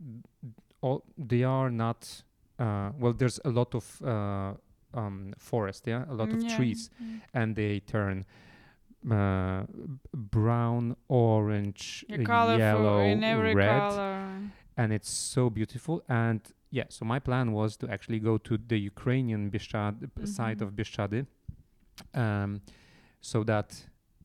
all 0.82 1.04
they 1.18 1.44
are 1.44 1.70
not. 1.70 2.24
Uh, 2.58 2.92
well, 3.00 3.14
there's 3.14 3.40
a 3.46 3.50
lot 3.50 3.74
of 3.74 4.02
uh, 4.04 4.54
um, 4.94 5.34
forest, 5.38 5.88
yeah, 5.88 6.04
a 6.10 6.14
lot 6.14 6.30
of 6.30 6.44
yeah. 6.44 6.56
trees, 6.56 6.90
mm. 7.02 7.22
and 7.34 7.56
they 7.56 7.80
turn 7.80 8.26
uh, 9.10 9.64
brown, 10.14 10.96
orange, 11.08 12.06
yellow, 12.10 13.00
red, 13.54 13.80
color. 13.80 14.28
and 14.78 14.94
it's 14.94 15.10
so 15.10 15.50
beautiful. 15.50 16.04
And 16.10 16.42
yeah, 16.70 16.84
so 16.90 17.06
my 17.06 17.20
plan 17.20 17.54
was 17.54 17.78
to 17.78 17.90
actually 17.90 18.20
go 18.20 18.38
to 18.38 18.58
the 18.58 18.78
Ukrainian 18.78 19.50
Bieszczad 19.50 20.00
mm-hmm. 20.00 20.26
side 20.26 20.62
of 20.62 20.72
Bieszczady 20.74 21.26
um, 22.14 22.62
so 23.22 23.44
that 23.44 23.76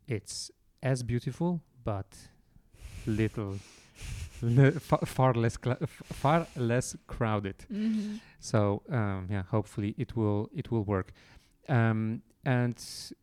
it's 0.06 0.50
as 0.82 1.02
beautiful 1.02 1.60
but 1.84 2.16
little 3.06 3.58
far, 4.80 4.98
far, 5.04 5.34
less 5.34 5.56
far 6.12 6.46
less 6.56 6.96
crowded. 7.06 7.58
Mm-hmm. 7.72 8.16
so 8.40 8.82
um, 8.90 9.28
yeah 9.30 9.42
hopefully 9.50 9.94
it 9.98 10.16
will 10.16 10.50
it 10.54 10.70
will 10.70 10.84
work. 10.84 11.12
Um, 11.68 12.22
and 12.44 12.76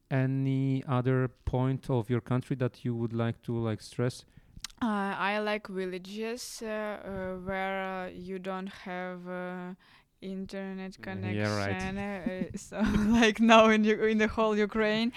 any 0.10 0.84
other 0.88 1.30
point 1.46 1.90
of 1.90 2.10
your 2.10 2.22
country 2.22 2.56
that 2.56 2.84
you 2.84 2.96
would 2.96 3.14
like 3.14 3.42
to 3.44 3.58
like 3.58 3.82
stress? 3.82 4.26
Uh, 4.82 5.14
I 5.16 5.38
like 5.40 5.68
villages 5.68 6.64
uh, 6.66 6.68
uh, 6.68 7.36
where 7.46 8.10
you 8.10 8.40
don't 8.40 8.68
have 8.84 9.28
uh, 9.28 9.74
internet 10.22 11.02
connection. 11.02 11.36
Yeah, 11.36 11.56
right. 11.56 12.52
uh, 12.54 12.58
so 12.58 12.82
like 13.08 13.40
now 13.40 13.70
in 13.70 13.86
in 13.86 14.18
the 14.18 14.28
whole 14.28 14.56
Ukraine, 14.58 15.12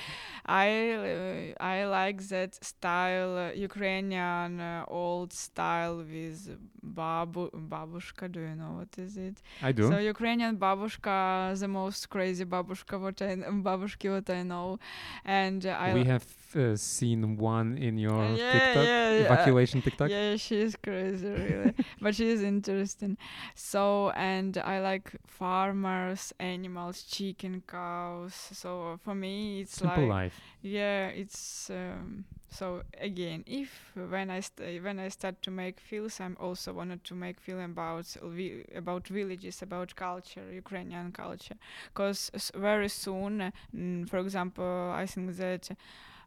I 0.46 0.68
uh, 0.92 1.62
I 1.62 1.84
like 1.86 2.22
that 2.28 2.54
style 2.64 3.36
uh, 3.36 3.52
Ukrainian 3.52 4.60
uh, 4.60 4.84
old 4.88 5.32
style 5.32 5.96
with 5.98 6.58
babu 6.84 7.50
babushka. 7.50 8.30
Do 8.30 8.40
you 8.40 8.54
know 8.54 8.72
what 8.78 8.98
is 8.98 9.16
it? 9.16 9.36
I 9.62 9.72
do. 9.72 9.90
So 9.90 9.98
Ukrainian 9.98 10.56
babushka, 10.56 11.58
the 11.58 11.68
most 11.68 12.08
crazy 12.10 12.44
babushka 12.44 13.00
what 13.00 13.20
I 13.22 13.36
babushki 13.36 14.10
what 14.10 14.28
I 14.30 14.42
know, 14.42 14.78
and 15.24 15.64
I. 15.66 15.94
We 15.94 16.04
have 16.04 16.26
uh, 16.54 16.76
seen 16.76 17.36
one 17.36 17.78
in 17.78 17.98
your 17.98 18.22
yeah, 18.36 18.52
TikTok 18.52 18.86
yeah, 18.86 19.10
evacuation 19.24 19.82
TikTok. 19.82 20.10
Yeah, 20.10 20.36
she 20.36 20.60
is 20.60 20.76
crazy, 20.76 21.28
really, 21.28 21.72
but 22.00 22.14
she 22.14 22.28
is 22.28 22.42
interesting. 22.42 23.16
So 23.54 24.10
and 24.10 24.58
I 24.58 24.80
like 24.80 25.12
farmers, 25.26 26.32
animals, 26.38 27.02
chicken, 27.02 27.62
cows. 27.66 28.34
So 28.52 28.98
for 29.02 29.14
me, 29.14 29.62
it's 29.62 29.78
simple 29.78 30.02
like 30.02 30.08
life. 30.08 30.40
Yeah, 30.62 31.08
it's. 31.08 31.70
Um, 31.70 32.24
so 32.56 32.82
again, 33.00 33.44
if 33.46 33.70
when 33.94 34.30
I 34.30 34.40
st- 34.40 34.82
when 34.82 34.98
I 35.00 35.08
start 35.08 35.42
to 35.42 35.50
make 35.50 35.80
films, 35.80 36.20
I'm 36.20 36.36
also 36.40 36.72
wanted 36.72 37.02
to 37.04 37.14
make 37.14 37.40
film 37.40 37.60
about 37.60 38.06
vi- 38.22 38.64
about 38.74 39.08
villages, 39.08 39.62
about 39.62 39.94
culture, 39.96 40.44
Ukrainian 40.52 41.12
culture, 41.12 41.56
because 41.92 42.30
very 42.54 42.88
soon, 42.88 43.52
mm, 43.76 44.08
for 44.08 44.18
example, 44.18 44.92
I 44.94 45.06
think 45.06 45.36
that 45.36 45.70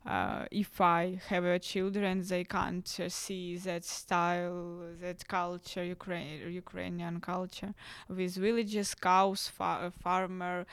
uh, 0.05 0.45
if 0.51 0.80
I 0.80 1.19
have 1.28 1.43
a 1.43 1.59
children, 1.59 2.23
they 2.25 2.43
can't 2.45 2.89
uh, 2.99 3.09
see 3.09 3.57
that 3.57 3.84
style, 3.84 4.80
that 5.01 5.28
culture, 5.28 5.84
Ukraine, 5.84 6.49
Ukrainian 6.49 7.19
culture, 7.19 7.73
with 8.07 8.36
villages, 8.36 8.95
cows, 8.95 9.47
fa- 9.49 9.91
farmer. 10.01 10.65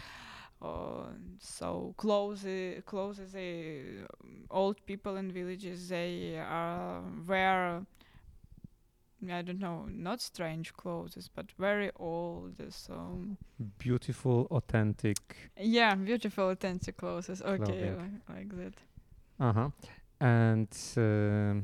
Uh, 0.64 1.10
so 1.40 1.94
close, 1.98 2.46
close 2.86 3.18
the 3.32 4.06
old 4.50 4.84
people 4.86 5.16
in 5.16 5.30
villages, 5.30 5.88
they 5.88 6.38
are 6.38 7.02
wear. 7.26 7.82
I 9.30 9.42
don't 9.42 9.58
know, 9.58 9.86
not 9.90 10.20
strange 10.20 10.74
clothes, 10.74 11.30
but 11.34 11.50
very 11.58 11.90
old. 11.96 12.56
So 12.70 13.24
beautiful, 13.78 14.46
authentic. 14.50 15.18
Yeah, 15.58 15.94
beautiful, 15.94 16.50
authentic 16.50 16.96
clothes. 16.96 17.42
Okay, 17.42 17.92
like, 17.92 18.36
like 18.36 18.56
that. 18.56 18.74
Uh 19.40 19.52
huh. 19.52 19.70
And 20.20 20.68
uh, 20.96 21.60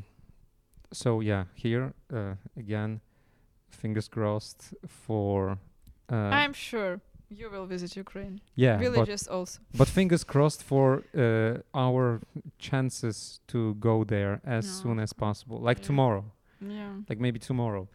so 0.93 1.21
yeah, 1.21 1.45
here 1.55 1.93
uh, 2.13 2.35
again, 2.57 3.01
fingers 3.71 4.09
crossed 4.09 4.75
for. 4.87 5.59
Uh, 6.11 6.15
I'm 6.15 6.55
sure 6.55 7.01
you 7.31 7.49
will 7.51 7.67
visit 7.67 7.97
Ukraine. 7.97 8.41
Yeah, 8.57 8.77
villages 8.77 9.23
but 9.25 9.35
also. 9.35 9.61
But 9.77 9.89
fingers 9.89 10.25
crossed 10.25 10.63
for 10.63 11.05
uh, 11.17 11.59
our 11.75 12.21
chances 12.59 13.41
to 13.49 13.75
go 13.75 14.05
there 14.05 14.41
as 14.45 14.67
no. 14.67 14.73
soon 14.83 14.99
as 14.99 15.13
possible, 15.13 15.59
like 15.61 15.79
yeah. 15.79 15.87
tomorrow. 15.87 16.25
Yeah. 16.61 16.93
Like 17.09 17.21
maybe 17.21 17.39
tomorrow. 17.39 17.89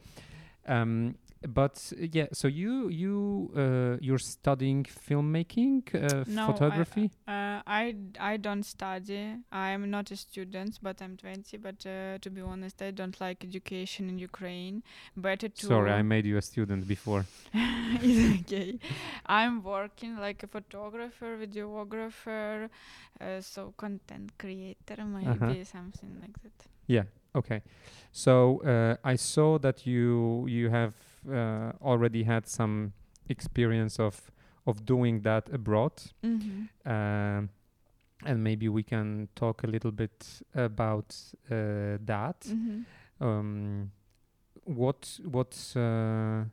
Um, 0.67 1.15
but 1.47 1.91
uh, 1.93 2.07
yeah, 2.11 2.27
so 2.31 2.47
you 2.47 2.89
you 2.89 3.51
uh, 3.55 3.97
you're 4.01 4.19
studying 4.19 4.83
filmmaking, 4.83 5.83
uh, 5.93 6.23
no, 6.27 6.47
photography. 6.47 7.11
I, 7.27 7.31
uh, 7.31 7.61
I 7.67 7.95
I 8.19 8.37
don't 8.37 8.63
study. 8.63 9.37
I'm 9.51 9.89
not 9.89 10.11
a 10.11 10.15
student, 10.15 10.79
but 10.81 11.01
I'm 11.01 11.17
20. 11.17 11.57
But 11.57 11.85
uh, 11.85 12.17
to 12.19 12.29
be 12.29 12.41
honest, 12.41 12.81
I 12.81 12.91
don't 12.91 13.19
like 13.19 13.43
education 13.43 14.09
in 14.09 14.19
Ukraine. 14.19 14.83
Better 15.17 15.49
to. 15.49 15.65
Sorry, 15.65 15.91
I 15.91 16.01
made 16.01 16.25
you 16.25 16.37
a 16.37 16.41
student 16.41 16.87
before. 16.87 17.25
it's 17.53 18.41
okay. 18.41 18.79
I'm 19.25 19.63
working 19.63 20.17
like 20.17 20.43
a 20.43 20.47
photographer, 20.47 21.37
videographer, 21.37 22.69
uh, 23.21 23.41
so 23.41 23.73
content 23.77 24.31
creator, 24.37 25.05
maybe 25.05 25.59
-huh. 25.59 25.65
something 25.65 26.11
like 26.21 26.39
that. 26.43 26.67
Yeah. 26.87 27.05
Okay. 27.33 27.61
So 28.11 28.61
I 29.03 29.17
saw 29.17 29.59
that 29.59 29.85
you 29.85 30.45
you 30.47 30.69
have 30.71 30.93
uh, 31.29 31.71
already 31.81 32.23
had 32.23 32.47
some 32.47 32.93
experience 33.29 33.99
of 33.99 34.31
of 34.67 34.83
doing 34.85 35.21
that 35.21 35.49
abroad. 35.53 35.93
Mhm. 36.23 36.69
Um, 36.85 37.49
and 38.25 38.43
maybe 38.43 38.67
we 38.69 38.81
can 38.83 39.27
talk 39.35 39.63
a 39.63 39.67
little 39.67 39.91
bit 39.91 40.41
about 40.55 41.15
uh, 41.51 41.97
that. 42.05 42.39
Mhm. 42.47 42.85
Um, 43.19 43.91
what 44.65 45.19
what 45.23 45.73
uh, 45.75 46.45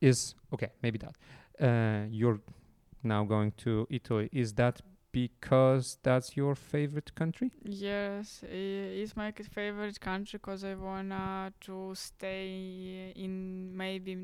is 0.00 0.34
okay? 0.52 0.70
Maybe 0.82 0.98
that 0.98 1.14
uh, 1.60 2.06
you're 2.10 2.40
now 3.02 3.24
going 3.24 3.52
to 3.58 3.86
Italy. 3.90 4.28
Is 4.32 4.54
that 4.54 4.80
because 5.12 5.98
that's 6.02 6.36
your 6.36 6.54
favorite 6.54 7.14
country? 7.14 7.52
Yes, 7.62 8.42
it's 8.44 9.16
my 9.16 9.32
favorite 9.32 10.00
country 10.00 10.38
because 10.38 10.64
I 10.64 10.74
wanna 10.74 11.52
to 11.62 11.92
stay 11.94 13.12
in 13.16 13.76
maybe 13.76 14.16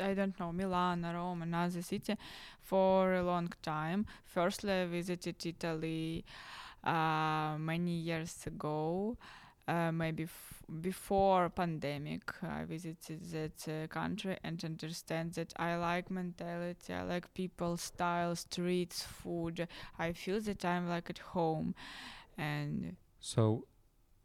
I 0.00 0.14
don't 0.14 0.38
know 0.38 0.52
Milan, 0.52 1.04
or 1.04 1.14
Rome, 1.14 1.42
another 1.42 1.82
city 1.82 2.16
for 2.60 3.14
a 3.14 3.22
long 3.22 3.52
time. 3.62 4.06
Firstly, 4.24 4.72
I 4.72 4.86
visited 4.86 5.44
Italy 5.44 6.24
uh, 6.84 7.56
many 7.58 7.92
years 7.98 8.46
ago, 8.46 9.16
uh, 9.68 9.92
maybe 9.92 10.24
f- 10.24 10.62
before 10.80 11.48
pandemic. 11.50 12.22
I 12.42 12.64
visited 12.64 13.20
that 13.30 13.68
uh, 13.68 13.86
country 13.88 14.36
and 14.42 14.62
understand 14.64 15.34
that 15.34 15.52
I 15.56 15.76
like 15.76 16.10
mentality, 16.10 16.92
I 16.94 17.02
like 17.02 17.32
people, 17.34 17.76
style, 17.76 18.34
streets, 18.34 19.02
food. 19.02 19.68
I 19.98 20.12
feel 20.12 20.40
that 20.40 20.64
I'm 20.64 20.88
like 20.88 21.10
at 21.10 21.18
home, 21.18 21.74
and 22.36 22.96
So, 23.20 23.66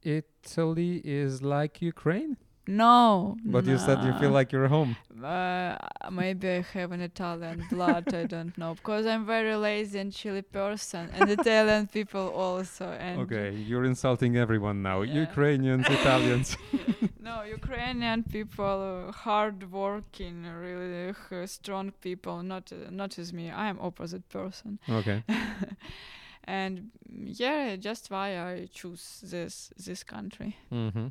Italy 0.01 1.01
is 1.03 1.41
like 1.41 1.81
Ukraine, 1.81 2.37
no. 2.67 3.37
but 3.45 3.65
you 3.65 3.77
said 3.77 4.03
you 4.03 4.13
feel 4.13 4.31
like 4.31 4.51
you're 4.51 4.67
home. 4.67 4.95
Uh, 5.23 5.77
maybe 6.11 6.49
I 6.49 6.61
have 6.73 6.91
an 6.91 7.01
Italian 7.01 7.63
blood. 7.69 8.13
I 8.13 8.25
don't 8.25 8.57
know 8.57 8.75
because 8.75 9.05
I'm 9.05 9.25
very 9.25 9.55
lazy 9.55 9.99
and 9.99 10.11
chilly 10.11 10.41
person, 10.41 11.09
and 11.13 11.29
Italian 11.29 11.87
people 11.87 12.29
also. 12.29 12.85
And 12.91 13.21
Okay, 13.21 13.51
you're 13.51 13.85
insulting 13.85 14.37
everyone 14.37 14.81
now. 14.81 15.01
Yeah. 15.01 15.21
Ukrainians, 15.21 15.85
Italians. 15.89 16.57
no, 17.19 17.43
Ukrainian 17.43 18.23
people, 18.23 19.07
uh, 19.07 19.11
hardworking, 19.11 20.45
really 20.45 21.13
uh, 21.31 21.45
strong 21.45 21.91
people. 22.01 22.43
Not 22.43 22.71
uh, 22.71 22.89
not 22.91 23.17
as 23.19 23.31
me. 23.33 23.49
I 23.49 23.67
am 23.67 23.79
opposite 23.79 24.27
person. 24.29 24.79
okay. 24.89 25.23
and 26.43 26.91
yeah, 27.09 27.75
just 27.75 28.11
why 28.11 28.39
I 28.39 28.67
choose 28.73 29.21
this 29.23 29.71
this 29.77 30.03
country. 30.03 30.57
Mm-hmm. 30.71 31.07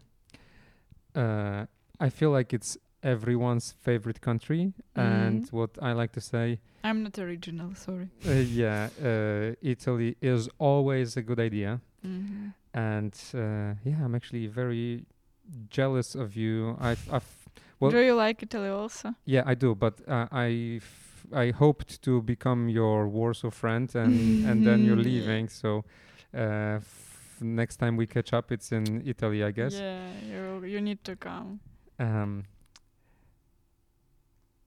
Uh, 1.14 1.66
I 2.00 2.08
feel 2.10 2.30
like 2.30 2.52
it's 2.52 2.76
everyone's 3.02 3.72
favorite 3.72 4.20
country, 4.20 4.72
and 4.94 5.42
Mhm. 5.42 5.52
what 5.52 5.70
I 5.82 5.92
like 5.92 6.12
to 6.12 6.20
say, 6.20 6.58
I'm 6.84 7.02
not 7.02 7.18
original. 7.18 7.74
Sorry. 7.74 8.08
uh, 8.26 8.30
yeah, 8.32 8.88
uh, 9.00 9.54
Italy 9.60 10.16
is 10.20 10.48
always 10.58 11.16
a 11.16 11.22
good 11.22 11.38
idea, 11.40 11.80
hmm 12.02 12.50
and 12.74 13.12
uh, 13.34 13.74
yeah, 13.84 14.02
I'm 14.04 14.14
actually 14.14 14.46
very 14.46 15.04
jealous 15.68 16.14
of 16.14 16.34
you. 16.36 16.76
I've, 16.80 17.06
I've 17.12 17.38
Well- 17.80 17.90
Do 17.90 17.98
you 17.98 18.14
like 18.14 18.42
Italy 18.42 18.68
also? 18.68 19.14
yeah, 19.26 19.42
I 19.44 19.54
do, 19.54 19.74
but 19.74 20.00
uh, 20.08 20.26
I 20.32 20.80
I 21.32 21.50
hoped 21.52 22.00
to 22.02 22.22
become 22.22 22.68
your 22.72 23.08
Warsaw 23.08 23.50
friend, 23.50 23.94
and 23.96 24.44
and 24.46 24.64
then 24.64 24.84
you're 24.84 25.02
leaving, 25.12 25.48
so. 25.48 25.84
Uh, 26.34 26.80
next 27.42 27.76
time 27.76 27.96
we 27.96 28.06
catch 28.06 28.32
up, 28.32 28.50
it's 28.52 28.72
in 28.72 29.02
Italy, 29.06 29.42
I 29.44 29.50
guess. 29.50 29.74
Yeah, 29.74 30.10
you 30.30 30.64
you 30.64 30.80
need 30.80 31.04
to 31.04 31.16
come. 31.16 31.60
Um, 31.98 32.44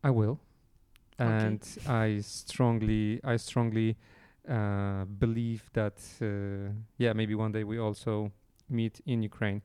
I 0.03 0.09
will, 0.11 0.39
Okay. 1.19 1.29
and 1.29 1.61
I 1.87 2.19
strongly, 2.21 3.19
I 3.23 3.37
strongly 3.37 3.97
uh, 4.47 5.05
believe 5.05 5.69
that 5.73 5.97
uh, 6.21 6.71
yeah, 6.97 7.13
maybe 7.13 7.33
one 7.35 7.51
day 7.51 7.63
we 7.63 7.79
also 7.79 8.31
meet 8.69 9.01
in 9.05 9.23
Ukraine. 9.23 9.61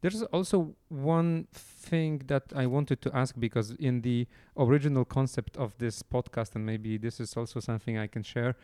There's 0.00 0.22
also 0.24 0.74
one 0.88 1.46
thing 1.52 2.22
that 2.26 2.42
I 2.54 2.66
wanted 2.66 3.00
to 3.02 3.16
ask 3.16 3.34
because 3.38 3.70
in 3.78 4.02
the 4.02 4.26
original 4.56 5.04
concept 5.04 5.56
of 5.56 5.76
this 5.78 6.02
podcast, 6.02 6.54
and 6.56 6.66
maybe 6.66 6.98
this 6.98 7.20
is 7.20 7.36
also 7.36 7.60
something 7.60 7.96
I 7.96 8.06
can 8.06 8.22
share. 8.22 8.56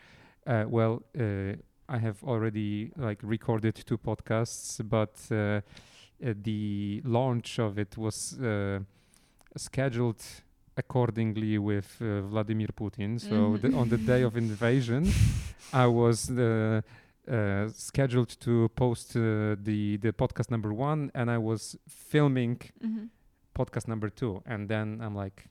Uh, 0.45 0.65
well, 0.67 1.03
uh, 1.17 1.53
I 1.91 1.97
have 1.97 2.23
already 2.23 2.91
like 2.95 3.19
recorded 3.21 3.75
two 3.75 3.97
podcasts, 3.97 4.81
but 4.87 5.13
uh, 5.29 5.35
uh, 5.35 6.33
the 6.41 7.01
launch 7.03 7.59
of 7.59 7.77
it 7.77 7.97
was 7.97 8.39
uh, 8.39 8.79
scheduled 9.57 10.23
accordingly 10.77 11.57
with 11.57 11.97
uh, 12.01 12.21
Vladimir 12.21 12.69
Putin. 12.69 13.19
So 13.19 13.57
the, 13.57 13.73
on 13.73 13.89
the 13.89 13.97
day 13.97 14.21
of 14.21 14.37
invasion, 14.37 15.11
I 15.73 15.87
was 15.87 16.29
uh, 16.29 16.81
uh, 17.29 17.67
scheduled 17.73 18.39
to 18.39 18.69
post 18.69 19.15
uh, 19.17 19.55
the 19.61 19.97
the 19.97 20.13
podcast 20.13 20.49
number 20.49 20.73
one, 20.73 21.11
and 21.13 21.29
I 21.29 21.37
was 21.37 21.77
filming 21.87 22.59
hmm 22.81 23.05
podcast 23.53 23.85
number 23.85 24.09
two, 24.09 24.41
and 24.45 24.69
then 24.69 25.01
I'm 25.03 25.13
like, 25.13 25.49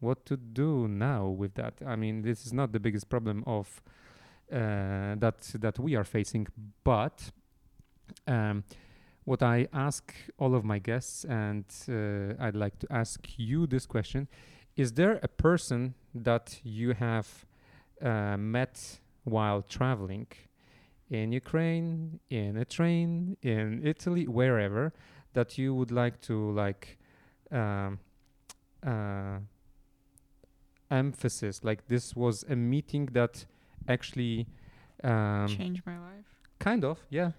what 0.00 0.24
to 0.24 0.36
do 0.36 0.88
now 0.88 1.26
with 1.26 1.54
that? 1.54 1.74
I 1.86 1.94
mean, 1.94 2.22
this 2.22 2.46
is 2.46 2.54
not 2.54 2.72
the 2.72 2.80
biggest 2.80 3.10
problem 3.10 3.44
of 3.46 3.82
uh, 4.52 5.14
that 5.16 5.38
that 5.60 5.78
we 5.78 5.96
are 5.96 6.04
facing, 6.04 6.46
but 6.84 7.32
um, 8.26 8.64
what 9.24 9.42
I 9.42 9.68
ask 9.72 10.14
all 10.38 10.54
of 10.54 10.64
my 10.64 10.78
guests, 10.78 11.24
and 11.24 11.64
uh, 11.88 12.34
I'd 12.38 12.56
like 12.56 12.78
to 12.80 12.86
ask 12.90 13.26
you 13.36 13.66
this 13.66 13.86
question: 13.86 14.28
Is 14.76 14.92
there 14.92 15.18
a 15.22 15.28
person 15.28 15.94
that 16.14 16.60
you 16.64 16.92
have 16.92 17.46
uh, 18.02 18.36
met 18.36 19.00
while 19.24 19.62
traveling 19.62 20.26
in 21.08 21.32
Ukraine, 21.32 22.20
in 22.30 22.56
a 22.56 22.64
train, 22.64 23.36
in 23.42 23.80
Italy, 23.84 24.26
wherever, 24.26 24.92
that 25.34 25.56
you 25.58 25.74
would 25.74 25.90
like 25.90 26.20
to 26.22 26.50
like 26.52 26.98
um, 27.50 28.00
uh, 28.84 29.38
emphasis? 30.90 31.62
Like 31.62 31.86
this 31.88 32.16
was 32.16 32.44
a 32.48 32.56
meeting 32.56 33.06
that 33.12 33.46
actually 33.88 34.46
um, 35.04 35.46
Change 35.48 35.82
my 35.86 35.98
life. 35.98 36.26
kind 36.58 36.84
of, 36.84 36.98
yeah. 37.10 37.32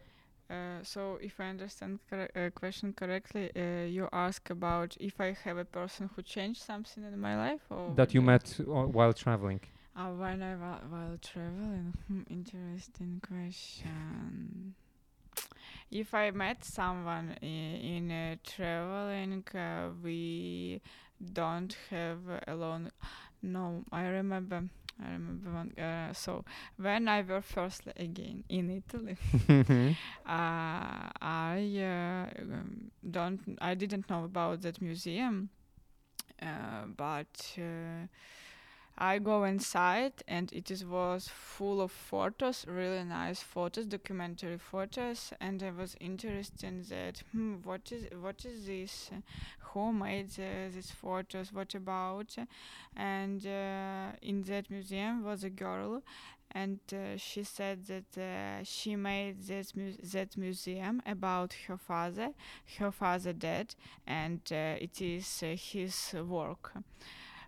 Uh, 0.49 0.83
so, 0.83 1.17
if 1.21 1.39
I 1.39 1.45
understand 1.49 1.99
cor- 2.09 2.29
uh, 2.35 2.49
question 2.51 2.93
correctly, 2.93 3.49
uh, 3.55 3.85
you 3.85 4.07
ask 4.11 4.49
about 4.49 4.95
if 4.99 5.19
I 5.19 5.35
have 5.45 5.57
a 5.57 5.65
person 5.65 6.09
who 6.15 6.21
changed 6.21 6.61
something 6.61 7.03
in 7.03 7.19
my 7.19 7.35
life, 7.37 7.61
or 7.69 7.93
that 7.95 8.13
you 8.13 8.21
met 8.21 8.59
uh, 8.59 8.63
while 8.63 9.13
traveling. 9.13 9.61
Uh, 9.95 10.09
when 10.09 10.41
I 10.43 10.55
wa- 10.55 10.81
while 10.89 11.17
traveling, 11.21 11.93
hmm, 12.07 12.21
interesting 12.29 13.21
question. 13.27 14.75
If 15.91 16.13
I 16.13 16.31
met 16.31 16.63
someone 16.63 17.35
i- 17.41 17.45
in 17.45 18.11
uh, 18.11 18.35
traveling, 18.43 19.43
uh, 19.55 19.89
we 20.03 20.81
don't 21.33 21.75
have 21.89 22.19
alone. 22.47 22.91
No, 23.41 23.83
I 23.91 24.03
remember. 24.07 24.63
I 25.01 25.11
remember 25.13 25.51
one. 25.51 25.71
Uh, 25.77 26.13
so 26.13 26.43
when 26.77 27.07
I 27.07 27.21
were 27.21 27.41
first 27.41 27.83
again 27.95 28.43
in 28.49 28.69
Italy, 28.69 29.17
uh, 30.25 31.09
I 31.21 32.29
uh, 32.37 32.41
um, 32.41 32.91
don't. 33.09 33.57
I 33.61 33.73
didn't 33.75 34.09
know 34.09 34.25
about 34.25 34.61
that 34.61 34.81
museum, 34.81 35.49
uh, 36.41 36.85
but. 36.95 37.57
Uh, 38.97 39.03
I 39.03 39.19
go 39.19 39.43
inside 39.43 40.13
and 40.27 40.51
it 40.53 40.71
is 40.71 40.85
was 40.85 41.27
full 41.27 41.81
of 41.81 41.91
photos, 41.91 42.65
really 42.67 43.03
nice 43.03 43.41
photos, 43.41 43.85
documentary 43.85 44.57
photos, 44.57 45.33
and 45.41 45.61
I 45.63 45.71
was 45.71 45.95
interested 45.99 46.63
in 46.63 46.83
that. 46.89 47.23
Hmm, 47.31 47.55
what 47.63 47.91
is 47.91 48.05
what 48.21 48.45
is 48.45 48.65
this? 48.65 49.09
Who 49.73 49.91
made 49.93 50.29
the, 50.31 50.69
these 50.73 50.91
photos? 50.91 51.51
What 51.53 51.73
about? 51.75 52.35
And 52.95 53.45
uh, 53.45 54.11
in 54.21 54.43
that 54.43 54.69
museum 54.69 55.23
was 55.23 55.43
a 55.43 55.49
girl, 55.49 56.03
and 56.51 56.79
uh, 56.93 57.17
she 57.17 57.43
said 57.43 57.85
that 57.87 58.17
uh, 58.21 58.63
she 58.63 58.95
made 58.95 59.41
this 59.43 59.75
mu- 59.75 59.97
that 60.13 60.37
museum 60.37 61.01
about 61.05 61.53
her 61.67 61.77
father. 61.77 62.29
Her 62.77 62.91
father 62.91 63.33
dead, 63.33 63.75
and 64.05 64.41
uh, 64.51 64.75
it 64.79 65.01
is 65.01 65.41
uh, 65.43 65.55
his 65.57 66.13
work 66.27 66.73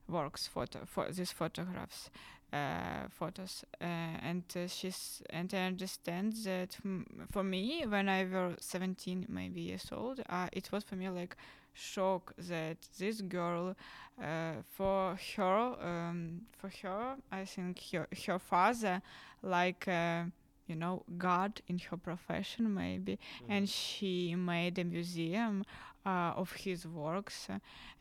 works 0.08 0.47
photo 0.47 0.80
for 0.86 1.12
these 1.12 1.32
photographs 1.32 2.10
uh, 2.53 3.08
photos. 3.10 3.64
Uh, 3.82 3.86
and 4.22 4.43
uh, 4.56 4.68
she's 4.68 5.22
and 5.30 5.53
I 5.53 5.66
understand 5.66 6.34
that 6.45 6.78
mm, 6.86 7.03
for 7.32 7.43
me 7.43 7.86
when 7.88 8.08
I 8.08 8.24
was 8.26 8.56
17 8.60 9.26
maybe 9.30 9.62
years 9.62 9.88
old 9.91 10.22
uh, 10.30 10.47
it 10.53 10.72
was 10.72 10.84
for 10.84 10.95
me 10.95 11.10
like 11.10 11.36
shock 11.74 12.34
that 12.38 12.78
this 12.97 13.22
girl 13.22 13.76
uh, 14.22 14.53
for 14.64 15.18
her 15.36 15.76
um, 15.82 16.41
for 16.58 16.72
her 16.82 17.16
I 17.32 17.45
think 17.45 17.82
her, 17.91 18.08
her 18.28 18.39
father 18.39 19.01
like 19.41 19.88
uh, 19.88 20.24
you 20.68 20.76
know 20.76 21.03
God 21.18 21.62
in 21.68 21.80
her 21.80 21.97
profession 21.97 22.74
maybe. 22.74 23.20
And 23.49 23.70
she 23.70 24.36
made 24.36 24.80
a 24.80 24.84
museum 24.84 25.66
of 26.06 26.51
his 26.53 26.88
works, 26.88 27.47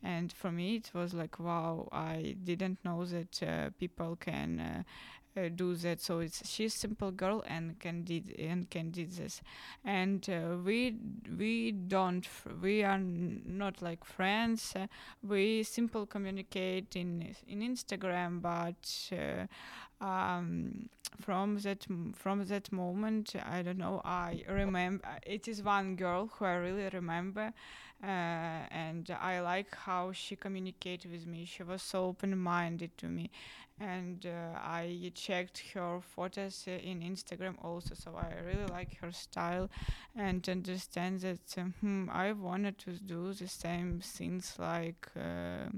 and 0.03 0.33
for 0.33 0.53
me 0.53 0.77
it 0.77 0.91
was 0.95 1.15
like 1.15 1.39
wow, 1.39 1.89
I 1.93 2.37
didn't 2.45 2.79
know 2.85 3.05
that 3.05 3.43
uh, 3.43 3.71
people 3.79 4.17
can. 4.17 4.85
Uh, 5.37 5.49
do 5.53 5.75
that. 5.75 6.01
So 6.01 6.21
it's 6.21 6.49
she's 6.49 6.73
simple 6.75 7.11
girl 7.11 7.43
and 7.49 7.77
can 7.81 8.05
did 8.05 8.39
and 8.39 8.71
can 8.71 8.93
did 8.93 9.11
this. 9.13 9.43
And 9.85 10.25
uh, 10.31 10.57
we 10.65 10.95
we 11.37 11.73
don't 11.73 12.25
we 12.63 12.85
are 12.85 12.99
not 13.01 13.83
like 13.83 14.05
friends. 14.05 14.73
Uh, 14.77 14.87
we 15.27 15.65
simple 15.65 16.07
communicate 16.07 16.95
in 16.95 17.35
in 17.49 17.61
instagram 17.61 18.41
but 18.41 19.11
uh, 19.13 20.05
um, 20.05 20.89
from 21.21 21.59
that 21.61 21.87
from 22.15 22.45
that 22.45 22.71
moment 22.73 23.35
i 23.47 23.63
don't 23.63 23.79
know 23.79 24.01
i 24.05 24.43
remember 24.49 25.05
it 25.25 25.47
is 25.49 25.63
one 25.63 25.95
girl 25.97 26.29
who 26.35 26.45
i 26.45 26.55
really 26.55 26.89
remember 26.93 27.53
uh, 28.03 28.07
and 28.07 29.11
i 29.21 29.41
like 29.41 29.75
how 29.75 30.13
she 30.13 30.37
communicated 30.37 31.11
with 31.11 31.27
me. 31.27 31.45
She 31.47 31.63
was 31.63 31.83
so 31.83 32.07
open-minded 32.07 32.97
to 32.99 33.07
me 33.07 33.31
and 33.81 34.27
uh, 34.27 34.59
I 34.59 35.13
checked 35.15 35.63
her 35.75 36.01
photos 36.01 36.65
uh, 36.69 36.73
in 36.73 37.01
Instagram 37.01 37.57
also, 37.63 37.95
so 37.95 38.15
I 38.17 38.33
really 38.45 38.67
like 38.71 38.97
her 38.99 39.13
style 39.13 39.69
and 40.17 40.49
understand 40.49 41.21
that 41.21 41.59
um, 41.59 41.75
hmm, 41.81 42.11
I 42.11 42.33
wanted 42.33 42.79
to 42.81 42.93
do 42.93 43.33
the 43.33 43.49
same 43.49 44.01
things 44.01 44.55
like 44.59 45.09
uh, 45.17 45.71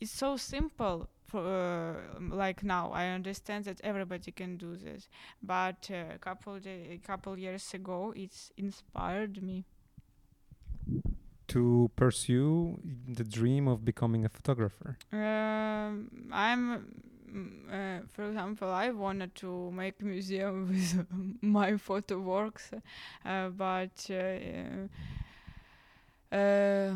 it's 0.00 0.12
so 0.12 0.36
simple. 0.36 1.08
For, 1.28 1.40
uh, 1.40 2.20
like 2.20 2.62
now, 2.62 2.90
I 2.92 3.06
understand 3.08 3.64
that 3.64 3.80
everybody 3.82 4.32
can 4.32 4.56
do 4.58 4.76
this, 4.76 5.08
but 5.42 5.88
a 5.90 6.18
couple 6.18 6.58
day, 6.58 6.88
a 7.02 7.06
couple 7.06 7.38
years 7.38 7.72
ago, 7.72 8.12
it's 8.14 8.50
inspired 8.58 9.42
me. 9.42 9.64
To 11.52 11.90
pursue 11.96 12.80
the 13.06 13.24
dream 13.24 13.68
of 13.68 13.84
becoming 13.84 14.24
a 14.24 14.28
photographer. 14.28 14.96
Um, 15.12 16.08
I'm, 16.32 16.86
mm, 17.28 17.68
uh, 17.68 18.06
for 18.08 18.28
example, 18.28 18.70
I 18.70 18.90
wanted 18.90 19.34
to 19.36 19.70
make 19.70 20.00
a 20.00 20.04
museum 20.04 20.68
with 20.72 21.06
my 21.42 21.76
photo 21.76 22.18
works, 22.20 22.70
uh, 23.26 23.48
but 23.50 24.10
uh, 24.10 24.88
uh, 26.34 26.94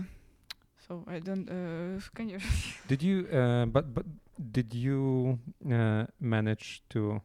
so 0.86 1.04
I 1.06 1.18
don't. 1.18 1.48
Uh, 1.48 2.00
can 2.14 2.28
you? 2.30 2.38
Did 2.88 3.02
you? 3.02 3.26
Uh, 3.28 3.66
but 3.66 3.92
but 3.92 4.06
did 4.52 4.74
you 4.74 5.38
uh, 5.70 6.06
manage 6.20 6.82
to 6.90 7.20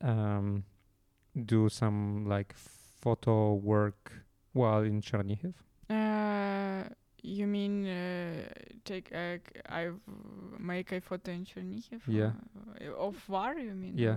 um, 0.00 0.64
do 1.34 1.68
some 1.68 2.26
like 2.26 2.54
photo 2.56 3.54
work 3.54 4.12
while 4.52 4.82
in 4.82 5.00
Chernihiv? 5.00 5.54
Uh, 5.92 6.84
you 7.22 7.46
mean 7.46 7.86
uh, 7.86 8.48
take 8.84 9.12
a, 9.12 9.38
I 9.68 9.90
make 10.58 10.90
a 10.92 11.00
photo 11.00 11.30
in 11.30 11.44
Chernihiv? 11.44 12.00
Yeah. 12.08 12.32
Uh, 12.80 12.94
of 12.94 13.28
war, 13.28 13.54
you 13.54 13.74
mean? 13.74 13.96
Yeah. 13.96 14.16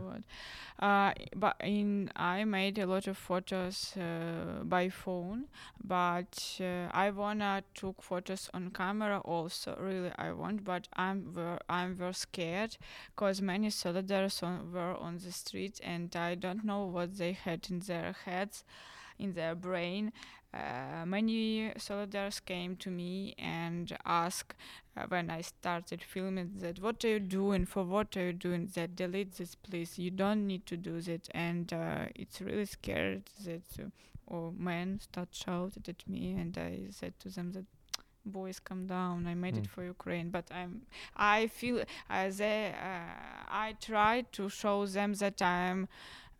Uh, 0.79 1.13
but 1.35 1.55
in 1.59 2.09
I 2.15 2.43
made 2.45 2.79
a 2.79 2.87
lot 2.87 3.07
of 3.07 3.17
photos 3.17 3.95
uh, 3.95 4.63
by 4.63 4.89
phone, 4.89 5.45
but 5.83 6.57
uh, 6.59 6.87
I 6.91 7.11
wanna 7.11 7.63
took 7.75 8.01
photos 8.01 8.49
on 8.53 8.71
camera 8.71 9.19
also. 9.19 9.77
Really, 9.79 10.11
I 10.17 10.31
want, 10.31 10.63
but 10.63 10.87
I'm 10.95 11.31
I'm 11.69 11.95
very 11.95 12.13
scared 12.13 12.77
because 13.15 13.41
many 13.41 13.69
soldiers 13.69 14.41
on, 14.41 14.71
were 14.73 14.95
on 14.95 15.19
the 15.19 15.31
street 15.31 15.79
and 15.83 16.15
I 16.15 16.35
don't 16.35 16.63
know 16.65 16.85
what 16.85 17.17
they 17.17 17.33
had 17.33 17.67
in 17.69 17.79
their 17.79 18.15
heads, 18.25 18.63
in 19.19 19.33
their 19.33 19.53
brain 19.55 20.11
uh, 20.55 21.05
many 21.05 21.71
soldiers 21.77 22.39
came 22.39 22.75
to 22.77 22.89
me 22.89 23.35
and 23.37 23.95
asked 24.05 24.55
uh, 24.97 25.03
when 25.09 25.29
I 25.29 25.41
started 25.41 26.01
filming 26.03 26.51
that 26.61 26.79
what 26.81 27.03
are 27.03 27.09
you 27.09 27.19
doing? 27.19 27.65
For 27.65 27.83
what 27.83 28.15
are 28.17 28.27
you 28.27 28.33
doing 28.33 28.69
that? 28.75 28.95
Delete 28.95 29.33
this 29.37 29.55
please. 29.55 29.99
You 29.99 30.11
don't 30.11 30.47
need 30.47 30.65
to 30.67 30.77
do 30.77 31.01
that. 31.01 31.27
And 31.33 31.71
uh, 31.73 32.05
it's 32.15 32.41
really 32.41 32.65
scared 32.65 33.23
that 33.45 33.63
uh, 33.79 33.89
or 34.27 34.53
men 34.57 34.99
start 34.99 35.29
shouting 35.31 35.83
at 35.87 36.07
me 36.07 36.33
and 36.33 36.57
I 36.57 36.71
said 36.91 37.13
to 37.19 37.29
them 37.29 37.51
that 37.53 37.65
boys 38.25 38.59
come 38.59 38.87
down. 38.87 39.27
I 39.27 39.35
made 39.35 39.55
it 39.57 39.63
Mm. 39.65 39.69
for 39.73 39.83
ukraine. 39.83 40.29
But 40.31 40.45
i'm 40.51 40.81
i 41.15 41.47
feel 41.47 41.83
as 42.09 42.41
a 42.41 42.73
uh, 42.89 43.43
i 43.65 43.75
try 43.89 44.13
to 44.37 44.49
show 44.49 44.77
them 44.87 45.13
that 45.15 45.41
i'm 45.41 45.87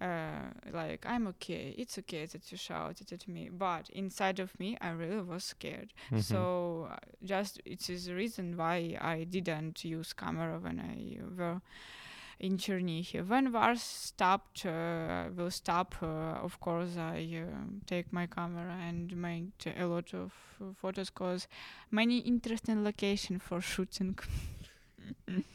uh, 0.01 0.51
like 0.73 1.05
I'm 1.05 1.27
okay. 1.27 1.73
It's 1.77 1.97
okay 1.99 2.25
that 2.25 2.51
you 2.51 2.57
shouted 2.57 3.11
at 3.13 3.27
me, 3.27 3.49
but 3.49 3.89
inside 3.89 4.39
of 4.39 4.59
me, 4.59 4.77
I 4.81 4.89
really 4.91 5.21
was 5.21 5.43
scared. 5.45 5.93
Mhm. 6.11 6.21
So 6.21 6.87
uh, 6.91 6.97
just 7.23 7.61
it 7.65 7.89
is 7.89 8.05
the 8.05 8.15
reason 8.15 8.57
why 8.57 8.97
I 9.01 9.23
didn't 9.23 9.83
use 9.83 10.13
camera 10.13 10.59
when 10.59 10.79
I 10.79 11.19
were 11.37 11.61
in 12.39 12.57
Chernihiv. 12.57 13.27
When 13.29 13.51
war 13.53 13.75
stopped, 13.75 14.65
uh, 14.65 15.29
will 15.35 15.51
stop. 15.51 15.95
Uh, 16.01 16.43
of 16.43 16.59
course, 16.59 16.97
I 16.97 17.43
uh, 17.43 17.63
take 17.87 18.11
my 18.11 18.27
camera 18.27 18.75
and 18.87 19.15
make 19.15 19.53
a 19.77 19.85
lot 19.85 20.13
of 20.13 20.33
photos. 20.81 21.09
Cause 21.09 21.47
many 21.91 22.17
interesting 22.19 22.83
location 22.83 23.39
for 23.39 23.61
shooting. 23.61 24.17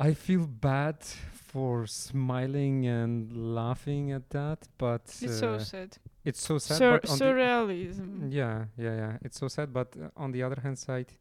I 0.00 0.14
feel 0.14 0.46
bad 0.46 1.04
for 1.32 1.86
smiling 1.86 2.86
and 2.86 3.54
laughing 3.54 4.12
at 4.12 4.30
that, 4.30 4.66
but 4.78 5.02
it's 5.20 5.38
so 5.38 5.54
uh, 5.54 5.58
sad. 5.58 5.98
it's 6.24 6.40
so 6.40 6.56
sad. 6.56 6.78
Sur- 6.78 7.00
but 7.00 7.10
on 7.10 7.18
the- 7.18 7.24
surrealism. 7.24 8.32
Yeah, 8.32 8.64
yeah, 8.78 8.96
yeah. 8.96 9.16
It's 9.20 9.38
so 9.38 9.48
sad, 9.48 9.74
but 9.74 9.94
uh, 9.96 10.08
on 10.16 10.32
the 10.32 10.42
other 10.42 10.58
hand 10.62 10.78
side, 10.78 11.12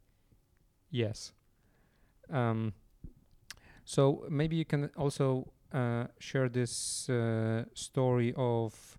yes. 0.91 1.33
Um, 2.29 2.73
so 3.83 4.25
maybe 4.29 4.55
you 4.55 4.65
can 4.65 4.89
also 4.95 5.51
uh, 5.73 6.05
share 6.19 6.47
this 6.47 7.09
uh, 7.09 7.65
story 7.73 8.33
of 8.37 8.97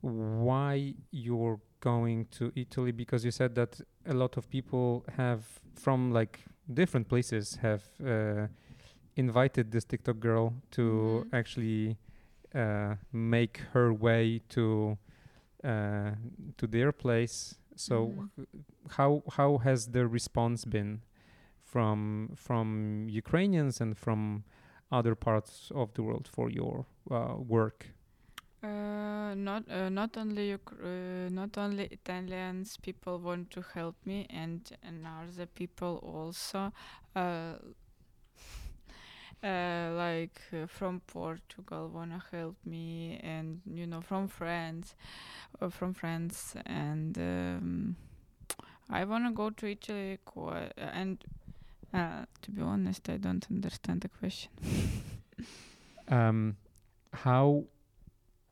why 0.00 0.94
you're 1.12 1.60
going 1.80 2.26
to 2.32 2.50
Italy 2.56 2.90
because 2.92 3.24
you 3.24 3.30
said 3.30 3.54
that 3.54 3.80
a 4.06 4.14
lot 4.14 4.36
of 4.36 4.48
people 4.50 5.04
have 5.16 5.44
from 5.74 6.10
like 6.12 6.40
different 6.72 7.08
places 7.08 7.58
have 7.62 7.82
uh, 8.04 8.46
invited 9.16 9.70
this 9.72 9.84
TikTok 9.84 10.18
girl 10.20 10.54
to 10.72 11.24
Mhm. 11.24 11.32
actually 11.32 11.96
uh, 12.54 12.96
make 13.12 13.58
her 13.72 13.92
way 13.92 14.40
to 14.50 14.98
uh, 15.64 16.12
to 16.58 16.66
their 16.66 16.92
place. 16.92 17.56
So 17.76 18.14
Mhm. 18.16 18.30
h- 18.38 18.46
how 18.90 19.22
how 19.32 19.58
has 19.58 19.88
the 19.88 20.06
response 20.06 20.64
been 20.64 21.02
from 21.62 22.32
from 22.36 23.06
Ukrainians 23.08 23.80
and 23.80 23.96
from 23.96 24.44
other 24.92 25.14
parts 25.14 25.70
of 25.74 25.92
the 25.94 26.02
world 26.02 26.28
for 26.28 26.50
your 26.50 26.86
uh, 27.10 27.36
work? 27.38 27.90
Uh, 28.62 29.34
not 29.36 29.68
uh, 29.70 29.90
not 29.90 30.16
only 30.16 30.54
uh, 30.54 31.28
not 31.30 31.56
only 31.58 31.84
Italians 31.90 32.78
people 32.78 33.18
want 33.18 33.50
to 33.50 33.60
help 33.74 33.94
me 34.06 34.26
and 34.30 34.72
and 34.82 35.06
other 35.06 35.46
people 35.46 35.98
also 36.02 36.72
uh, 39.44 39.46
uh, 39.46 39.94
like 39.96 40.40
uh, 40.52 40.66
from 40.66 41.00
Portugal 41.06 41.88
wanna 41.88 42.22
help 42.30 42.56
me 42.64 43.20
and 43.22 43.60
you 43.74 43.86
know 43.86 44.00
from 44.00 44.28
France 44.28 44.94
uh, 45.60 45.70
from 45.70 45.94
France 45.94 46.54
and 46.66 47.18
um, 47.18 47.96
I 48.90 49.04
wanna 49.04 49.32
go 49.32 49.50
to 49.50 49.66
Italy 49.66 50.18
qu- 50.24 50.70
and 50.76 51.24
uh, 51.92 52.24
to 52.42 52.50
be 52.50 52.62
honest 52.62 53.08
I 53.08 53.16
don't 53.18 53.46
understand 53.50 54.00
the 54.00 54.08
question 54.08 54.50
Um, 56.08 56.56
how 57.12 57.64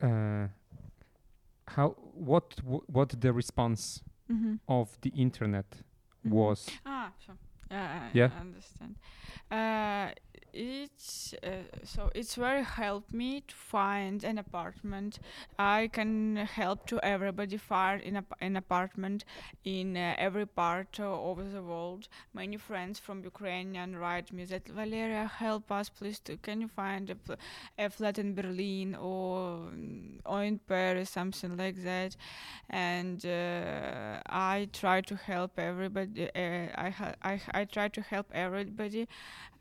uh, 0.02 0.48
how 1.66 1.90
what 2.14 2.56
w- 2.56 2.82
what 2.86 3.20
the 3.20 3.32
response 3.32 4.02
mm-hmm. 4.30 4.54
of 4.68 4.98
the 5.02 5.10
internet 5.10 5.66
Mhm. 6.24 6.32
was? 6.32 6.68
Ah, 6.86 7.12
so 7.26 7.32
yeah, 7.70 8.10
I 8.14 8.18
Yeah. 8.18 8.30
I 8.36 8.40
understand. 8.40 8.96
It's 10.54 11.34
uh, 11.42 11.62
so 11.82 12.10
it's 12.14 12.34
very 12.34 12.62
helped 12.62 13.14
me 13.14 13.40
to 13.48 13.54
find 13.54 14.22
an 14.22 14.36
apartment. 14.36 15.18
I 15.58 15.88
can 15.90 16.36
help 16.36 16.86
to 16.88 17.00
everybody 17.02 17.56
find 17.56 18.02
in 18.02 18.16
ap- 18.16 18.36
an 18.38 18.56
apartment 18.56 19.24
in 19.64 19.96
uh, 19.96 20.14
every 20.18 20.44
part 20.46 21.00
uh, 21.00 21.04
of 21.30 21.52
the 21.52 21.62
world. 21.62 22.08
Many 22.34 22.58
friends 22.58 22.98
from 22.98 23.24
Ukrainian 23.24 23.96
write 23.96 24.30
me 24.30 24.44
that 24.44 24.68
Valeria, 24.68 25.24
help 25.26 25.72
us, 25.72 25.88
please. 25.88 26.18
To, 26.26 26.36
can 26.36 26.60
you 26.60 26.68
find 26.68 27.08
a, 27.08 27.14
pl- 27.14 27.36
a 27.78 27.88
flat 27.88 28.18
in 28.18 28.34
Berlin 28.34 28.94
or 28.94 29.56
mm, 29.74 30.20
or 30.26 30.44
in 30.44 30.58
Paris, 30.58 31.08
something 31.08 31.56
like 31.56 31.82
that. 31.82 32.14
And 32.70 33.24
uh, 33.24 34.20
I 34.26 34.68
try 34.72 35.00
to 35.02 35.16
help 35.16 35.58
everybody. 35.58 36.28
Uh, 36.34 36.66
I, 36.74 36.90
ha- 36.90 37.14
I 37.22 37.40
I 37.54 37.64
try 37.64 37.88
to 37.88 38.00
help 38.02 38.26
everybody, 38.32 39.08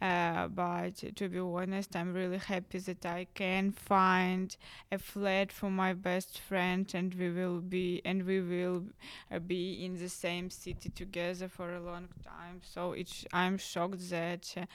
uh, 0.01 0.47
to 0.89 1.29
be 1.29 1.39
honest, 1.39 1.95
I'm 1.95 2.13
really 2.13 2.37
happy 2.37 2.79
that 2.79 3.05
I 3.05 3.27
can 3.33 3.71
find 3.71 4.55
a 4.91 4.97
flat 4.97 5.51
for 5.51 5.69
my 5.69 5.93
best 5.93 6.39
friend, 6.39 6.89
and 6.93 7.13
we 7.13 7.29
will 7.29 7.59
be 7.61 8.01
and 8.03 8.25
we 8.25 8.41
will 8.41 8.83
uh, 9.31 9.39
be 9.39 9.85
in 9.85 9.97
the 9.97 10.09
same 10.09 10.49
city 10.49 10.89
together 10.89 11.47
for 11.47 11.73
a 11.75 11.79
long 11.79 12.07
time. 12.25 12.61
So 12.63 12.93
it's 12.93 13.25
I'm 13.31 13.57
shocked 13.57 14.09
that. 14.09 14.53
Uh, 14.57 14.65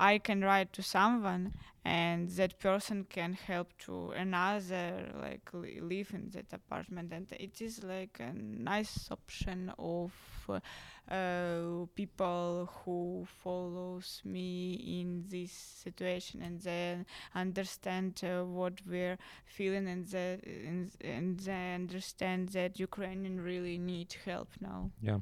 I 0.00 0.18
can 0.18 0.42
write 0.42 0.72
to 0.74 0.82
someone 0.82 1.54
and 1.84 2.28
that 2.30 2.58
person 2.60 3.04
can 3.10 3.32
help 3.32 3.76
to 3.86 4.10
another 4.12 5.10
like 5.20 5.50
li- 5.52 5.80
live 5.80 6.12
in 6.14 6.30
that 6.30 6.52
apartment 6.52 7.12
and 7.12 7.26
it 7.32 7.60
is 7.60 7.82
like 7.82 8.18
a 8.20 8.32
nice 8.32 9.08
option 9.10 9.72
of 9.78 10.12
uh, 10.48 11.86
people 11.94 12.68
who 12.84 13.26
follows 13.42 14.20
me 14.24 14.74
in 15.00 15.24
this 15.30 15.52
situation 15.52 16.42
and 16.42 16.60
then 16.60 17.06
understand 17.34 18.20
uh, 18.24 18.44
what 18.44 18.74
we're 18.86 19.16
feeling 19.46 19.88
and, 19.88 20.06
that, 20.08 20.40
and, 20.44 20.90
and 21.00 21.40
they 21.40 21.74
understand 21.74 22.48
that 22.50 22.78
Ukrainian 22.78 23.40
really 23.40 23.78
need 23.78 24.14
help 24.24 24.48
now. 24.60 24.90
Yeah. 25.00 25.18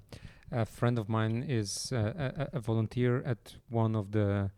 A 0.53 0.65
friend 0.65 0.99
of 0.99 1.09
mine 1.09 1.45
is 1.49 1.93
uh, 1.93 2.13
a, 2.53 2.57
a 2.57 2.61
volunteer 2.61 3.23
at 3.25 3.57
one 3.69 3.95
of 3.97 4.13
the 4.13 4.51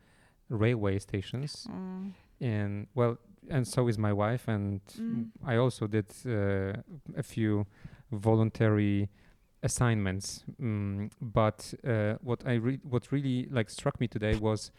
railway 0.51 0.99
stations 0.99 1.67
Mm. 1.71 2.13
and 2.41 2.87
well 2.95 3.19
and 3.51 3.67
so 3.67 3.89
is 3.89 3.99
my 3.99 4.13
wife 4.13 4.49
and 4.49 4.81
Mm. 4.99 5.29
i 5.45 5.57
also 5.57 5.87
did 5.87 6.07
uh, 6.27 6.73
a 7.17 7.23
few 7.23 7.67
voluntary 8.11 9.09
assignments 9.63 10.45
mm, 10.61 11.11
but 11.21 11.75
uh, 11.85 12.15
what 12.23 12.43
i 12.47 12.55
re- 12.55 12.81
what 12.83 13.11
really 13.13 13.49
like 13.51 13.71
struck 13.71 13.99
me 14.01 14.07
today 14.09 14.37
was 14.37 14.71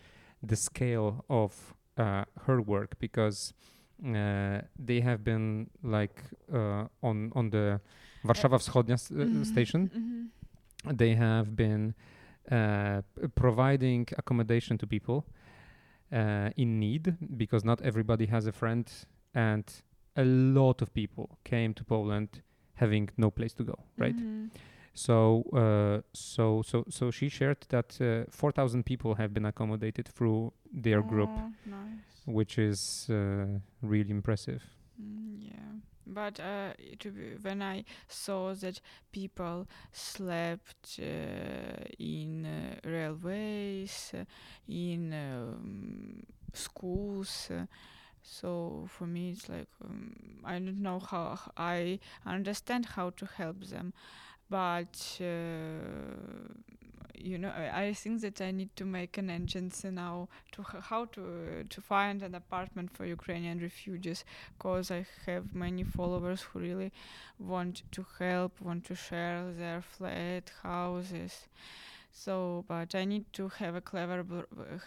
the 0.42 0.56
scale 0.56 1.24
of 1.30 1.74
uh, 1.98 2.24
her 2.46 2.62
work 2.62 2.98
because 3.00 3.54
uh, 4.06 4.62
they 4.78 5.02
have 5.02 5.24
been 5.24 5.70
like 5.84 6.24
uh, 6.54 6.86
on 7.04 7.32
on 7.36 7.50
the 7.50 7.80
Warszawa 8.26 8.58
Wschodnia 8.60 8.94
s- 8.94 9.12
uh, 9.12 9.16
Mhm, 9.26 9.46
station 9.46 9.90
mhm. 9.94 10.98
they 10.98 11.16
have 11.16 11.56
been 11.56 11.94
uh, 12.52 13.02
providing 13.36 14.08
accommodation 14.18 14.78
to 14.78 14.88
people 14.88 15.26
uh, 16.14 16.50
in 16.58 16.80
need 16.80 17.16
because 17.38 17.66
not 17.66 17.82
everybody 17.82 18.26
has 18.28 18.48
a 18.48 18.52
friend 18.52 18.90
and 19.34 19.64
a 20.16 20.24
lot 20.24 20.82
of 20.82 20.94
people 20.94 21.38
came 21.44 21.74
to 21.74 21.84
Poland 21.84 22.42
having 22.76 23.10
no 23.18 23.30
place 23.30 23.54
to 23.56 23.64
go 23.64 23.76
right 23.98 24.16
Mhm. 24.16 24.50
So 25.06 25.44
uh, 25.54 26.02
so 26.14 26.62
so 26.64 26.84
so 26.90 27.12
she 27.12 27.30
shared 27.30 27.58
that 27.70 27.90
uh, 28.02 28.26
4000 28.32 28.84
people 28.86 29.16
have 29.16 29.34
been 29.34 29.46
accommodated 29.46 30.08
through 30.08 30.52
their 30.72 31.02
group 31.04 31.40
Oh, 31.40 31.52
nice. 31.66 32.26
which 32.26 32.58
is 32.58 33.08
uh, 33.10 33.60
really 33.82 34.12
impressive 34.12 34.64
Mm, 35.02 35.38
yeah, 35.40 35.74
but 36.06 36.40
uh, 36.40 36.74
to 37.00 37.12
be, 37.12 37.36
when 37.42 37.62
I 37.62 37.86
saw 38.08 38.54
that 38.56 38.82
people 39.12 39.68
slept 39.94 41.00
uh, 41.00 41.84
in 41.98 42.46
uh, 42.46 42.76
railways, 42.90 44.12
uh, 44.14 44.26
in 44.68 45.14
um, 45.14 46.24
schools. 46.54 47.50
Uh, 47.52 47.66
so 48.24 48.86
for 48.90 49.08
me, 49.08 49.32
it's 49.32 49.50
like 49.50 49.68
um, 49.84 50.14
I 50.46 50.54
don't 50.60 50.82
know 50.82 51.00
how 51.00 51.40
I 51.58 52.00
understand 52.26 52.86
how 52.96 53.12
to 53.12 53.26
help 53.26 53.64
them, 53.66 53.94
but 54.50 55.20
uh, 55.22 55.26
you 57.22 57.38
know, 57.38 57.50
I, 57.50 57.94
think 57.94 58.22
that 58.22 58.42
I 58.42 58.52
need 58.52 58.76
to 58.78 58.86
make 58.86 59.18
an 59.18 59.30
agency 59.30 59.90
now 59.92 60.30
to 60.54 60.64
how 60.64 61.06
to 61.06 61.66
to 61.68 61.82
find 61.82 62.24
an 62.24 62.34
apartment 62.36 62.96
for 62.96 63.06
Ukrainian 63.06 63.60
refugees 63.60 64.24
because 64.58 64.90
I 64.90 65.06
have 65.26 65.54
many 65.54 65.84
followers 65.84 66.42
who 66.42 66.60
really 66.60 66.92
want 67.38 67.84
to 67.92 68.06
help, 68.18 68.62
want 68.62 68.86
to 68.86 68.96
share 68.96 69.52
their 69.52 69.82
flat 69.82 70.52
houses. 70.64 71.48
So, 72.12 72.66
but 72.68 72.96
I 72.96 73.06
need 73.06 73.26
to 73.34 73.48
have 73.60 73.76
a 73.76 73.82
clever, 73.82 74.26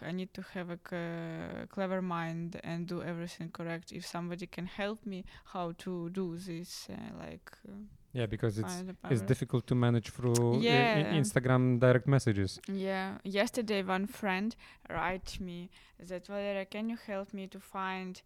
I 0.03 0.13
need 0.13 0.35
to 0.35 0.43
have 0.55 0.71
a 0.71 1.67
clever 1.69 2.03
mind 2.03 2.61
and 2.65 2.87
do 2.87 3.03
everything 3.03 3.51
correct. 3.51 3.93
If 3.93 4.05
somebody 4.07 4.47
can 4.47 4.67
help 4.67 5.07
me 5.07 5.25
how 5.45 5.73
to 5.79 6.11
do 6.11 6.37
this, 6.37 6.89
uh, 6.91 6.97
like 7.19 7.51
uh, 7.69 7.73
yeah 8.13 8.27
because 8.27 8.59
it's 8.59 8.75
it's 9.11 9.23
difficult 9.23 9.67
to 9.67 9.75
manage 9.75 10.11
through 10.11 10.35
uh, 10.35 10.59
i- 10.99 11.17
instagram 11.23 11.79
direct 11.81 12.07
messages 12.07 12.61
Yeah, 12.69 13.09
yesterday 13.25 13.83
one 13.83 14.07
friend 14.07 14.55
write 14.91 15.41
me 15.41 15.71
that 16.09 16.27
Valeria, 16.27 16.67
can 16.67 16.89
you 16.91 16.99
help 17.07 17.33
me 17.33 17.47
to 17.47 17.59
find? 17.61 18.21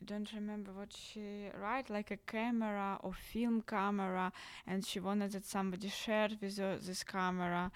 I 0.00 0.04
don't 0.04 0.30
remember 0.32 0.72
what 0.72 0.92
she 0.92 1.50
write, 1.60 1.88
like 1.90 2.10
a 2.10 2.18
camera 2.26 2.98
or 3.04 3.12
film 3.12 3.62
camera, 3.62 4.32
and 4.66 4.84
she 4.84 4.98
wanted 5.00 5.32
that 5.32 5.44
somebody 5.44 5.88
shared 5.88 6.38
with 6.40 6.56
her 6.58 6.76
this 6.78 7.02
camera. 7.04 7.70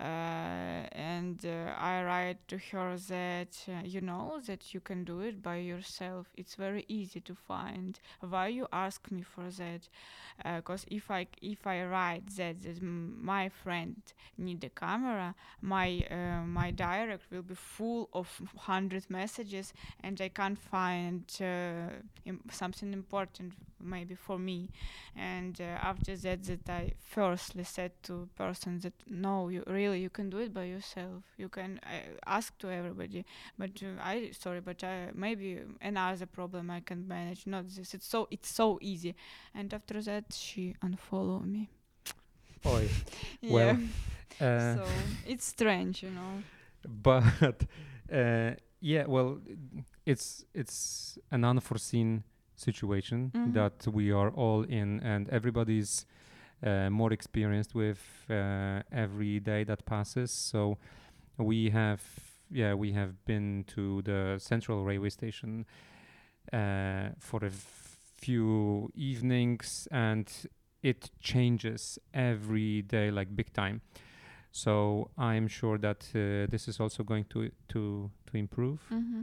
Uh, 0.00 0.86
and 0.92 1.44
uh, 1.44 1.74
I 1.76 2.04
write 2.04 2.46
to 2.48 2.58
her 2.70 2.96
that 3.08 3.58
uh, 3.68 3.82
you 3.84 4.00
know 4.00 4.38
that 4.46 4.72
you 4.72 4.78
can 4.80 5.02
do 5.02 5.20
it 5.20 5.42
by 5.42 5.56
yourself. 5.56 6.28
It's 6.36 6.54
very 6.54 6.84
easy 6.86 7.20
to 7.20 7.34
find. 7.34 7.98
Why 8.20 8.46
you 8.48 8.68
ask 8.72 9.10
me 9.10 9.22
for 9.22 9.50
that? 9.58 9.88
Because 10.44 10.86
if 10.88 11.10
I 11.10 11.26
if 11.42 11.66
I 11.66 11.82
write 11.82 12.28
that, 12.36 12.62
that 12.62 12.80
my 12.80 13.48
friend 13.48 13.96
need 14.36 14.62
a 14.62 14.68
camera, 14.68 15.34
my 15.62 16.04
my 16.46 16.70
direct 16.70 17.24
will 17.32 17.42
be 17.42 17.54
full 17.54 18.08
of 18.12 18.28
hundred 18.56 19.10
messages, 19.10 19.72
and 20.04 20.20
I 20.20 20.28
can't 20.28 20.58
find 20.58 21.24
something 22.50 22.92
important 22.92 23.52
maybe 23.80 24.14
for 24.14 24.38
me. 24.38 24.70
And 25.16 25.60
uh, 25.60 25.64
after 25.82 26.16
that, 26.16 26.42
that 26.44 26.68
I 26.68 26.92
firstly 26.98 27.64
said 27.64 27.92
to 28.04 28.28
person 28.36 28.80
that 28.80 28.92
no, 29.08 29.48
you 29.48 29.62
really 29.66 30.00
you 30.00 30.10
can 30.10 30.30
do 30.30 30.38
it 30.38 30.52
by 30.52 30.64
yourself. 30.64 31.24
You 31.36 31.48
can 31.48 31.80
uh, 31.84 32.16
ask 32.26 32.56
to 32.58 32.70
everybody, 32.70 33.24
but 33.58 33.70
uh, 33.82 34.00
I 34.02 34.30
sorry, 34.38 34.60
but 34.60 34.82
I, 34.84 35.10
maybe 35.14 35.60
another 35.80 36.26
problem 36.26 36.70
I 36.70 36.80
can 36.80 37.06
manage. 37.06 37.46
Not 37.46 37.68
this. 37.68 37.94
It's 37.94 38.06
so 38.06 38.28
it's 38.30 38.50
so 38.50 38.78
easy. 38.80 39.14
And 39.54 39.72
after 39.72 40.00
that, 40.02 40.32
she 40.32 40.74
unfollow 40.82 41.44
me. 41.44 41.68
Oi. 42.66 42.88
Yeah. 43.40 43.52
Well, 43.52 43.78
uh, 44.40 44.74
so 44.74 44.84
it's 45.26 45.44
strange, 45.44 46.02
you 46.02 46.10
know. 46.10 46.42
but 47.02 47.64
uh, 48.12 48.52
yeah 48.80 49.04
well 49.06 49.38
it's 50.06 50.44
it's 50.54 51.18
an 51.30 51.44
unforeseen 51.44 52.22
situation 52.58 53.30
Mhm. 53.34 53.52
that 53.54 53.86
we 53.92 54.12
are 54.12 54.30
all 54.30 54.62
in 54.64 55.00
and 55.00 55.28
everybody's 55.30 56.06
uh, 56.62 56.90
more 56.90 57.12
experienced 57.12 57.74
with 57.74 58.00
uh, 58.30 58.82
every 58.90 59.40
day 59.40 59.64
that 59.64 59.84
passes 59.84 60.30
so 60.32 60.76
we 61.36 61.70
have 61.70 62.02
yeah 62.50 62.74
we 62.74 62.92
have 62.92 63.12
been 63.24 63.64
to 63.66 64.02
the 64.02 64.36
central 64.38 64.84
railway 64.84 65.10
station 65.10 65.64
uh, 66.52 67.10
for 67.18 67.44
a 67.44 67.50
few 67.50 68.90
evenings 68.94 69.86
and 69.92 70.26
it 70.82 71.10
changes 71.20 71.98
every 72.14 72.82
day 72.82 73.10
like 73.10 73.34
big 73.36 73.52
time 73.52 73.80
so 74.50 75.10
i'm 75.18 75.46
sure 75.48 75.78
that 75.78 76.08
uh, 76.14 76.46
this 76.50 76.66
is 76.68 76.80
also 76.80 77.04
going 77.04 77.24
to 77.28 77.50
to 77.68 78.10
to 78.26 78.36
improve 78.36 78.80
Mm-hmm. 78.90 79.22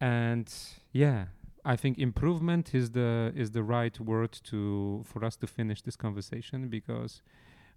and 0.00 0.52
yeah 0.92 1.26
i 1.64 1.76
think 1.76 1.98
improvement 1.98 2.74
is 2.74 2.90
the 2.90 3.32
is 3.34 3.50
the 3.52 3.62
right 3.62 3.98
word 4.00 4.32
to 4.32 5.02
for 5.04 5.24
us 5.24 5.36
to 5.36 5.46
finish 5.46 5.82
this 5.82 5.96
conversation 5.96 6.68
because 6.68 7.22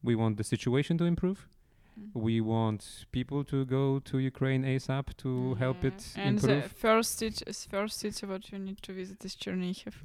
we 0.04 0.16
want 0.16 0.38
the 0.38 0.44
situation 0.44 0.98
to 0.98 1.06
improve 1.06 1.48
Mm-hmm. 2.00 2.20
we 2.20 2.42
want 2.42 3.06
people 3.12 3.44
to 3.46 3.66
go 3.66 3.98
to 4.00 4.20
ukraine 4.20 4.64
asap 4.64 5.06
to 5.18 5.56
help 5.56 5.84
it 5.84 6.00
and 6.16 6.36
improve 6.38 6.64
the 6.64 6.70
first 6.70 7.18
city, 7.18 7.44
first 7.72 7.98
city 7.98 8.24
what 8.28 8.52
you 8.52 8.60
need 8.60 8.80
to 8.84 8.94
visit 8.94 9.26
is 9.26 9.36
Chernihiv. 9.36 9.96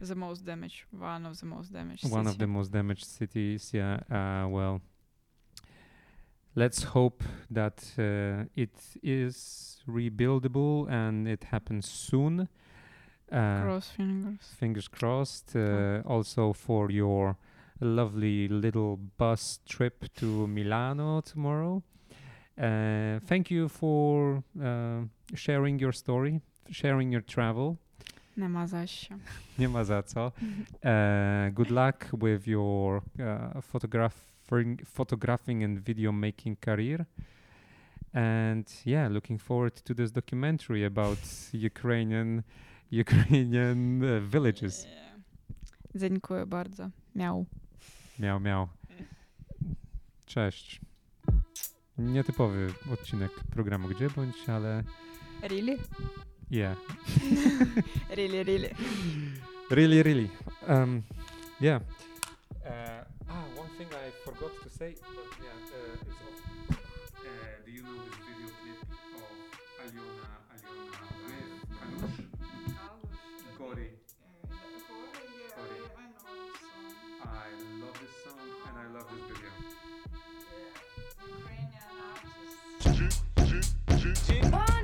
the 0.00 0.14
most 0.14 0.44
damaged, 0.44 0.84
one 0.92 1.26
of 1.26 1.40
the 1.40 1.46
most 1.46 1.72
damaged. 1.72 2.08
one 2.08 2.28
of 2.28 2.38
the 2.38 2.46
most 2.46 2.70
damaged 2.70 3.04
cities 3.04 3.70
yeah 3.74 3.98
uh, 4.18 4.46
well 4.48 4.80
let's 6.58 6.82
hope 6.82 7.22
that 7.50 7.84
uh, 7.98 8.44
it 8.56 8.74
is 9.02 9.80
rebuildable 9.88 10.90
and 10.90 11.28
it 11.28 11.44
happens 11.44 11.86
soon. 11.86 12.48
Uh, 13.30 13.62
Cross 13.62 13.90
fingers. 13.90 14.54
Fingers 14.58 14.88
crossed. 14.88 15.54
Uh, 15.54 15.60
oh. 15.60 16.02
Also 16.06 16.52
for 16.52 16.90
your 16.90 17.36
lovely 17.80 18.48
little 18.48 18.98
bus 19.18 19.60
trip 19.68 20.04
to 20.16 20.46
Milano 20.48 21.20
tomorrow. 21.20 21.82
Uh, 22.60 23.20
thank 23.26 23.50
you 23.52 23.68
for 23.68 24.42
uh, 24.60 25.02
sharing 25.34 25.78
your 25.78 25.92
story, 25.92 26.40
sharing 26.70 27.12
your 27.12 27.22
travel. 27.22 27.78
Nie 28.36 28.48
ma 28.48 28.66
za 29.84 30.02
co. 30.14 30.32
Uh, 30.84 31.50
good 31.50 31.70
luck 31.70 32.06
with 32.12 32.46
your 32.46 33.02
uh, 33.20 33.60
photograph 33.60 34.27
photographing, 34.48 34.84
photographing 34.86 35.64
and 35.64 35.78
video 35.78 36.12
making 36.12 36.56
career. 36.56 37.06
And 38.14 38.66
yeah, 38.84 39.08
looking 39.08 39.38
forward 39.38 39.74
to 39.84 39.94
this 39.94 40.10
documentary 40.10 40.84
about 40.84 41.18
Ukrainian 41.52 42.42
Ukrainian 42.90 44.02
uh, 44.02 44.22
villages. 44.22 44.86
Dziękuję 45.94 46.46
bardzo. 46.46 46.90
Miał. 47.14 47.46
Miał, 48.18 48.40
miał. 48.40 48.68
Cześć. 50.26 50.80
Nietypowy 51.98 52.72
odcinek 52.92 53.30
programu 53.50 53.88
Gdzie 53.88 54.10
Bądź, 54.10 54.48
ale 54.48 54.82
Really? 55.42 55.78
yeah. 56.50 56.76
Really, 58.16 58.44
really. 58.44 58.70
Really, 59.70 60.02
really. 60.02 60.28
Um, 60.68 61.02
yeah. 61.60 61.82
Uh, 62.64 62.97
forgot 64.34 64.52
to 64.62 64.68
say, 64.68 64.94
but 65.00 65.24
yeah, 65.40 65.48
uh, 65.72 65.94
it's 65.94 66.04
of, 66.04 66.36
uh, 66.68 67.32
do 67.64 67.70
you 67.72 67.82
know 67.82 67.96
this 68.04 68.18
video 68.28 68.48
clip 68.60 68.80
of 69.16 69.32
Alyona, 69.80 70.28
Alyona 70.52 71.02
with 71.24 71.52
Kalush, 71.78 72.20
Gori? 73.56 73.90
I 77.24 77.48
love 77.80 77.96
this 78.00 78.14
song 78.22 78.48
and 78.68 78.76
I 78.76 78.86
love 78.92 79.08
this 79.08 79.24
video. 79.32 79.52
Bądź 84.50 84.77